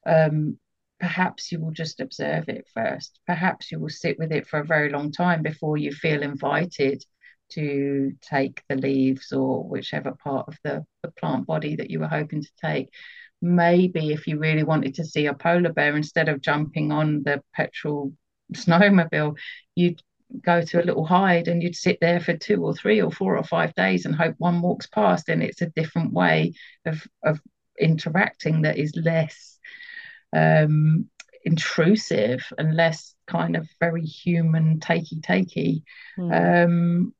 um, 0.07 0.59
perhaps 0.99 1.53
you 1.53 1.61
will 1.61 1.71
just 1.71 2.01
observe 2.01 2.49
it 2.49 2.67
first 2.75 3.21
perhaps 3.27 3.71
you 3.71 3.79
will 3.79 3.89
sit 3.89 4.19
with 4.19 4.33
it 4.33 4.47
for 4.47 4.61
a 4.61 4.65
very 4.65 4.91
long 4.91 5.13
time 5.13 5.43
before 5.43 5.77
you 5.77 5.93
feel 5.93 6.23
invited 6.23 7.05
to 7.51 8.13
take 8.21 8.63
the 8.69 8.77
leaves 8.77 9.33
or 9.33 9.65
whichever 9.65 10.13
part 10.13 10.49
of 10.49 10.57
the, 10.65 10.85
the 11.03 11.11
plant 11.13 11.47
body 11.47 11.77
that 11.77 11.91
you 11.91 12.01
were 12.01 12.09
hoping 12.09 12.43
to 12.43 12.51
take. 12.61 12.89
Maybe 13.41 14.13
if 14.13 14.27
you 14.27 14.39
really 14.39 14.65
wanted 14.65 14.95
to 14.95 15.05
see 15.05 15.27
a 15.27 15.35
polar 15.35 15.73
bear, 15.73 15.97
instead 15.97 16.29
of 16.29 16.41
jumping 16.41 16.93
on 16.93 17.23
the 17.23 17.43
petrol 17.55 18.13
snowmobile, 18.53 19.37
you'd 19.75 20.01
go 20.43 20.63
to 20.63 20.83
a 20.83 20.85
little 20.85 21.05
hide 21.05 21.49
and 21.49 21.63
you'd 21.63 21.77
sit 21.77 21.99
there 22.01 22.21
for 22.21 22.37
two 22.37 22.65
or 22.65 22.75
three 22.75 23.01
or 23.01 23.11
four 23.11 23.37
or 23.37 23.45
five 23.45 23.75
days 23.75 24.05
and 24.05 24.15
hope 24.15 24.35
one 24.39 24.61
walks 24.61 24.87
past. 24.87 25.29
And 25.29 25.43
it's 25.43 25.63
a 25.63 25.71
different 25.71 26.13
way 26.13 26.55
of, 26.85 27.07
of 27.23 27.41
interacting 27.79 28.63
that 28.63 28.79
is 28.79 28.93
less 28.97 29.59
um, 30.35 31.09
intrusive 31.45 32.45
and 32.59 32.75
less 32.75 33.15
kind 33.27 33.57
of 33.57 33.69
very 33.81 34.03
human 34.03 34.81
takey 34.81 35.21
takey. 35.21 35.83
Mm. 36.19 36.65
Um, 36.65 37.15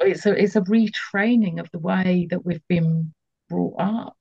it's 0.00 0.26
a 0.26 0.32
it's 0.32 0.56
a 0.56 0.62
retraining 0.62 1.60
of 1.60 1.70
the 1.70 1.78
way 1.78 2.26
that 2.30 2.44
we've 2.44 2.66
been 2.68 3.12
brought 3.48 3.76
up. 3.78 4.16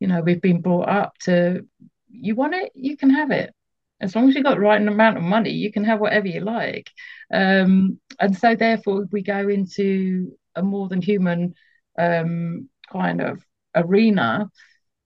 You 0.00 0.08
know, 0.08 0.20
we've 0.20 0.40
been 0.40 0.60
brought 0.60 0.88
up 0.88 1.18
to 1.24 1.66
you 2.08 2.34
want 2.34 2.54
it, 2.54 2.72
you 2.74 2.96
can 2.96 3.10
have 3.10 3.30
it. 3.30 3.54
As 4.00 4.14
long 4.14 4.28
as 4.28 4.34
you've 4.34 4.44
got 4.44 4.54
the 4.54 4.60
right 4.60 4.80
amount 4.80 5.16
of 5.16 5.22
money, 5.22 5.50
you 5.50 5.72
can 5.72 5.84
have 5.84 6.00
whatever 6.00 6.28
you 6.28 6.40
like. 6.40 6.90
Um, 7.32 7.98
and 8.20 8.36
so 8.36 8.54
therefore 8.54 9.06
we 9.10 9.22
go 9.22 9.48
into 9.48 10.36
a 10.54 10.62
more 10.62 10.88
than 10.88 11.00
human 11.00 11.54
um, 11.98 12.68
kind 12.92 13.20
of 13.20 13.42
arena. 13.74 14.50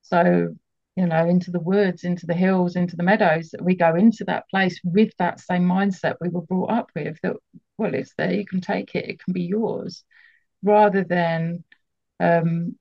So 0.03 0.55
you 0.97 1.07
know, 1.07 1.26
into 1.26 1.51
the 1.51 1.61
woods, 1.61 2.05
into 2.05 2.26
the 2.26 2.34
hills, 2.34 2.76
into 2.76 2.97
the 2.97 3.03
meadows, 3.03 3.55
we 3.62 3.74
go 3.74 3.95
into 3.95 4.24
that 4.24 4.49
place 4.51 4.78
with 4.84 5.11
that 5.18 5.41
same 5.41 5.62
mindset 5.62 6.16
we 6.20 6.28
were 6.28 6.43
brought 6.43 6.70
up 6.70 6.91
with 6.95 7.16
that, 7.22 7.36
well, 7.78 7.95
it's 7.95 8.12
there, 8.18 8.32
you 8.32 8.45
can 8.45 8.61
take 8.61 8.95
it, 8.95 9.09
it 9.09 9.24
can 9.24 9.32
be 9.32 9.43
yours, 9.43 10.05
rather 10.62 11.05
than, 11.05 11.64
um, 12.18 12.76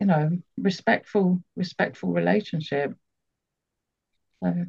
you 0.00 0.06
know, 0.06 0.30
respectful, 0.56 1.42
respectful 1.56 2.10
relationship. 2.12 2.94
So. 4.42 4.64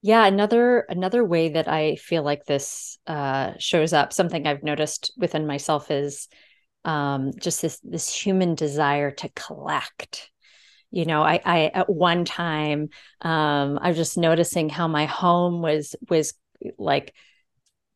Yeah, 0.00 0.24
another 0.26 0.80
another 0.88 1.24
way 1.24 1.50
that 1.50 1.66
I 1.68 1.96
feel 1.96 2.22
like 2.22 2.44
this 2.44 2.98
uh, 3.06 3.52
shows 3.58 3.92
up, 3.92 4.12
something 4.12 4.46
I've 4.46 4.62
noticed 4.62 5.12
within 5.16 5.46
myself 5.46 5.90
is 5.90 6.28
um, 6.84 7.32
just 7.38 7.62
this 7.62 7.80
this 7.84 8.12
human 8.12 8.54
desire 8.54 9.10
to 9.12 9.28
collect. 9.30 10.30
You 10.90 11.06
know 11.06 11.22
i 11.22 11.40
i 11.44 11.66
at 11.74 11.90
one 11.90 12.24
time 12.24 12.90
um 13.22 13.78
i 13.82 13.88
was 13.88 13.96
just 13.98 14.18
noticing 14.18 14.70
how 14.70 14.88
my 14.88 15.06
home 15.06 15.62
was 15.62 15.96
was 16.08 16.34
like 16.78 17.14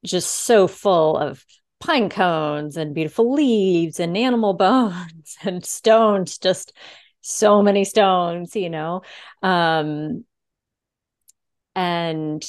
just 0.04 0.30
so 0.30 0.66
full 0.66 1.16
of 1.16 1.44
pine 1.80 2.08
cones 2.08 2.76
and 2.76 2.94
beautiful 2.94 3.32
leaves 3.32 4.00
and 4.00 4.16
animal 4.16 4.54
bones 4.56 5.36
and 5.44 5.64
stones 5.64 6.38
just 6.38 6.72
so 7.20 7.62
many 7.62 7.84
stones 7.84 8.54
you 8.56 8.70
know? 8.70 9.02
Um 9.42 10.24
and 11.74 12.44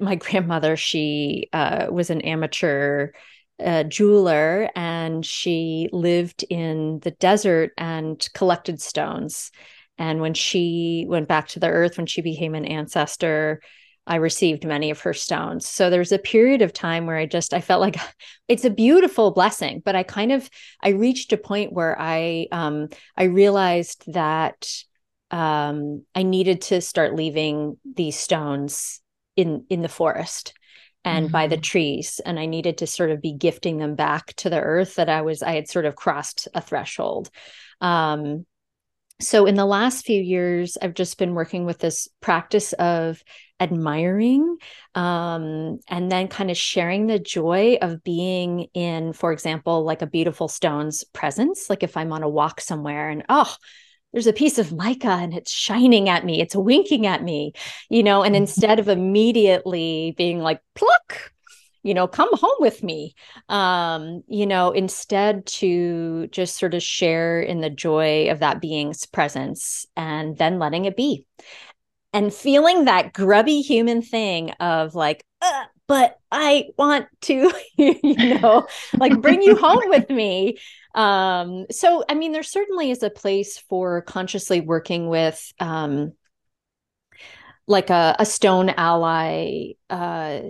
my 0.00 0.14
grandmother 0.16 0.76
she 0.76 1.48
uh, 1.52 1.86
was 1.90 2.10
an 2.10 2.20
amateur 2.22 3.10
a 3.58 3.84
jeweler 3.84 4.68
and 4.74 5.24
she 5.24 5.88
lived 5.92 6.44
in 6.50 7.00
the 7.00 7.12
desert 7.12 7.72
and 7.78 8.28
collected 8.34 8.80
stones. 8.80 9.50
And 9.98 10.20
when 10.20 10.34
she 10.34 11.06
went 11.08 11.28
back 11.28 11.48
to 11.48 11.60
the 11.60 11.68
earth, 11.70 11.96
when 11.96 12.06
she 12.06 12.20
became 12.20 12.54
an 12.54 12.66
ancestor, 12.66 13.62
I 14.06 14.16
received 14.16 14.66
many 14.66 14.90
of 14.90 15.00
her 15.00 15.14
stones. 15.14 15.66
So 15.66 15.90
there's 15.90 16.12
a 16.12 16.18
period 16.18 16.62
of 16.62 16.72
time 16.72 17.06
where 17.06 17.16
I 17.16 17.26
just 17.26 17.54
I 17.54 17.60
felt 17.60 17.80
like 17.80 17.96
it's 18.48 18.64
a 18.64 18.70
beautiful 18.70 19.30
blessing, 19.30 19.82
but 19.84 19.96
I 19.96 20.02
kind 20.02 20.32
of 20.32 20.48
I 20.82 20.90
reached 20.90 21.32
a 21.32 21.38
point 21.38 21.72
where 21.72 21.98
I 21.98 22.48
um 22.52 22.88
I 23.16 23.24
realized 23.24 24.04
that 24.12 24.68
um 25.30 26.04
I 26.14 26.22
needed 26.22 26.62
to 26.62 26.80
start 26.80 27.14
leaving 27.14 27.78
these 27.84 28.18
stones 28.18 29.00
in 29.36 29.64
in 29.68 29.82
the 29.82 29.88
forest 29.88 30.54
and 31.06 31.26
mm-hmm. 31.26 31.32
by 31.32 31.46
the 31.46 31.56
mm-hmm. 31.56 31.62
trees 31.62 32.20
and 32.26 32.38
i 32.38 32.44
needed 32.44 32.78
to 32.78 32.86
sort 32.86 33.10
of 33.10 33.22
be 33.22 33.32
gifting 33.32 33.78
them 33.78 33.94
back 33.94 34.34
to 34.34 34.50
the 34.50 34.60
earth 34.60 34.96
that 34.96 35.08
i 35.08 35.22
was 35.22 35.42
i 35.42 35.52
had 35.52 35.68
sort 35.68 35.86
of 35.86 35.94
crossed 35.94 36.48
a 36.54 36.60
threshold 36.60 37.30
um, 37.80 38.44
so 39.20 39.46
in 39.46 39.54
the 39.54 39.64
last 39.64 40.04
few 40.04 40.20
years 40.20 40.76
i've 40.82 40.94
just 40.94 41.16
been 41.16 41.34
working 41.34 41.64
with 41.64 41.78
this 41.78 42.08
practice 42.20 42.72
of 42.74 43.22
admiring 43.58 44.58
um, 44.94 45.78
and 45.88 46.12
then 46.12 46.28
kind 46.28 46.50
of 46.50 46.58
sharing 46.58 47.06
the 47.06 47.18
joy 47.18 47.78
of 47.80 48.02
being 48.02 48.66
in 48.74 49.12
for 49.12 49.32
example 49.32 49.84
like 49.84 50.02
a 50.02 50.06
beautiful 50.06 50.48
stone's 50.48 51.04
presence 51.04 51.70
like 51.70 51.82
if 51.82 51.96
i'm 51.96 52.12
on 52.12 52.22
a 52.22 52.28
walk 52.28 52.60
somewhere 52.60 53.08
and 53.08 53.24
oh 53.28 53.54
there's 54.12 54.26
a 54.26 54.32
piece 54.32 54.58
of 54.58 54.72
mica 54.72 55.08
and 55.08 55.34
it's 55.34 55.50
shining 55.50 56.08
at 56.08 56.24
me 56.24 56.40
it's 56.40 56.56
winking 56.56 57.06
at 57.06 57.22
me 57.22 57.52
you 57.90 58.02
know 58.02 58.22
and 58.22 58.34
mm-hmm. 58.34 58.42
instead 58.42 58.78
of 58.78 58.88
immediately 58.88 60.14
being 60.16 60.40
like 60.40 60.60
pluck 60.74 61.32
you 61.82 61.94
know 61.94 62.08
come 62.08 62.28
home 62.32 62.56
with 62.58 62.82
me 62.82 63.14
um 63.48 64.22
you 64.26 64.46
know 64.46 64.72
instead 64.72 65.46
to 65.46 66.26
just 66.28 66.56
sort 66.56 66.74
of 66.74 66.82
share 66.82 67.40
in 67.40 67.60
the 67.60 67.70
joy 67.70 68.28
of 68.30 68.40
that 68.40 68.60
being's 68.60 69.06
presence 69.06 69.86
and 69.96 70.36
then 70.36 70.58
letting 70.58 70.84
it 70.84 70.96
be 70.96 71.26
and 72.12 72.32
feeling 72.34 72.86
that 72.86 73.12
grubby 73.12 73.60
human 73.60 74.02
thing 74.02 74.50
of 74.52 74.94
like 74.94 75.24
but 75.88 76.18
i 76.30 76.66
want 76.76 77.06
to 77.20 77.52
you 77.76 78.38
know 78.38 78.66
like 78.98 79.20
bring 79.20 79.42
you 79.42 79.56
home 79.56 79.82
with 79.86 80.08
me 80.10 80.58
um, 80.96 81.66
so, 81.70 82.04
I 82.08 82.14
mean, 82.14 82.32
there 82.32 82.42
certainly 82.42 82.90
is 82.90 83.02
a 83.02 83.10
place 83.10 83.58
for 83.58 84.00
consciously 84.00 84.62
working 84.62 85.08
with 85.08 85.52
um, 85.60 86.14
like 87.66 87.90
a, 87.90 88.16
a 88.18 88.24
stone 88.24 88.70
ally 88.70 89.72
uh, 89.90 90.40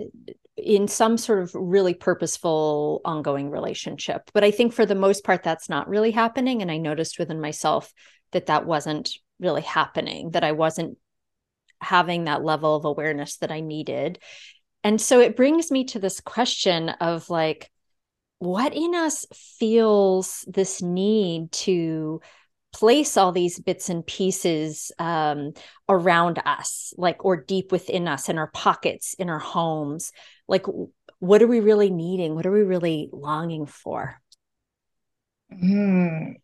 in 0.55 0.87
some 0.87 1.17
sort 1.17 1.39
of 1.39 1.51
really 1.53 1.93
purposeful 1.93 3.01
ongoing 3.03 3.51
relationship. 3.51 4.31
But 4.33 4.45
I 4.45 4.51
think 4.51 4.71
for 4.71 4.85
the 4.85 4.95
most 4.95 5.25
part, 5.25 5.43
that's 5.43 5.67
not 5.67 5.89
really 5.89 6.11
happening. 6.11 6.61
And 6.61 6.71
I 6.71 6.77
noticed 6.77 7.19
within 7.19 7.41
myself 7.41 7.91
that 8.31 8.45
that 8.45 8.65
wasn't 8.65 9.11
really 9.41 9.61
happening, 9.61 10.31
that 10.31 10.45
I 10.45 10.53
wasn't 10.53 10.97
having 11.81 12.23
that 12.23 12.43
level 12.43 12.73
of 12.73 12.85
awareness 12.85 13.37
that 13.37 13.51
I 13.51 13.59
needed. 13.59 14.19
And 14.83 15.01
so 15.01 15.19
it 15.19 15.35
brings 15.35 15.71
me 15.71 15.85
to 15.85 15.99
this 15.99 16.19
question 16.21 16.89
of 16.89 17.29
like, 17.29 17.69
what 18.39 18.75
in 18.75 18.93
us 18.93 19.25
feels 19.33 20.45
this 20.47 20.81
need 20.81 21.51
to 21.51 22.21
place 22.71 23.17
all 23.17 23.31
these 23.31 23.59
bits 23.59 23.89
and 23.89 24.05
pieces 24.05 24.91
um, 24.99 25.53
around 25.89 26.39
us, 26.45 26.93
like, 26.97 27.25
or 27.25 27.35
deep 27.35 27.71
within 27.71 28.07
us, 28.07 28.29
in 28.29 28.37
our 28.37 28.51
pockets, 28.51 29.15
in 29.15 29.29
our 29.29 29.39
homes? 29.39 30.11
Like, 30.47 30.65
what 31.19 31.41
are 31.41 31.47
we 31.47 31.59
really 31.59 31.89
needing? 31.89 32.35
What 32.35 32.45
are 32.45 32.51
we 32.51 32.61
really 32.61 33.09
longing 33.11 33.65
for? 33.65 34.21
Mm, 35.51 36.35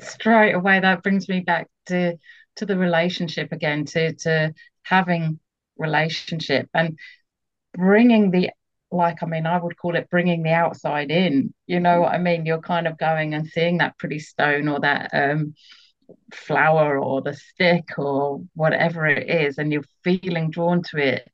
straight 0.00 0.52
away, 0.52 0.80
that 0.80 1.02
brings 1.02 1.28
me 1.28 1.40
back 1.40 1.68
to 1.86 2.18
to 2.56 2.66
the 2.66 2.76
relationship 2.76 3.52
again, 3.52 3.86
to 3.86 4.12
to 4.14 4.52
having 4.82 5.38
relationship 5.78 6.68
and 6.74 6.98
bringing 7.74 8.30
the 8.30 8.50
like 8.90 9.22
I 9.22 9.26
mean, 9.26 9.46
I 9.46 9.58
would 9.58 9.76
call 9.76 9.96
it 9.96 10.10
bringing 10.10 10.42
the 10.42 10.50
outside 10.52 11.10
in. 11.10 11.54
You 11.66 11.80
know 11.80 12.02
what 12.02 12.12
I 12.12 12.18
mean? 12.18 12.44
You're 12.46 12.60
kind 12.60 12.86
of 12.86 12.98
going 12.98 13.34
and 13.34 13.46
seeing 13.46 13.78
that 13.78 13.98
pretty 13.98 14.18
stone 14.18 14.68
or 14.68 14.80
that 14.80 15.10
um, 15.14 15.54
flower 16.34 16.98
or 16.98 17.22
the 17.22 17.34
stick 17.34 17.98
or 17.98 18.42
whatever 18.54 19.06
it 19.06 19.30
is, 19.30 19.58
and 19.58 19.72
you're 19.72 19.84
feeling 20.04 20.50
drawn 20.50 20.82
to 20.90 20.98
it 20.98 21.28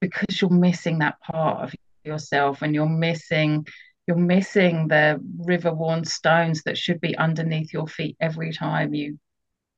because 0.00 0.40
you're 0.40 0.50
missing 0.50 1.00
that 1.00 1.20
part 1.20 1.64
of 1.64 1.74
yourself, 2.04 2.62
and 2.62 2.74
you're 2.74 2.88
missing 2.88 3.66
you're 4.06 4.16
missing 4.16 4.88
the 4.88 5.20
river 5.36 5.72
worn 5.72 6.02
stones 6.02 6.62
that 6.62 6.78
should 6.78 6.98
be 6.98 7.16
underneath 7.18 7.74
your 7.74 7.86
feet 7.86 8.16
every 8.18 8.52
time 8.52 8.94
you 8.94 9.18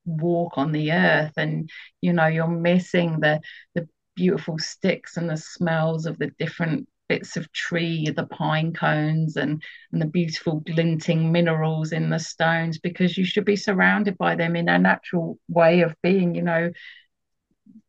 walk 0.06 0.56
on 0.56 0.70
the 0.70 0.92
earth 0.92 1.32
and 1.36 1.68
you 2.00 2.12
know 2.12 2.26
you're 2.26 2.46
missing 2.46 3.18
the 3.20 3.40
the 3.74 3.88
beautiful 4.16 4.58
sticks 4.58 5.16
and 5.16 5.28
the 5.28 5.36
smells 5.36 6.06
of 6.06 6.18
the 6.18 6.28
different 6.38 6.88
bits 7.08 7.36
of 7.36 7.50
tree, 7.52 8.08
the 8.10 8.26
pine 8.26 8.72
cones 8.72 9.36
and, 9.36 9.62
and 9.92 10.00
the 10.00 10.06
beautiful 10.06 10.60
glinting 10.60 11.32
minerals 11.32 11.92
in 11.92 12.08
the 12.08 12.18
stones, 12.18 12.78
because 12.78 13.18
you 13.18 13.24
should 13.24 13.44
be 13.44 13.56
surrounded 13.56 14.16
by 14.16 14.36
them 14.36 14.54
in 14.54 14.68
a 14.68 14.78
natural 14.78 15.38
way 15.48 15.80
of 15.80 15.94
being, 16.02 16.34
you 16.34 16.42
know, 16.42 16.70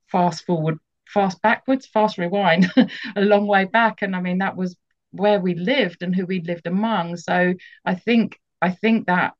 fast 0.07 0.45
forward, 0.45 0.77
fast 1.07 1.41
backwards, 1.41 1.85
fast 1.85 2.17
rewind, 2.17 2.71
a 3.15 3.21
long 3.21 3.47
way 3.47 3.65
back. 3.65 4.01
And 4.01 4.15
I 4.15 4.21
mean, 4.21 4.39
that 4.39 4.57
was 4.57 4.75
where 5.11 5.39
we 5.39 5.53
lived 5.55 6.03
and 6.03 6.15
who 6.15 6.25
we 6.25 6.41
lived 6.41 6.67
among. 6.67 7.17
So 7.17 7.53
I 7.85 7.95
think 7.95 8.39
I 8.61 8.71
think 8.71 9.07
that 9.07 9.33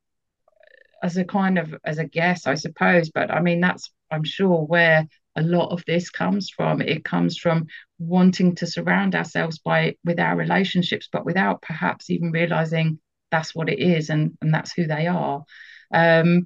as 1.02 1.16
a 1.16 1.24
kind 1.24 1.58
of 1.58 1.74
as 1.84 1.98
a 1.98 2.04
guess, 2.04 2.46
I 2.46 2.54
suppose, 2.54 3.10
but 3.10 3.30
I 3.30 3.40
mean 3.40 3.60
that's 3.60 3.90
I'm 4.10 4.24
sure 4.24 4.64
where 4.64 5.08
a 5.36 5.42
lot 5.42 5.70
of 5.70 5.84
this 5.86 6.10
comes 6.10 6.50
from. 6.50 6.80
It 6.82 7.04
comes 7.04 7.38
from 7.38 7.66
wanting 7.98 8.54
to 8.56 8.66
surround 8.66 9.14
ourselves 9.14 9.58
by 9.58 9.96
with 10.04 10.18
our 10.18 10.36
relationships, 10.36 11.08
but 11.10 11.24
without 11.24 11.62
perhaps 11.62 12.10
even 12.10 12.32
realizing 12.32 12.98
that's 13.30 13.54
what 13.54 13.68
it 13.68 13.78
is 13.78 14.10
and, 14.10 14.36
and 14.42 14.52
that's 14.52 14.72
who 14.72 14.86
they 14.86 15.06
are. 15.06 15.44
Um, 15.92 16.44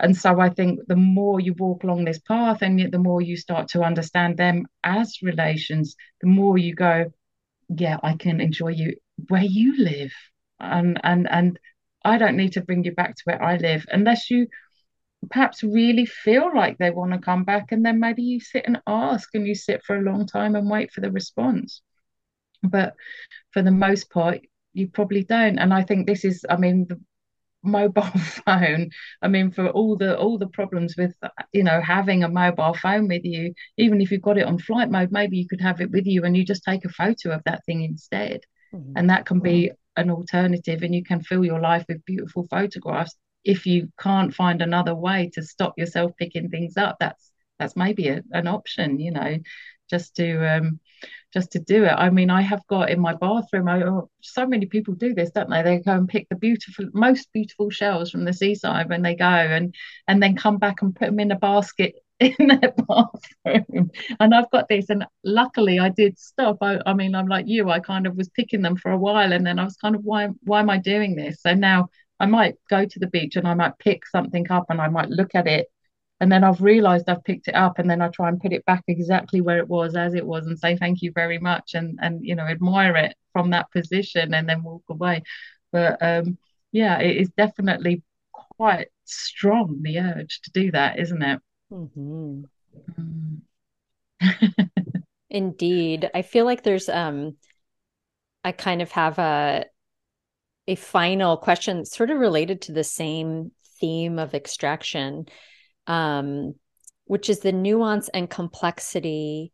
and 0.00 0.16
so 0.16 0.40
I 0.40 0.48
think 0.48 0.80
the 0.88 0.96
more 0.96 1.38
you 1.40 1.54
walk 1.54 1.84
along 1.84 2.04
this 2.04 2.18
path 2.18 2.62
and 2.62 2.90
the 2.90 2.98
more 2.98 3.20
you 3.20 3.36
start 3.36 3.68
to 3.68 3.82
understand 3.82 4.36
them 4.36 4.66
as 4.82 5.18
relations, 5.22 5.94
the 6.20 6.26
more 6.26 6.58
you 6.58 6.74
go, 6.74 7.12
yeah, 7.68 7.98
I 8.02 8.14
can 8.14 8.40
enjoy 8.40 8.68
you 8.68 8.96
where 9.28 9.44
you 9.44 9.76
live. 9.78 10.12
And 10.58 11.00
and 11.04 11.28
and 11.30 11.58
I 12.04 12.18
don't 12.18 12.36
need 12.36 12.52
to 12.52 12.62
bring 12.62 12.84
you 12.84 12.92
back 12.92 13.14
to 13.14 13.22
where 13.24 13.42
I 13.42 13.56
live 13.56 13.86
unless 13.90 14.30
you 14.30 14.48
perhaps 15.30 15.62
really 15.62 16.06
feel 16.06 16.50
like 16.54 16.78
they 16.78 16.90
want 16.90 17.12
to 17.12 17.18
come 17.18 17.44
back 17.44 17.72
and 17.72 17.84
then 17.84 18.00
maybe 18.00 18.22
you 18.22 18.40
sit 18.40 18.64
and 18.66 18.80
ask 18.86 19.28
and 19.34 19.46
you 19.46 19.54
sit 19.54 19.82
for 19.84 19.96
a 19.96 20.02
long 20.02 20.26
time 20.26 20.56
and 20.56 20.68
wait 20.68 20.92
for 20.92 21.00
the 21.00 21.10
response. 21.10 21.82
But 22.62 22.94
for 23.52 23.62
the 23.62 23.70
most 23.70 24.10
part 24.10 24.40
you 24.72 24.88
probably 24.88 25.22
don't. 25.22 25.58
And 25.58 25.72
i 25.72 25.82
think 25.82 26.06
this 26.06 26.24
is 26.24 26.44
i 26.48 26.56
mean 26.56 26.86
the 26.88 27.00
mobile 27.62 28.02
phone 28.46 28.90
i 29.22 29.28
mean 29.28 29.50
for 29.50 29.68
all 29.68 29.96
the 29.96 30.18
all 30.18 30.36
the 30.36 30.48
problems 30.48 30.96
with 30.96 31.14
you 31.52 31.62
know 31.62 31.80
having 31.80 32.24
a 32.24 32.28
mobile 32.28 32.74
phone 32.74 33.06
with 33.06 33.24
you 33.24 33.54
even 33.76 34.00
if 34.00 34.10
you've 34.10 34.20
got 34.20 34.36
it 34.36 34.46
on 34.46 34.58
flight 34.58 34.90
mode 34.90 35.12
maybe 35.12 35.36
you 35.36 35.46
could 35.46 35.60
have 35.60 35.80
it 35.80 35.90
with 35.90 36.06
you 36.06 36.24
and 36.24 36.36
you 36.36 36.44
just 36.44 36.64
take 36.64 36.84
a 36.84 36.88
photo 36.88 37.30
of 37.30 37.42
that 37.44 37.64
thing 37.64 37.82
instead. 37.82 38.40
Mm-hmm. 38.74 38.92
and 38.96 39.10
that 39.10 39.26
can 39.26 39.40
be 39.40 39.70
an 39.96 40.10
alternative 40.10 40.82
and 40.82 40.94
you 40.94 41.04
can 41.04 41.20
fill 41.20 41.44
your 41.44 41.60
life 41.60 41.84
with 41.88 42.04
beautiful 42.06 42.46
photographs 42.50 43.14
if 43.44 43.66
you 43.66 43.88
can't 43.98 44.34
find 44.34 44.62
another 44.62 44.94
way 44.94 45.30
to 45.34 45.42
stop 45.42 45.74
yourself 45.76 46.12
picking 46.18 46.48
things 46.48 46.76
up 46.76 46.96
that's 47.00 47.30
that's 47.58 47.76
maybe 47.76 48.08
a, 48.08 48.22
an 48.32 48.46
option 48.46 48.98
you 48.98 49.10
know 49.10 49.38
just 49.90 50.16
to 50.16 50.56
um 50.56 50.80
just 51.32 51.52
to 51.52 51.58
do 51.58 51.84
it. 51.84 51.92
I 51.92 52.10
mean 52.10 52.30
i 52.30 52.42
have 52.42 52.66
got 52.66 52.90
in 52.90 53.00
my 53.00 53.14
bathroom 53.14 53.68
I, 53.68 53.82
oh, 53.82 54.10
so 54.20 54.46
many 54.46 54.66
people 54.66 54.94
do 54.94 55.14
this 55.14 55.30
don't 55.30 55.50
they? 55.50 55.62
They 55.62 55.78
go 55.78 55.92
and 55.92 56.08
pick 56.08 56.28
the 56.28 56.36
beautiful 56.36 56.86
most 56.92 57.32
beautiful 57.32 57.70
shells 57.70 58.10
from 58.10 58.24
the 58.24 58.32
seaside 58.32 58.88
when 58.88 59.02
they 59.02 59.14
go 59.14 59.24
and 59.24 59.74
and 60.08 60.22
then 60.22 60.36
come 60.36 60.58
back 60.58 60.82
and 60.82 60.94
put 60.94 61.06
them 61.06 61.20
in 61.20 61.30
a 61.30 61.38
basket 61.38 61.94
in 62.20 62.46
their 62.48 62.72
bathroom. 62.88 63.90
And 64.20 64.34
I've 64.34 64.50
got 64.50 64.68
this 64.68 64.90
and 64.90 65.06
luckily 65.24 65.78
I 65.80 65.88
did 65.88 66.18
stop. 66.18 66.58
I, 66.62 66.78
I 66.86 66.94
mean 66.94 67.14
I'm 67.14 67.26
like 67.26 67.46
you 67.48 67.70
I 67.70 67.80
kind 67.80 68.06
of 68.06 68.16
was 68.16 68.28
picking 68.28 68.62
them 68.62 68.76
for 68.76 68.90
a 68.90 68.98
while 68.98 69.32
and 69.32 69.46
then 69.46 69.58
I 69.58 69.64
was 69.64 69.76
kind 69.76 69.94
of 69.96 70.04
why 70.04 70.28
why 70.44 70.60
am 70.60 70.70
I 70.70 70.78
doing 70.78 71.16
this? 71.16 71.42
So 71.42 71.54
now 71.54 71.88
I 72.22 72.26
might 72.26 72.54
go 72.70 72.86
to 72.86 72.98
the 73.00 73.08
beach 73.08 73.34
and 73.34 73.48
I 73.48 73.54
might 73.54 73.76
pick 73.78 74.06
something 74.06 74.48
up 74.48 74.66
and 74.68 74.80
I 74.80 74.86
might 74.86 75.10
look 75.10 75.34
at 75.34 75.48
it 75.48 75.66
and 76.20 76.30
then 76.30 76.44
I've 76.44 76.62
realized 76.62 77.08
I've 77.08 77.24
picked 77.24 77.48
it 77.48 77.56
up 77.56 77.80
and 77.80 77.90
then 77.90 78.00
I 78.00 78.06
try 78.06 78.28
and 78.28 78.40
put 78.40 78.52
it 78.52 78.64
back 78.64 78.84
exactly 78.86 79.40
where 79.40 79.58
it 79.58 79.66
was 79.66 79.96
as 79.96 80.14
it 80.14 80.24
was 80.24 80.46
and 80.46 80.56
say 80.56 80.76
thank 80.76 81.02
you 81.02 81.10
very 81.10 81.38
much 81.38 81.74
and 81.74 81.98
and 82.00 82.24
you 82.24 82.36
know 82.36 82.44
admire 82.44 82.94
it 82.94 83.16
from 83.32 83.50
that 83.50 83.72
position 83.72 84.34
and 84.34 84.48
then 84.48 84.62
walk 84.62 84.84
away 84.88 85.24
but 85.72 86.00
um 86.00 86.38
yeah 86.70 87.00
it 87.00 87.16
is 87.16 87.28
definitely 87.36 88.04
quite 88.30 88.86
strong 89.04 89.80
the 89.82 89.98
urge 89.98 90.40
to 90.42 90.52
do 90.52 90.70
that 90.70 91.00
isn't 91.00 91.22
it 91.22 91.40
mm-hmm. 91.72 92.42
mm. 93.00 93.40
indeed 95.28 96.08
I 96.14 96.22
feel 96.22 96.44
like 96.44 96.62
there's 96.62 96.88
um 96.88 97.36
I 98.44 98.52
kind 98.52 98.80
of 98.80 98.92
have 98.92 99.18
a 99.18 99.64
a 100.66 100.74
final 100.74 101.36
question 101.36 101.84
sort 101.84 102.10
of 102.10 102.18
related 102.18 102.62
to 102.62 102.72
the 102.72 102.84
same 102.84 103.50
theme 103.80 104.18
of 104.18 104.34
extraction 104.34 105.26
um, 105.86 106.54
which 107.04 107.28
is 107.28 107.40
the 107.40 107.52
nuance 107.52 108.08
and 108.08 108.30
complexity 108.30 109.52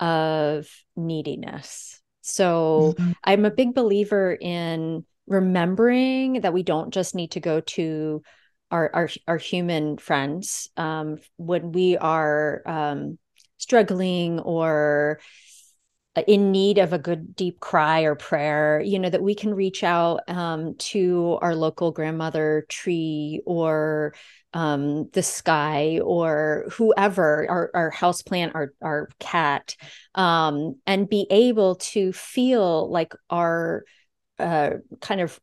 of 0.00 0.68
neediness 0.96 2.00
so 2.20 2.94
mm-hmm. 2.98 3.12
i'm 3.24 3.44
a 3.44 3.50
big 3.50 3.74
believer 3.74 4.36
in 4.38 5.04
remembering 5.26 6.40
that 6.42 6.52
we 6.52 6.62
don't 6.62 6.92
just 6.92 7.14
need 7.14 7.30
to 7.30 7.40
go 7.40 7.60
to 7.60 8.22
our 8.70 8.90
our, 8.94 9.08
our 9.26 9.38
human 9.38 9.96
friends 9.96 10.68
um, 10.76 11.18
when 11.36 11.72
we 11.72 11.96
are 11.96 12.62
um, 12.66 13.18
struggling 13.56 14.40
or 14.40 15.20
in 16.26 16.52
need 16.52 16.78
of 16.78 16.92
a 16.92 16.98
good 16.98 17.34
deep 17.34 17.60
cry 17.60 18.02
or 18.02 18.14
prayer, 18.14 18.80
you 18.80 18.98
know, 18.98 19.10
that 19.10 19.22
we 19.22 19.34
can 19.34 19.52
reach 19.52 19.82
out 19.82 20.20
um, 20.28 20.74
to 20.76 21.38
our 21.42 21.54
local 21.54 21.90
grandmother 21.90 22.66
tree 22.68 23.40
or 23.46 24.14
um, 24.52 25.08
the 25.12 25.22
sky 25.22 25.98
or 26.04 26.66
whoever, 26.72 27.46
our, 27.50 27.70
our 27.74 27.90
houseplant, 27.90 28.54
our, 28.54 28.72
our 28.80 29.08
cat, 29.18 29.74
um, 30.14 30.76
and 30.86 31.08
be 31.08 31.26
able 31.30 31.74
to 31.76 32.12
feel 32.12 32.88
like 32.90 33.12
our 33.28 33.84
uh, 34.38 34.70
kind 35.00 35.20
of 35.20 35.40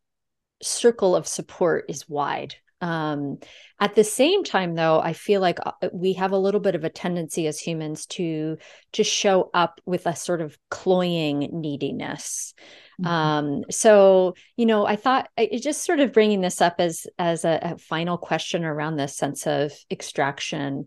circle 0.61 1.15
of 1.15 1.28
support 1.28 1.86
is 1.89 2.07
wide 2.07 2.55
um, 2.82 3.38
at 3.79 3.95
the 3.95 4.03
same 4.03 4.43
time, 4.43 4.75
though, 4.75 4.99
I 4.99 5.13
feel 5.13 5.39
like 5.39 5.59
uh, 5.63 5.89
we 5.93 6.13
have 6.13 6.32
a 6.32 6.38
little 6.38 6.59
bit 6.59 6.75
of 6.75 6.84
a 6.84 6.89
tendency 6.89 7.47
as 7.47 7.59
humans 7.59 8.07
to 8.07 8.57
to 8.93 9.03
show 9.03 9.49
up 9.53 9.79
with 9.86 10.07
a 10.07 10.15
sort 10.15 10.41
of 10.41 10.57
cloying 10.69 11.49
neediness. 11.53 12.53
Mm-hmm. 12.99 13.11
Um, 13.11 13.63
so, 13.69 14.34
you 14.57 14.65
know, 14.65 14.86
I 14.86 14.95
thought 14.95 15.29
it 15.38 15.61
just 15.61 15.86
sort 15.86 15.99
of 15.99 16.11
bringing 16.11 16.41
this 16.41 16.59
up 16.59 16.75
as 16.79 17.05
as 17.17 17.45
a, 17.45 17.59
a 17.61 17.77
final 17.77 18.17
question 18.17 18.65
around 18.65 18.95
this 18.95 19.15
sense 19.15 19.45
of 19.45 19.71
extraction, 19.89 20.86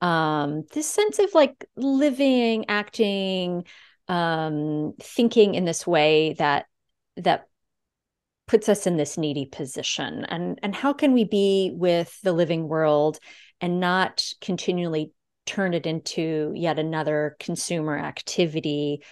um, 0.00 0.64
this 0.72 0.88
sense 0.88 1.18
of 1.18 1.34
like 1.34 1.64
living, 1.76 2.64
acting, 2.68 3.64
um, 4.08 4.94
thinking 5.00 5.54
in 5.54 5.64
this 5.66 5.86
way 5.86 6.34
that 6.34 6.66
that 7.18 7.48
puts 8.46 8.68
us 8.68 8.86
in 8.86 8.96
this 8.96 9.16
needy 9.16 9.46
position 9.46 10.24
and 10.26 10.58
and 10.62 10.74
how 10.74 10.92
can 10.92 11.12
we 11.12 11.24
be 11.24 11.72
with 11.74 12.18
the 12.22 12.32
living 12.32 12.68
world 12.68 13.18
and 13.60 13.80
not 13.80 14.24
continually 14.40 15.12
turn 15.46 15.74
it 15.74 15.86
into 15.86 16.52
yet 16.54 16.78
another 16.78 17.36
consumer 17.38 17.98
activity 17.98 19.02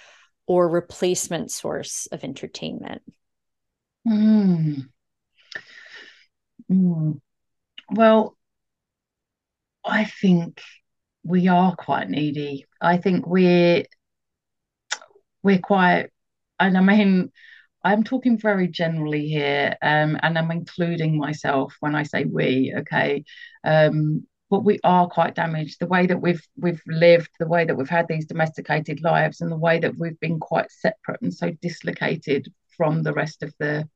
or 0.46 0.68
replacement 0.68 1.50
source 1.50 2.06
of 2.12 2.24
entertainment 2.24 3.02
mm. 4.06 4.86
Mm. 6.70 7.20
well 7.90 8.36
i 9.84 10.04
think 10.04 10.60
we 11.24 11.48
are 11.48 11.74
quite 11.74 12.10
needy 12.10 12.66
i 12.80 12.98
think 12.98 13.26
we're 13.26 13.84
we're 15.42 15.58
quite 15.58 16.10
and 16.60 16.76
i 16.76 16.80
mean 16.80 17.30
I'm 17.84 18.04
talking 18.04 18.38
very 18.38 18.68
generally 18.68 19.28
here, 19.28 19.76
um, 19.82 20.18
and 20.22 20.38
I'm 20.38 20.50
including 20.50 21.18
myself 21.18 21.74
when 21.80 21.94
I 21.94 22.04
say 22.04 22.24
we. 22.24 22.72
Okay, 22.78 23.24
um, 23.64 24.26
but 24.50 24.64
we 24.64 24.78
are 24.84 25.08
quite 25.08 25.34
damaged. 25.34 25.78
The 25.80 25.86
way 25.86 26.06
that 26.06 26.20
we've 26.20 26.46
we've 26.56 26.82
lived, 26.86 27.30
the 27.40 27.48
way 27.48 27.64
that 27.64 27.76
we've 27.76 27.88
had 27.88 28.08
these 28.08 28.26
domesticated 28.26 29.02
lives, 29.02 29.40
and 29.40 29.50
the 29.50 29.56
way 29.56 29.78
that 29.80 29.96
we've 29.98 30.18
been 30.20 30.38
quite 30.40 30.70
separate 30.70 31.22
and 31.22 31.34
so 31.34 31.50
dislocated 31.62 32.52
from 32.76 33.02
the 33.02 33.12
rest 33.12 33.42
of 33.42 33.54
the 33.58 33.88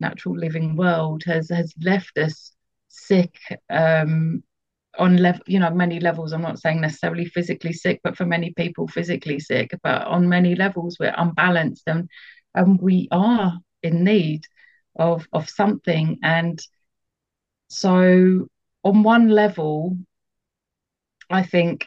natural 0.00 0.36
living 0.36 0.76
world 0.76 1.22
has 1.24 1.48
has 1.50 1.72
left 1.82 2.16
us 2.18 2.52
sick 2.88 3.34
um, 3.70 4.42
on 4.98 5.16
level 5.16 5.40
you 5.46 5.58
know 5.58 5.70
many 5.70 5.98
levels 5.98 6.32
i'm 6.32 6.42
not 6.42 6.58
saying 6.58 6.80
necessarily 6.80 7.24
physically 7.24 7.72
sick 7.72 8.00
but 8.04 8.16
for 8.16 8.24
many 8.24 8.52
people 8.52 8.86
physically 8.86 9.40
sick 9.40 9.70
but 9.82 10.06
on 10.06 10.28
many 10.28 10.54
levels 10.54 10.96
we're 11.00 11.14
unbalanced 11.16 11.82
and 11.86 12.08
and 12.54 12.80
we 12.80 13.08
are 13.10 13.58
in 13.82 14.04
need 14.04 14.44
of 14.96 15.26
of 15.32 15.48
something. 15.48 16.18
And 16.22 16.60
so 17.68 18.46
on 18.84 19.02
one 19.02 19.28
level 19.28 19.96
i 21.30 21.42
think 21.42 21.86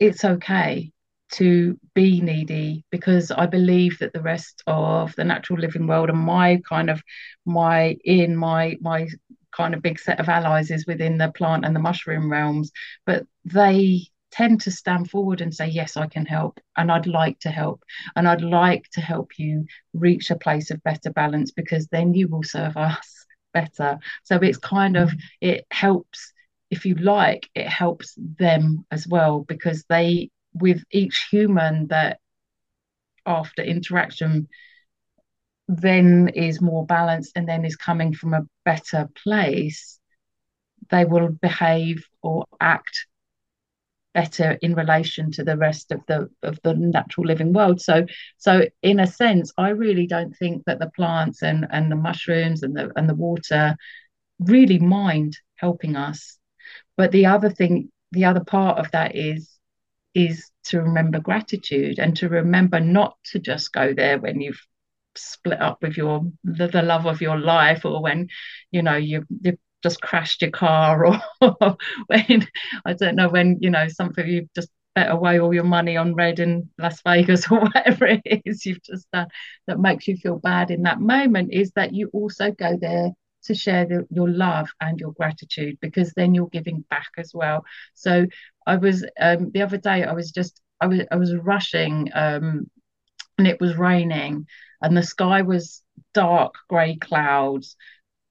it's 0.00 0.24
okay 0.24 0.90
to 1.30 1.78
be 1.94 2.20
needy 2.20 2.84
because 2.90 3.30
i 3.30 3.46
believe 3.46 3.98
that 3.98 4.12
the 4.12 4.22
rest 4.22 4.62
of 4.66 5.14
the 5.16 5.24
natural 5.24 5.58
living 5.58 5.86
world 5.86 6.10
and 6.10 6.18
my 6.18 6.60
kind 6.68 6.90
of 6.90 7.02
my 7.46 7.96
in 8.04 8.36
my 8.36 8.76
my 8.80 9.06
kind 9.52 9.74
of 9.74 9.82
big 9.82 9.98
set 9.98 10.18
of 10.18 10.28
allies 10.28 10.70
is 10.70 10.86
within 10.86 11.18
the 11.18 11.30
plant 11.32 11.64
and 11.64 11.76
the 11.76 11.80
mushroom 11.80 12.32
realms. 12.32 12.72
But 13.04 13.26
they 13.44 14.06
tend 14.32 14.62
to 14.62 14.70
stand 14.70 15.10
forward 15.10 15.40
and 15.40 15.54
say, 15.54 15.68
Yes, 15.68 15.96
I 15.96 16.06
can 16.06 16.26
help, 16.26 16.58
and 16.76 16.90
I'd 16.90 17.06
like 17.06 17.38
to 17.40 17.50
help, 17.50 17.84
and 18.16 18.26
I'd 18.26 18.42
like 18.42 18.88
to 18.92 19.00
help 19.00 19.38
you 19.38 19.66
reach 19.92 20.30
a 20.30 20.38
place 20.38 20.70
of 20.70 20.82
better 20.82 21.10
balance 21.10 21.52
because 21.52 21.86
then 21.88 22.14
you 22.14 22.28
will 22.28 22.42
serve 22.42 22.76
us 22.76 23.26
better. 23.54 23.98
So 24.24 24.36
it's 24.36 24.58
kind 24.58 24.96
of, 24.96 25.10
mm-hmm. 25.10 25.18
it 25.42 25.66
helps, 25.70 26.32
if 26.70 26.84
you 26.84 26.94
like, 26.96 27.48
it 27.54 27.68
helps 27.68 28.14
them 28.16 28.84
as 28.90 29.06
well 29.06 29.40
because 29.40 29.84
they, 29.88 30.30
with 30.54 30.82
each 30.90 31.28
human 31.30 31.88
that 31.88 32.18
after 33.26 33.62
interaction, 33.62 34.48
then 35.68 36.28
is 36.34 36.60
more 36.60 36.84
balanced 36.84 37.32
and 37.36 37.48
then 37.48 37.64
is 37.64 37.76
coming 37.76 38.12
from 38.12 38.34
a 38.34 38.46
better 38.64 39.08
place, 39.22 39.98
they 40.90 41.04
will 41.04 41.28
behave 41.28 42.04
or 42.22 42.46
act 42.60 43.06
better 44.14 44.58
in 44.62 44.74
relation 44.74 45.30
to 45.32 45.44
the 45.44 45.56
rest 45.56 45.90
of 45.92 46.00
the 46.06 46.28
of 46.42 46.58
the 46.62 46.74
natural 46.74 47.26
living 47.26 47.52
world. 47.52 47.80
So 47.80 48.06
so 48.38 48.66
in 48.82 49.00
a 49.00 49.06
sense 49.06 49.52
i 49.58 49.70
really 49.70 50.06
don't 50.06 50.34
think 50.36 50.64
that 50.66 50.78
the 50.78 50.90
plants 50.90 51.42
and 51.42 51.66
and 51.70 51.90
the 51.90 51.96
mushrooms 51.96 52.62
and 52.62 52.76
the 52.76 52.90
and 52.96 53.08
the 53.08 53.14
water 53.14 53.76
really 54.40 54.78
mind 54.78 55.36
helping 55.56 55.96
us. 55.96 56.38
But 56.96 57.12
the 57.12 57.26
other 57.26 57.50
thing 57.50 57.90
the 58.12 58.24
other 58.26 58.44
part 58.44 58.78
of 58.78 58.90
that 58.90 59.16
is 59.16 59.48
is 60.14 60.50
to 60.64 60.80
remember 60.82 61.18
gratitude 61.20 61.98
and 61.98 62.16
to 62.16 62.28
remember 62.28 62.78
not 62.80 63.16
to 63.24 63.38
just 63.38 63.72
go 63.72 63.94
there 63.94 64.18
when 64.18 64.40
you've 64.40 64.60
split 65.14 65.60
up 65.60 65.82
with 65.82 65.96
your 65.96 66.22
the, 66.44 66.68
the 66.68 66.82
love 66.82 67.06
of 67.06 67.20
your 67.20 67.38
life 67.38 67.84
or 67.84 68.02
when 68.02 68.28
you 68.70 68.82
know 68.82 68.96
you 68.96 69.24
you 69.42 69.56
just 69.82 70.00
crashed 70.00 70.42
your 70.42 70.50
car 70.50 71.06
or 71.06 71.20
when 72.06 72.46
I 72.84 72.92
don't 72.94 73.16
know 73.16 73.28
when 73.28 73.58
you 73.60 73.70
know 73.70 73.88
something 73.88 74.26
you've 74.26 74.52
just 74.54 74.68
bet 74.94 75.10
away 75.10 75.40
all 75.40 75.54
your 75.54 75.64
money 75.64 75.96
on 75.96 76.14
red 76.14 76.38
in 76.38 76.68
Las 76.78 77.00
Vegas 77.02 77.46
or 77.50 77.60
whatever 77.60 78.06
it 78.06 78.42
is 78.44 78.66
you've 78.66 78.82
just 78.82 79.10
done 79.12 79.28
that 79.66 79.80
makes 79.80 80.06
you 80.06 80.16
feel 80.16 80.38
bad 80.38 80.70
in 80.70 80.82
that 80.82 81.00
moment 81.00 81.52
is 81.52 81.72
that 81.76 81.94
you 81.94 82.10
also 82.12 82.50
go 82.50 82.76
there 82.80 83.10
to 83.44 83.54
share 83.54 83.84
the, 83.86 84.06
your 84.10 84.28
love 84.28 84.68
and 84.80 85.00
your 85.00 85.12
gratitude 85.12 85.76
because 85.80 86.12
then 86.12 86.34
you're 86.34 86.48
giving 86.48 86.84
back 86.90 87.08
as 87.18 87.32
well. 87.34 87.64
So 87.94 88.26
I 88.66 88.76
was 88.76 89.04
um, 89.20 89.50
the 89.52 89.62
other 89.62 89.78
day 89.78 90.04
I 90.04 90.12
was 90.12 90.30
just 90.30 90.60
I 90.80 90.86
was 90.86 91.00
I 91.10 91.16
was 91.16 91.34
rushing 91.34 92.08
um, 92.14 92.70
and 93.38 93.46
it 93.48 93.60
was 93.60 93.76
raining 93.76 94.46
and 94.80 94.96
the 94.96 95.02
sky 95.02 95.42
was 95.42 95.82
dark 96.14 96.54
grey 96.68 96.96
clouds 96.96 97.76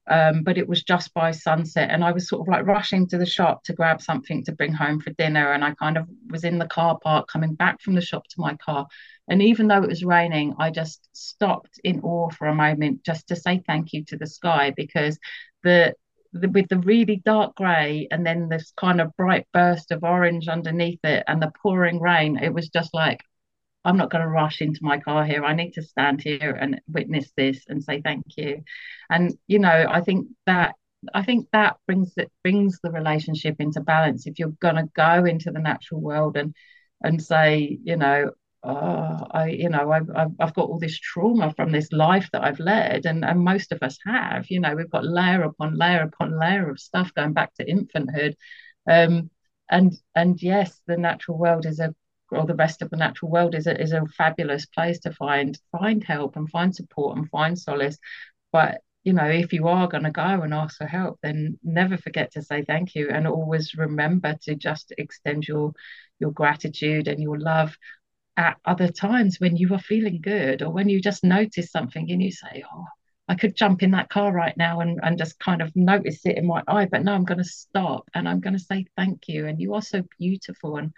um, 0.08 0.42
but 0.42 0.58
it 0.58 0.68
was 0.68 0.82
just 0.82 1.12
by 1.14 1.30
sunset. 1.30 1.90
And 1.90 2.04
i 2.04 2.12
was 2.12 2.28
sort 2.28 2.42
of 2.42 2.52
like 2.52 2.66
rushing 2.66 3.06
to 3.08 3.18
the 3.18 3.26
shop 3.26 3.62
to 3.64 3.72
grab 3.72 4.00
something 4.02 4.44
to 4.44 4.52
bring 4.52 4.72
home 4.72 5.00
for 5.00 5.10
dinner. 5.10 5.52
And 5.52 5.64
i 5.64 5.74
kind 5.74 5.96
of 5.96 6.08
was 6.28 6.44
in 6.44 6.58
the 6.58 6.66
car 6.66 6.98
park 7.02 7.28
coming 7.28 7.54
back 7.54 7.80
from 7.80 7.94
the 7.94 8.00
shop 8.00 8.24
to 8.28 8.40
my 8.40 8.56
car. 8.56 8.86
And 9.28 9.40
even 9.42 9.68
though 9.68 9.82
it 9.82 9.88
was 9.88 10.04
raining 10.04 10.54
i 10.58 10.70
just 10.70 11.08
stopped 11.12 11.80
in 11.84 12.00
awe 12.00 12.30
for 12.30 12.48
a 12.48 12.54
moment 12.54 13.04
just 13.04 13.28
to 13.28 13.36
say 13.36 13.62
thank 13.66 13.92
you 13.92 14.04
to 14.04 14.16
the 14.16 14.26
sky 14.26 14.72
because 14.76 15.18
the, 15.62 15.94
the 16.32 16.48
with 16.48 16.68
the 16.68 16.78
really 16.78 17.22
dark 17.24 17.54
grey 17.56 18.08
and 18.10 18.26
then 18.26 18.48
this 18.48 18.72
kind 18.76 19.00
of 19.00 19.16
bright 19.16 19.46
burst 19.52 19.92
of 19.92 20.02
orange 20.02 20.48
underneath 20.48 21.00
it 21.04 21.22
and 21.28 21.40
the 21.40 21.52
pouring 21.62 22.00
rain 22.00 22.36
it 22.36 22.52
was 22.52 22.68
just 22.68 22.92
like 22.92 23.20
I'm 23.84 23.96
not 23.96 24.10
going 24.10 24.22
to 24.22 24.28
rush 24.28 24.60
into 24.60 24.80
my 24.82 24.98
car 24.98 25.24
here. 25.24 25.44
I 25.44 25.54
need 25.54 25.72
to 25.72 25.82
stand 25.82 26.22
here 26.22 26.56
and 26.60 26.80
witness 26.86 27.32
this 27.36 27.64
and 27.68 27.82
say 27.82 28.00
thank 28.00 28.24
you. 28.36 28.62
And 29.10 29.32
you 29.46 29.58
know, 29.58 29.86
I 29.88 30.00
think 30.00 30.28
that 30.46 30.74
I 31.14 31.22
think 31.22 31.48
that 31.52 31.76
brings 31.86 32.12
it 32.16 32.30
brings 32.42 32.78
the 32.82 32.90
relationship 32.90 33.56
into 33.58 33.80
balance. 33.80 34.26
If 34.26 34.38
you're 34.38 34.54
going 34.60 34.76
to 34.76 34.88
go 34.94 35.24
into 35.24 35.50
the 35.50 35.58
natural 35.58 36.00
world 36.00 36.36
and 36.36 36.54
and 37.02 37.22
say, 37.22 37.78
you 37.82 37.96
know, 37.96 38.30
oh, 38.62 39.26
I, 39.32 39.48
you 39.48 39.68
know, 39.68 39.90
I've, 39.90 40.08
I've, 40.38 40.54
got 40.54 40.68
all 40.68 40.78
this 40.78 40.98
trauma 40.98 41.52
from 41.54 41.72
this 41.72 41.90
life 41.92 42.28
that 42.32 42.44
I've 42.44 42.60
led, 42.60 43.06
and 43.06 43.24
and 43.24 43.40
most 43.40 43.72
of 43.72 43.82
us 43.82 43.98
have. 44.06 44.46
You 44.50 44.60
know, 44.60 44.74
we've 44.76 44.90
got 44.90 45.04
layer 45.04 45.42
upon 45.42 45.76
layer 45.76 46.02
upon 46.02 46.38
layer 46.38 46.70
of 46.70 46.78
stuff 46.80 47.12
going 47.14 47.32
back 47.32 47.54
to 47.54 47.64
infanthood. 47.64 48.34
Um, 48.88 49.30
and 49.70 49.92
and 50.14 50.40
yes, 50.42 50.80
the 50.86 50.96
natural 50.96 51.38
world 51.38 51.66
is 51.66 51.80
a 51.80 51.94
or 52.32 52.46
the 52.46 52.54
rest 52.54 52.82
of 52.82 52.90
the 52.90 52.96
natural 52.96 53.30
world 53.30 53.54
is 53.54 53.66
a, 53.66 53.80
is 53.80 53.92
a 53.92 54.04
fabulous 54.16 54.66
place 54.66 54.98
to 55.00 55.12
find 55.12 55.58
find 55.70 56.02
help 56.04 56.36
and 56.36 56.50
find 56.50 56.74
support 56.74 57.16
and 57.16 57.28
find 57.28 57.58
solace 57.58 57.98
but 58.52 58.80
you 59.04 59.12
know 59.12 59.26
if 59.26 59.52
you 59.52 59.68
are 59.68 59.88
going 59.88 60.04
to 60.04 60.10
go 60.10 60.22
and 60.22 60.54
ask 60.54 60.78
for 60.78 60.86
help 60.86 61.18
then 61.22 61.58
never 61.62 61.96
forget 61.96 62.32
to 62.32 62.42
say 62.42 62.62
thank 62.62 62.94
you 62.94 63.08
and 63.10 63.26
always 63.26 63.74
remember 63.74 64.36
to 64.42 64.54
just 64.54 64.92
extend 64.98 65.46
your 65.46 65.72
your 66.20 66.32
gratitude 66.32 67.08
and 67.08 67.20
your 67.20 67.38
love 67.38 67.76
at 68.36 68.56
other 68.64 68.88
times 68.88 69.38
when 69.38 69.56
you 69.56 69.72
are 69.74 69.78
feeling 69.80 70.20
good 70.22 70.62
or 70.62 70.70
when 70.70 70.88
you 70.88 71.00
just 71.00 71.24
notice 71.24 71.70
something 71.70 72.10
and 72.10 72.22
you 72.22 72.30
say 72.30 72.64
oh 72.72 72.86
I 73.28 73.34
could 73.34 73.56
jump 73.56 73.82
in 73.82 73.92
that 73.92 74.10
car 74.10 74.32
right 74.32 74.56
now 74.56 74.80
and, 74.80 75.00
and 75.02 75.16
just 75.16 75.38
kind 75.38 75.62
of 75.62 75.74
notice 75.76 76.26
it 76.26 76.36
in 76.36 76.46
my 76.46 76.62
eye, 76.66 76.86
but 76.86 77.04
no, 77.04 77.14
I'm 77.14 77.24
going 77.24 77.38
to 77.38 77.44
stop 77.44 78.10
and 78.14 78.28
I'm 78.28 78.40
going 78.40 78.54
to 78.54 78.58
say 78.58 78.84
thank 78.96 79.28
you. 79.28 79.46
And 79.46 79.60
you 79.60 79.74
are 79.74 79.80
so 79.80 80.02
beautiful 80.18 80.76
and 80.76 80.92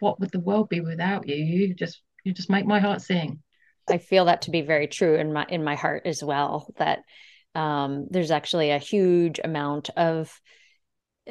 what 0.00 0.20
would 0.20 0.30
the 0.30 0.40
world 0.40 0.68
be 0.68 0.80
without 0.80 1.28
you? 1.28 1.36
You 1.36 1.74
just 1.74 2.02
you 2.24 2.32
just 2.32 2.50
make 2.50 2.66
my 2.66 2.78
heart 2.78 3.02
sing. 3.02 3.42
I 3.88 3.98
feel 3.98 4.26
that 4.26 4.42
to 4.42 4.50
be 4.50 4.62
very 4.62 4.86
true 4.86 5.16
in 5.16 5.32
my 5.32 5.46
in 5.48 5.64
my 5.64 5.74
heart 5.74 6.02
as 6.06 6.22
well. 6.22 6.72
That 6.78 7.00
um, 7.54 8.06
there's 8.10 8.30
actually 8.30 8.70
a 8.70 8.78
huge 8.78 9.40
amount 9.42 9.90
of 9.90 10.40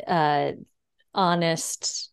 uh, 0.06 0.52
honest, 1.14 2.12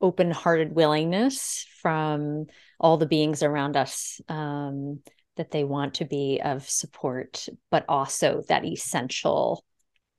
open-hearted 0.00 0.74
willingness 0.74 1.66
from 1.80 2.46
all 2.78 2.96
the 2.96 3.06
beings 3.06 3.42
around 3.42 3.76
us 3.76 4.20
um, 4.28 5.00
that 5.36 5.50
they 5.50 5.64
want 5.64 5.94
to 5.94 6.04
be 6.04 6.40
of 6.44 6.68
support, 6.68 7.48
but 7.70 7.84
also 7.88 8.42
that 8.48 8.64
essential 8.64 9.64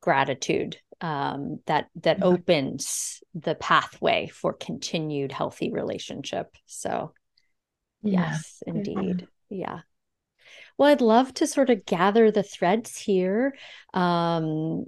gratitude 0.02 0.78
um, 1.02 1.60
that 1.66 1.88
that 2.02 2.18
mm-hmm. 2.20 2.34
opens 2.34 3.22
the 3.34 3.56
pathway 3.56 4.28
for 4.28 4.54
continued 4.54 5.32
healthy 5.32 5.72
relationship. 5.72 6.56
So, 6.66 7.14
yeah. 8.02 8.32
yes, 8.32 8.64
indeed, 8.66 9.28
yeah. 9.50 9.58
yeah. 9.58 9.80
Well, 10.78 10.92
I'd 10.92 11.02
love 11.02 11.34
to 11.36 11.48
sort 11.48 11.70
of 11.70 11.86
gather 11.86 12.32
the 12.32 12.44
threads 12.44 12.98
here 12.98 13.56
um, 13.94 14.86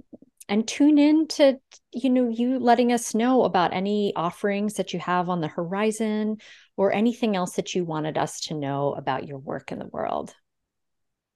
and 0.48 0.66
tune 0.66 0.98
in 0.98 1.28
to 1.28 1.58
you 1.92 2.10
know 2.10 2.28
you 2.28 2.58
letting 2.58 2.92
us 2.92 3.14
know 3.14 3.44
about 3.44 3.72
any 3.72 4.12
offerings 4.14 4.74
that 4.74 4.92
you 4.92 5.00
have 5.00 5.28
on 5.28 5.40
the 5.40 5.48
horizon 5.48 6.38
or 6.76 6.92
anything 6.92 7.36
else 7.36 7.54
that 7.54 7.74
you 7.74 7.84
wanted 7.84 8.16
us 8.16 8.40
to 8.40 8.54
know 8.54 8.92
about 8.92 9.26
your 9.26 9.38
work 9.38 9.72
in 9.72 9.78
the 9.78 9.86
world. 9.86 10.34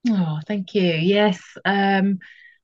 Oh, 0.09 0.41
thank 0.47 0.75
you. 0.75 0.83
Yes. 0.83 1.41
Um, 1.65 2.19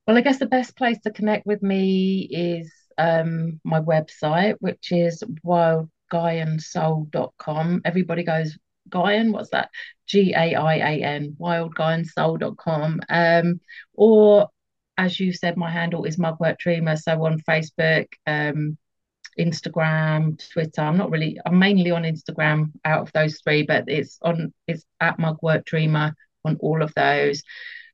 well, 0.09 0.17
I 0.17 0.21
guess 0.21 0.39
the 0.39 0.47
best 0.47 0.75
place 0.75 0.97
to 1.01 1.11
connect 1.11 1.45
with 1.45 1.61
me 1.61 2.27
is 2.31 2.73
um, 2.97 3.61
my 3.63 3.79
website, 3.79 4.55
which 4.57 4.91
is 4.91 5.23
wildgaiansoul.com. 5.45 7.81
Everybody 7.85 8.23
goes, 8.23 8.57
Gaian, 8.89 9.31
what's 9.31 9.51
that? 9.51 9.69
G 10.07 10.33
A 10.35 10.55
I 10.55 10.75
A 10.77 11.03
N, 11.03 11.37
wildgaiansoul.com. 11.39 13.01
Um, 13.07 13.61
or 13.93 14.49
as 14.97 15.19
you 15.19 15.31
said, 15.31 15.57
my 15.57 15.69
handle 15.69 16.05
is 16.05 16.17
Mugwort 16.17 16.57
Dreamer. 16.57 16.95
So 16.95 17.23
on 17.23 17.39
Facebook, 17.47 18.07
um, 18.25 18.79
Instagram, 19.37 20.41
Twitter. 20.51 20.81
I'm 20.81 20.97
not 20.97 21.11
really. 21.11 21.39
I'm 21.45 21.59
mainly 21.59 21.91
on 21.91 22.01
Instagram 22.01 22.71
out 22.83 23.03
of 23.03 23.11
those 23.13 23.41
three, 23.41 23.61
but 23.61 23.83
it's 23.87 24.17
on. 24.23 24.55
It's 24.67 24.83
at 24.99 25.19
Mugwort 25.19 25.65
Dreamer 25.65 26.15
on 26.45 26.57
all 26.61 26.81
of 26.81 26.95
those 26.95 27.43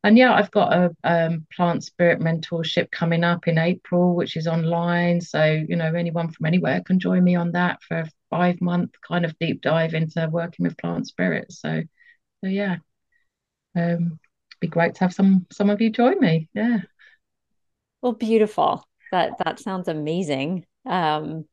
and 0.06 0.20
yeah, 0.20 0.36
I've 0.36 0.52
got 0.52 0.72
a 0.72 0.96
um, 1.04 1.48
plant 1.52 1.84
spirit 1.84 2.20
mentorship 2.20 2.92
coming 2.92 3.24
up 3.24 3.48
in 3.48 3.58
April, 3.58 4.14
which 4.14 4.38
is 4.38 4.46
online. 4.46 5.20
So, 5.20 5.44
you 5.68 5.76
know, 5.76 5.96
anyone 5.96 6.30
from 6.30 6.46
anywhere 6.46 6.84
can 6.86 7.00
join 7.00 7.24
me 7.24 7.34
on 7.34 7.54
that 7.54 7.82
for 7.82 8.02
a 8.02 8.10
five 8.30 8.62
month 8.62 8.92
kind 9.02 9.26
of 9.26 9.36
deep 9.40 9.62
dive 9.62 9.96
into 9.96 10.30
working 10.32 10.64
with 10.64 10.78
plant 10.78 11.08
spirits. 11.08 11.60
So, 11.60 11.82
so 12.44 12.48
yeah, 12.48 12.76
um, 13.76 14.20
be 14.60 14.68
great 14.68 14.94
to 14.94 15.00
have 15.00 15.14
some 15.14 15.48
some 15.52 15.72
of 15.72 15.82
you 15.82 15.90
join 15.90 16.20
me. 16.20 16.50
Yeah. 16.54 16.82
Well, 18.04 18.14
beautiful. 18.14 18.88
That 19.12 19.40
that 19.44 19.60
sounds 19.60 19.88
amazing. 19.88 20.68
Um, 20.86 21.46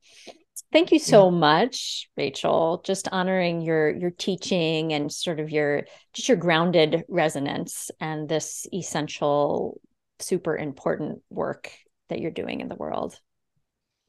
Thank 0.73 0.91
you 0.91 0.97
so 0.97 1.29
yeah. 1.29 1.37
much, 1.37 2.09
Rachel. 2.17 2.81
Just 2.83 3.07
honoring 3.11 3.61
your 3.61 3.95
your 3.95 4.09
teaching 4.09 4.91
and 4.91 5.11
sort 5.11 5.39
of 5.39 5.51
your 5.51 5.83
just 6.13 6.27
your 6.27 6.37
grounded 6.37 7.03
resonance 7.07 7.91
and 7.99 8.27
this 8.27 8.65
essential, 8.73 9.79
super 10.17 10.57
important 10.57 11.21
work 11.29 11.71
that 12.09 12.19
you're 12.19 12.31
doing 12.31 12.59
in 12.59 12.69
the 12.69 12.75
world. 12.75 13.19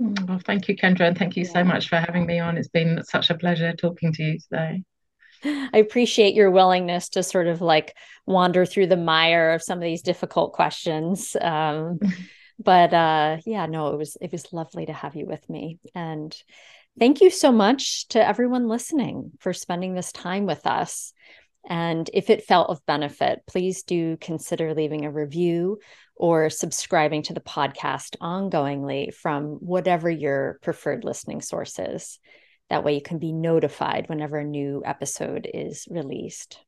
Mm, 0.00 0.26
well, 0.26 0.40
thank 0.46 0.66
you, 0.66 0.74
Kendra, 0.74 1.06
and 1.08 1.18
thank 1.18 1.36
you 1.36 1.44
yeah. 1.44 1.52
so 1.52 1.64
much 1.64 1.90
for 1.90 1.96
having 1.96 2.24
me 2.24 2.38
on. 2.38 2.56
It's 2.56 2.68
been 2.68 3.02
such 3.04 3.28
a 3.28 3.36
pleasure 3.36 3.74
talking 3.74 4.14
to 4.14 4.22
you 4.22 4.38
today. 4.38 4.82
I 5.44 5.76
appreciate 5.76 6.34
your 6.34 6.50
willingness 6.50 7.10
to 7.10 7.22
sort 7.22 7.46
of 7.46 7.60
like 7.60 7.94
wander 8.24 8.64
through 8.64 8.86
the 8.86 8.96
mire 8.96 9.50
of 9.50 9.62
some 9.62 9.76
of 9.76 9.84
these 9.84 10.00
difficult 10.00 10.54
questions. 10.54 11.36
Um, 11.38 11.98
but 12.58 12.94
uh 12.94 13.38
yeah 13.46 13.66
no 13.66 13.88
it 13.88 13.96
was 13.96 14.16
it 14.20 14.32
was 14.32 14.52
lovely 14.52 14.86
to 14.86 14.92
have 14.92 15.16
you 15.16 15.26
with 15.26 15.48
me. 15.48 15.78
And 15.94 16.36
thank 16.98 17.20
you 17.20 17.30
so 17.30 17.52
much 17.52 18.08
to 18.08 18.26
everyone 18.26 18.68
listening 18.68 19.32
for 19.40 19.52
spending 19.52 19.94
this 19.94 20.12
time 20.12 20.46
with 20.46 20.66
us. 20.66 21.12
And 21.66 22.08
if 22.12 22.28
it 22.30 22.44
felt 22.44 22.70
of 22.70 22.84
benefit 22.86 23.40
please 23.46 23.82
do 23.82 24.16
consider 24.18 24.74
leaving 24.74 25.04
a 25.04 25.10
review 25.10 25.78
or 26.16 26.50
subscribing 26.50 27.22
to 27.22 27.34
the 27.34 27.40
podcast 27.40 28.16
ongoingly 28.18 29.12
from 29.12 29.54
whatever 29.54 30.08
your 30.08 30.58
preferred 30.62 31.04
listening 31.04 31.40
source 31.40 31.78
is. 31.78 32.18
That 32.70 32.84
way 32.84 32.94
you 32.94 33.02
can 33.02 33.18
be 33.18 33.32
notified 33.32 34.08
whenever 34.08 34.38
a 34.38 34.44
new 34.44 34.82
episode 34.84 35.48
is 35.52 35.86
released. 35.90 36.58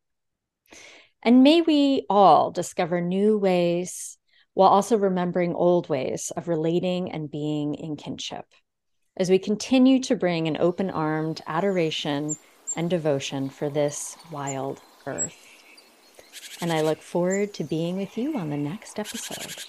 And 1.22 1.42
may 1.42 1.62
we 1.62 2.06
all 2.10 2.50
discover 2.50 3.00
new 3.00 3.38
ways 3.38 4.15
while 4.56 4.70
also 4.70 4.96
remembering 4.96 5.54
old 5.54 5.86
ways 5.90 6.32
of 6.34 6.48
relating 6.48 7.12
and 7.12 7.30
being 7.30 7.74
in 7.74 7.94
kinship. 7.94 8.46
as 9.18 9.28
we 9.28 9.38
continue 9.38 10.00
to 10.00 10.16
bring 10.16 10.48
an 10.48 10.56
open 10.58 10.88
armed 10.88 11.42
adoration 11.46 12.34
and 12.74 12.88
devotion 12.88 13.50
for 13.50 13.68
this 13.68 14.16
wild 14.32 14.80
earth. 15.06 15.36
And 16.62 16.72
I 16.72 16.80
look 16.80 17.02
forward 17.02 17.52
to 17.54 17.64
being 17.64 17.98
with 17.98 18.16
you 18.16 18.36
on 18.38 18.48
the 18.48 18.56
next 18.56 18.98
episode. 18.98 19.64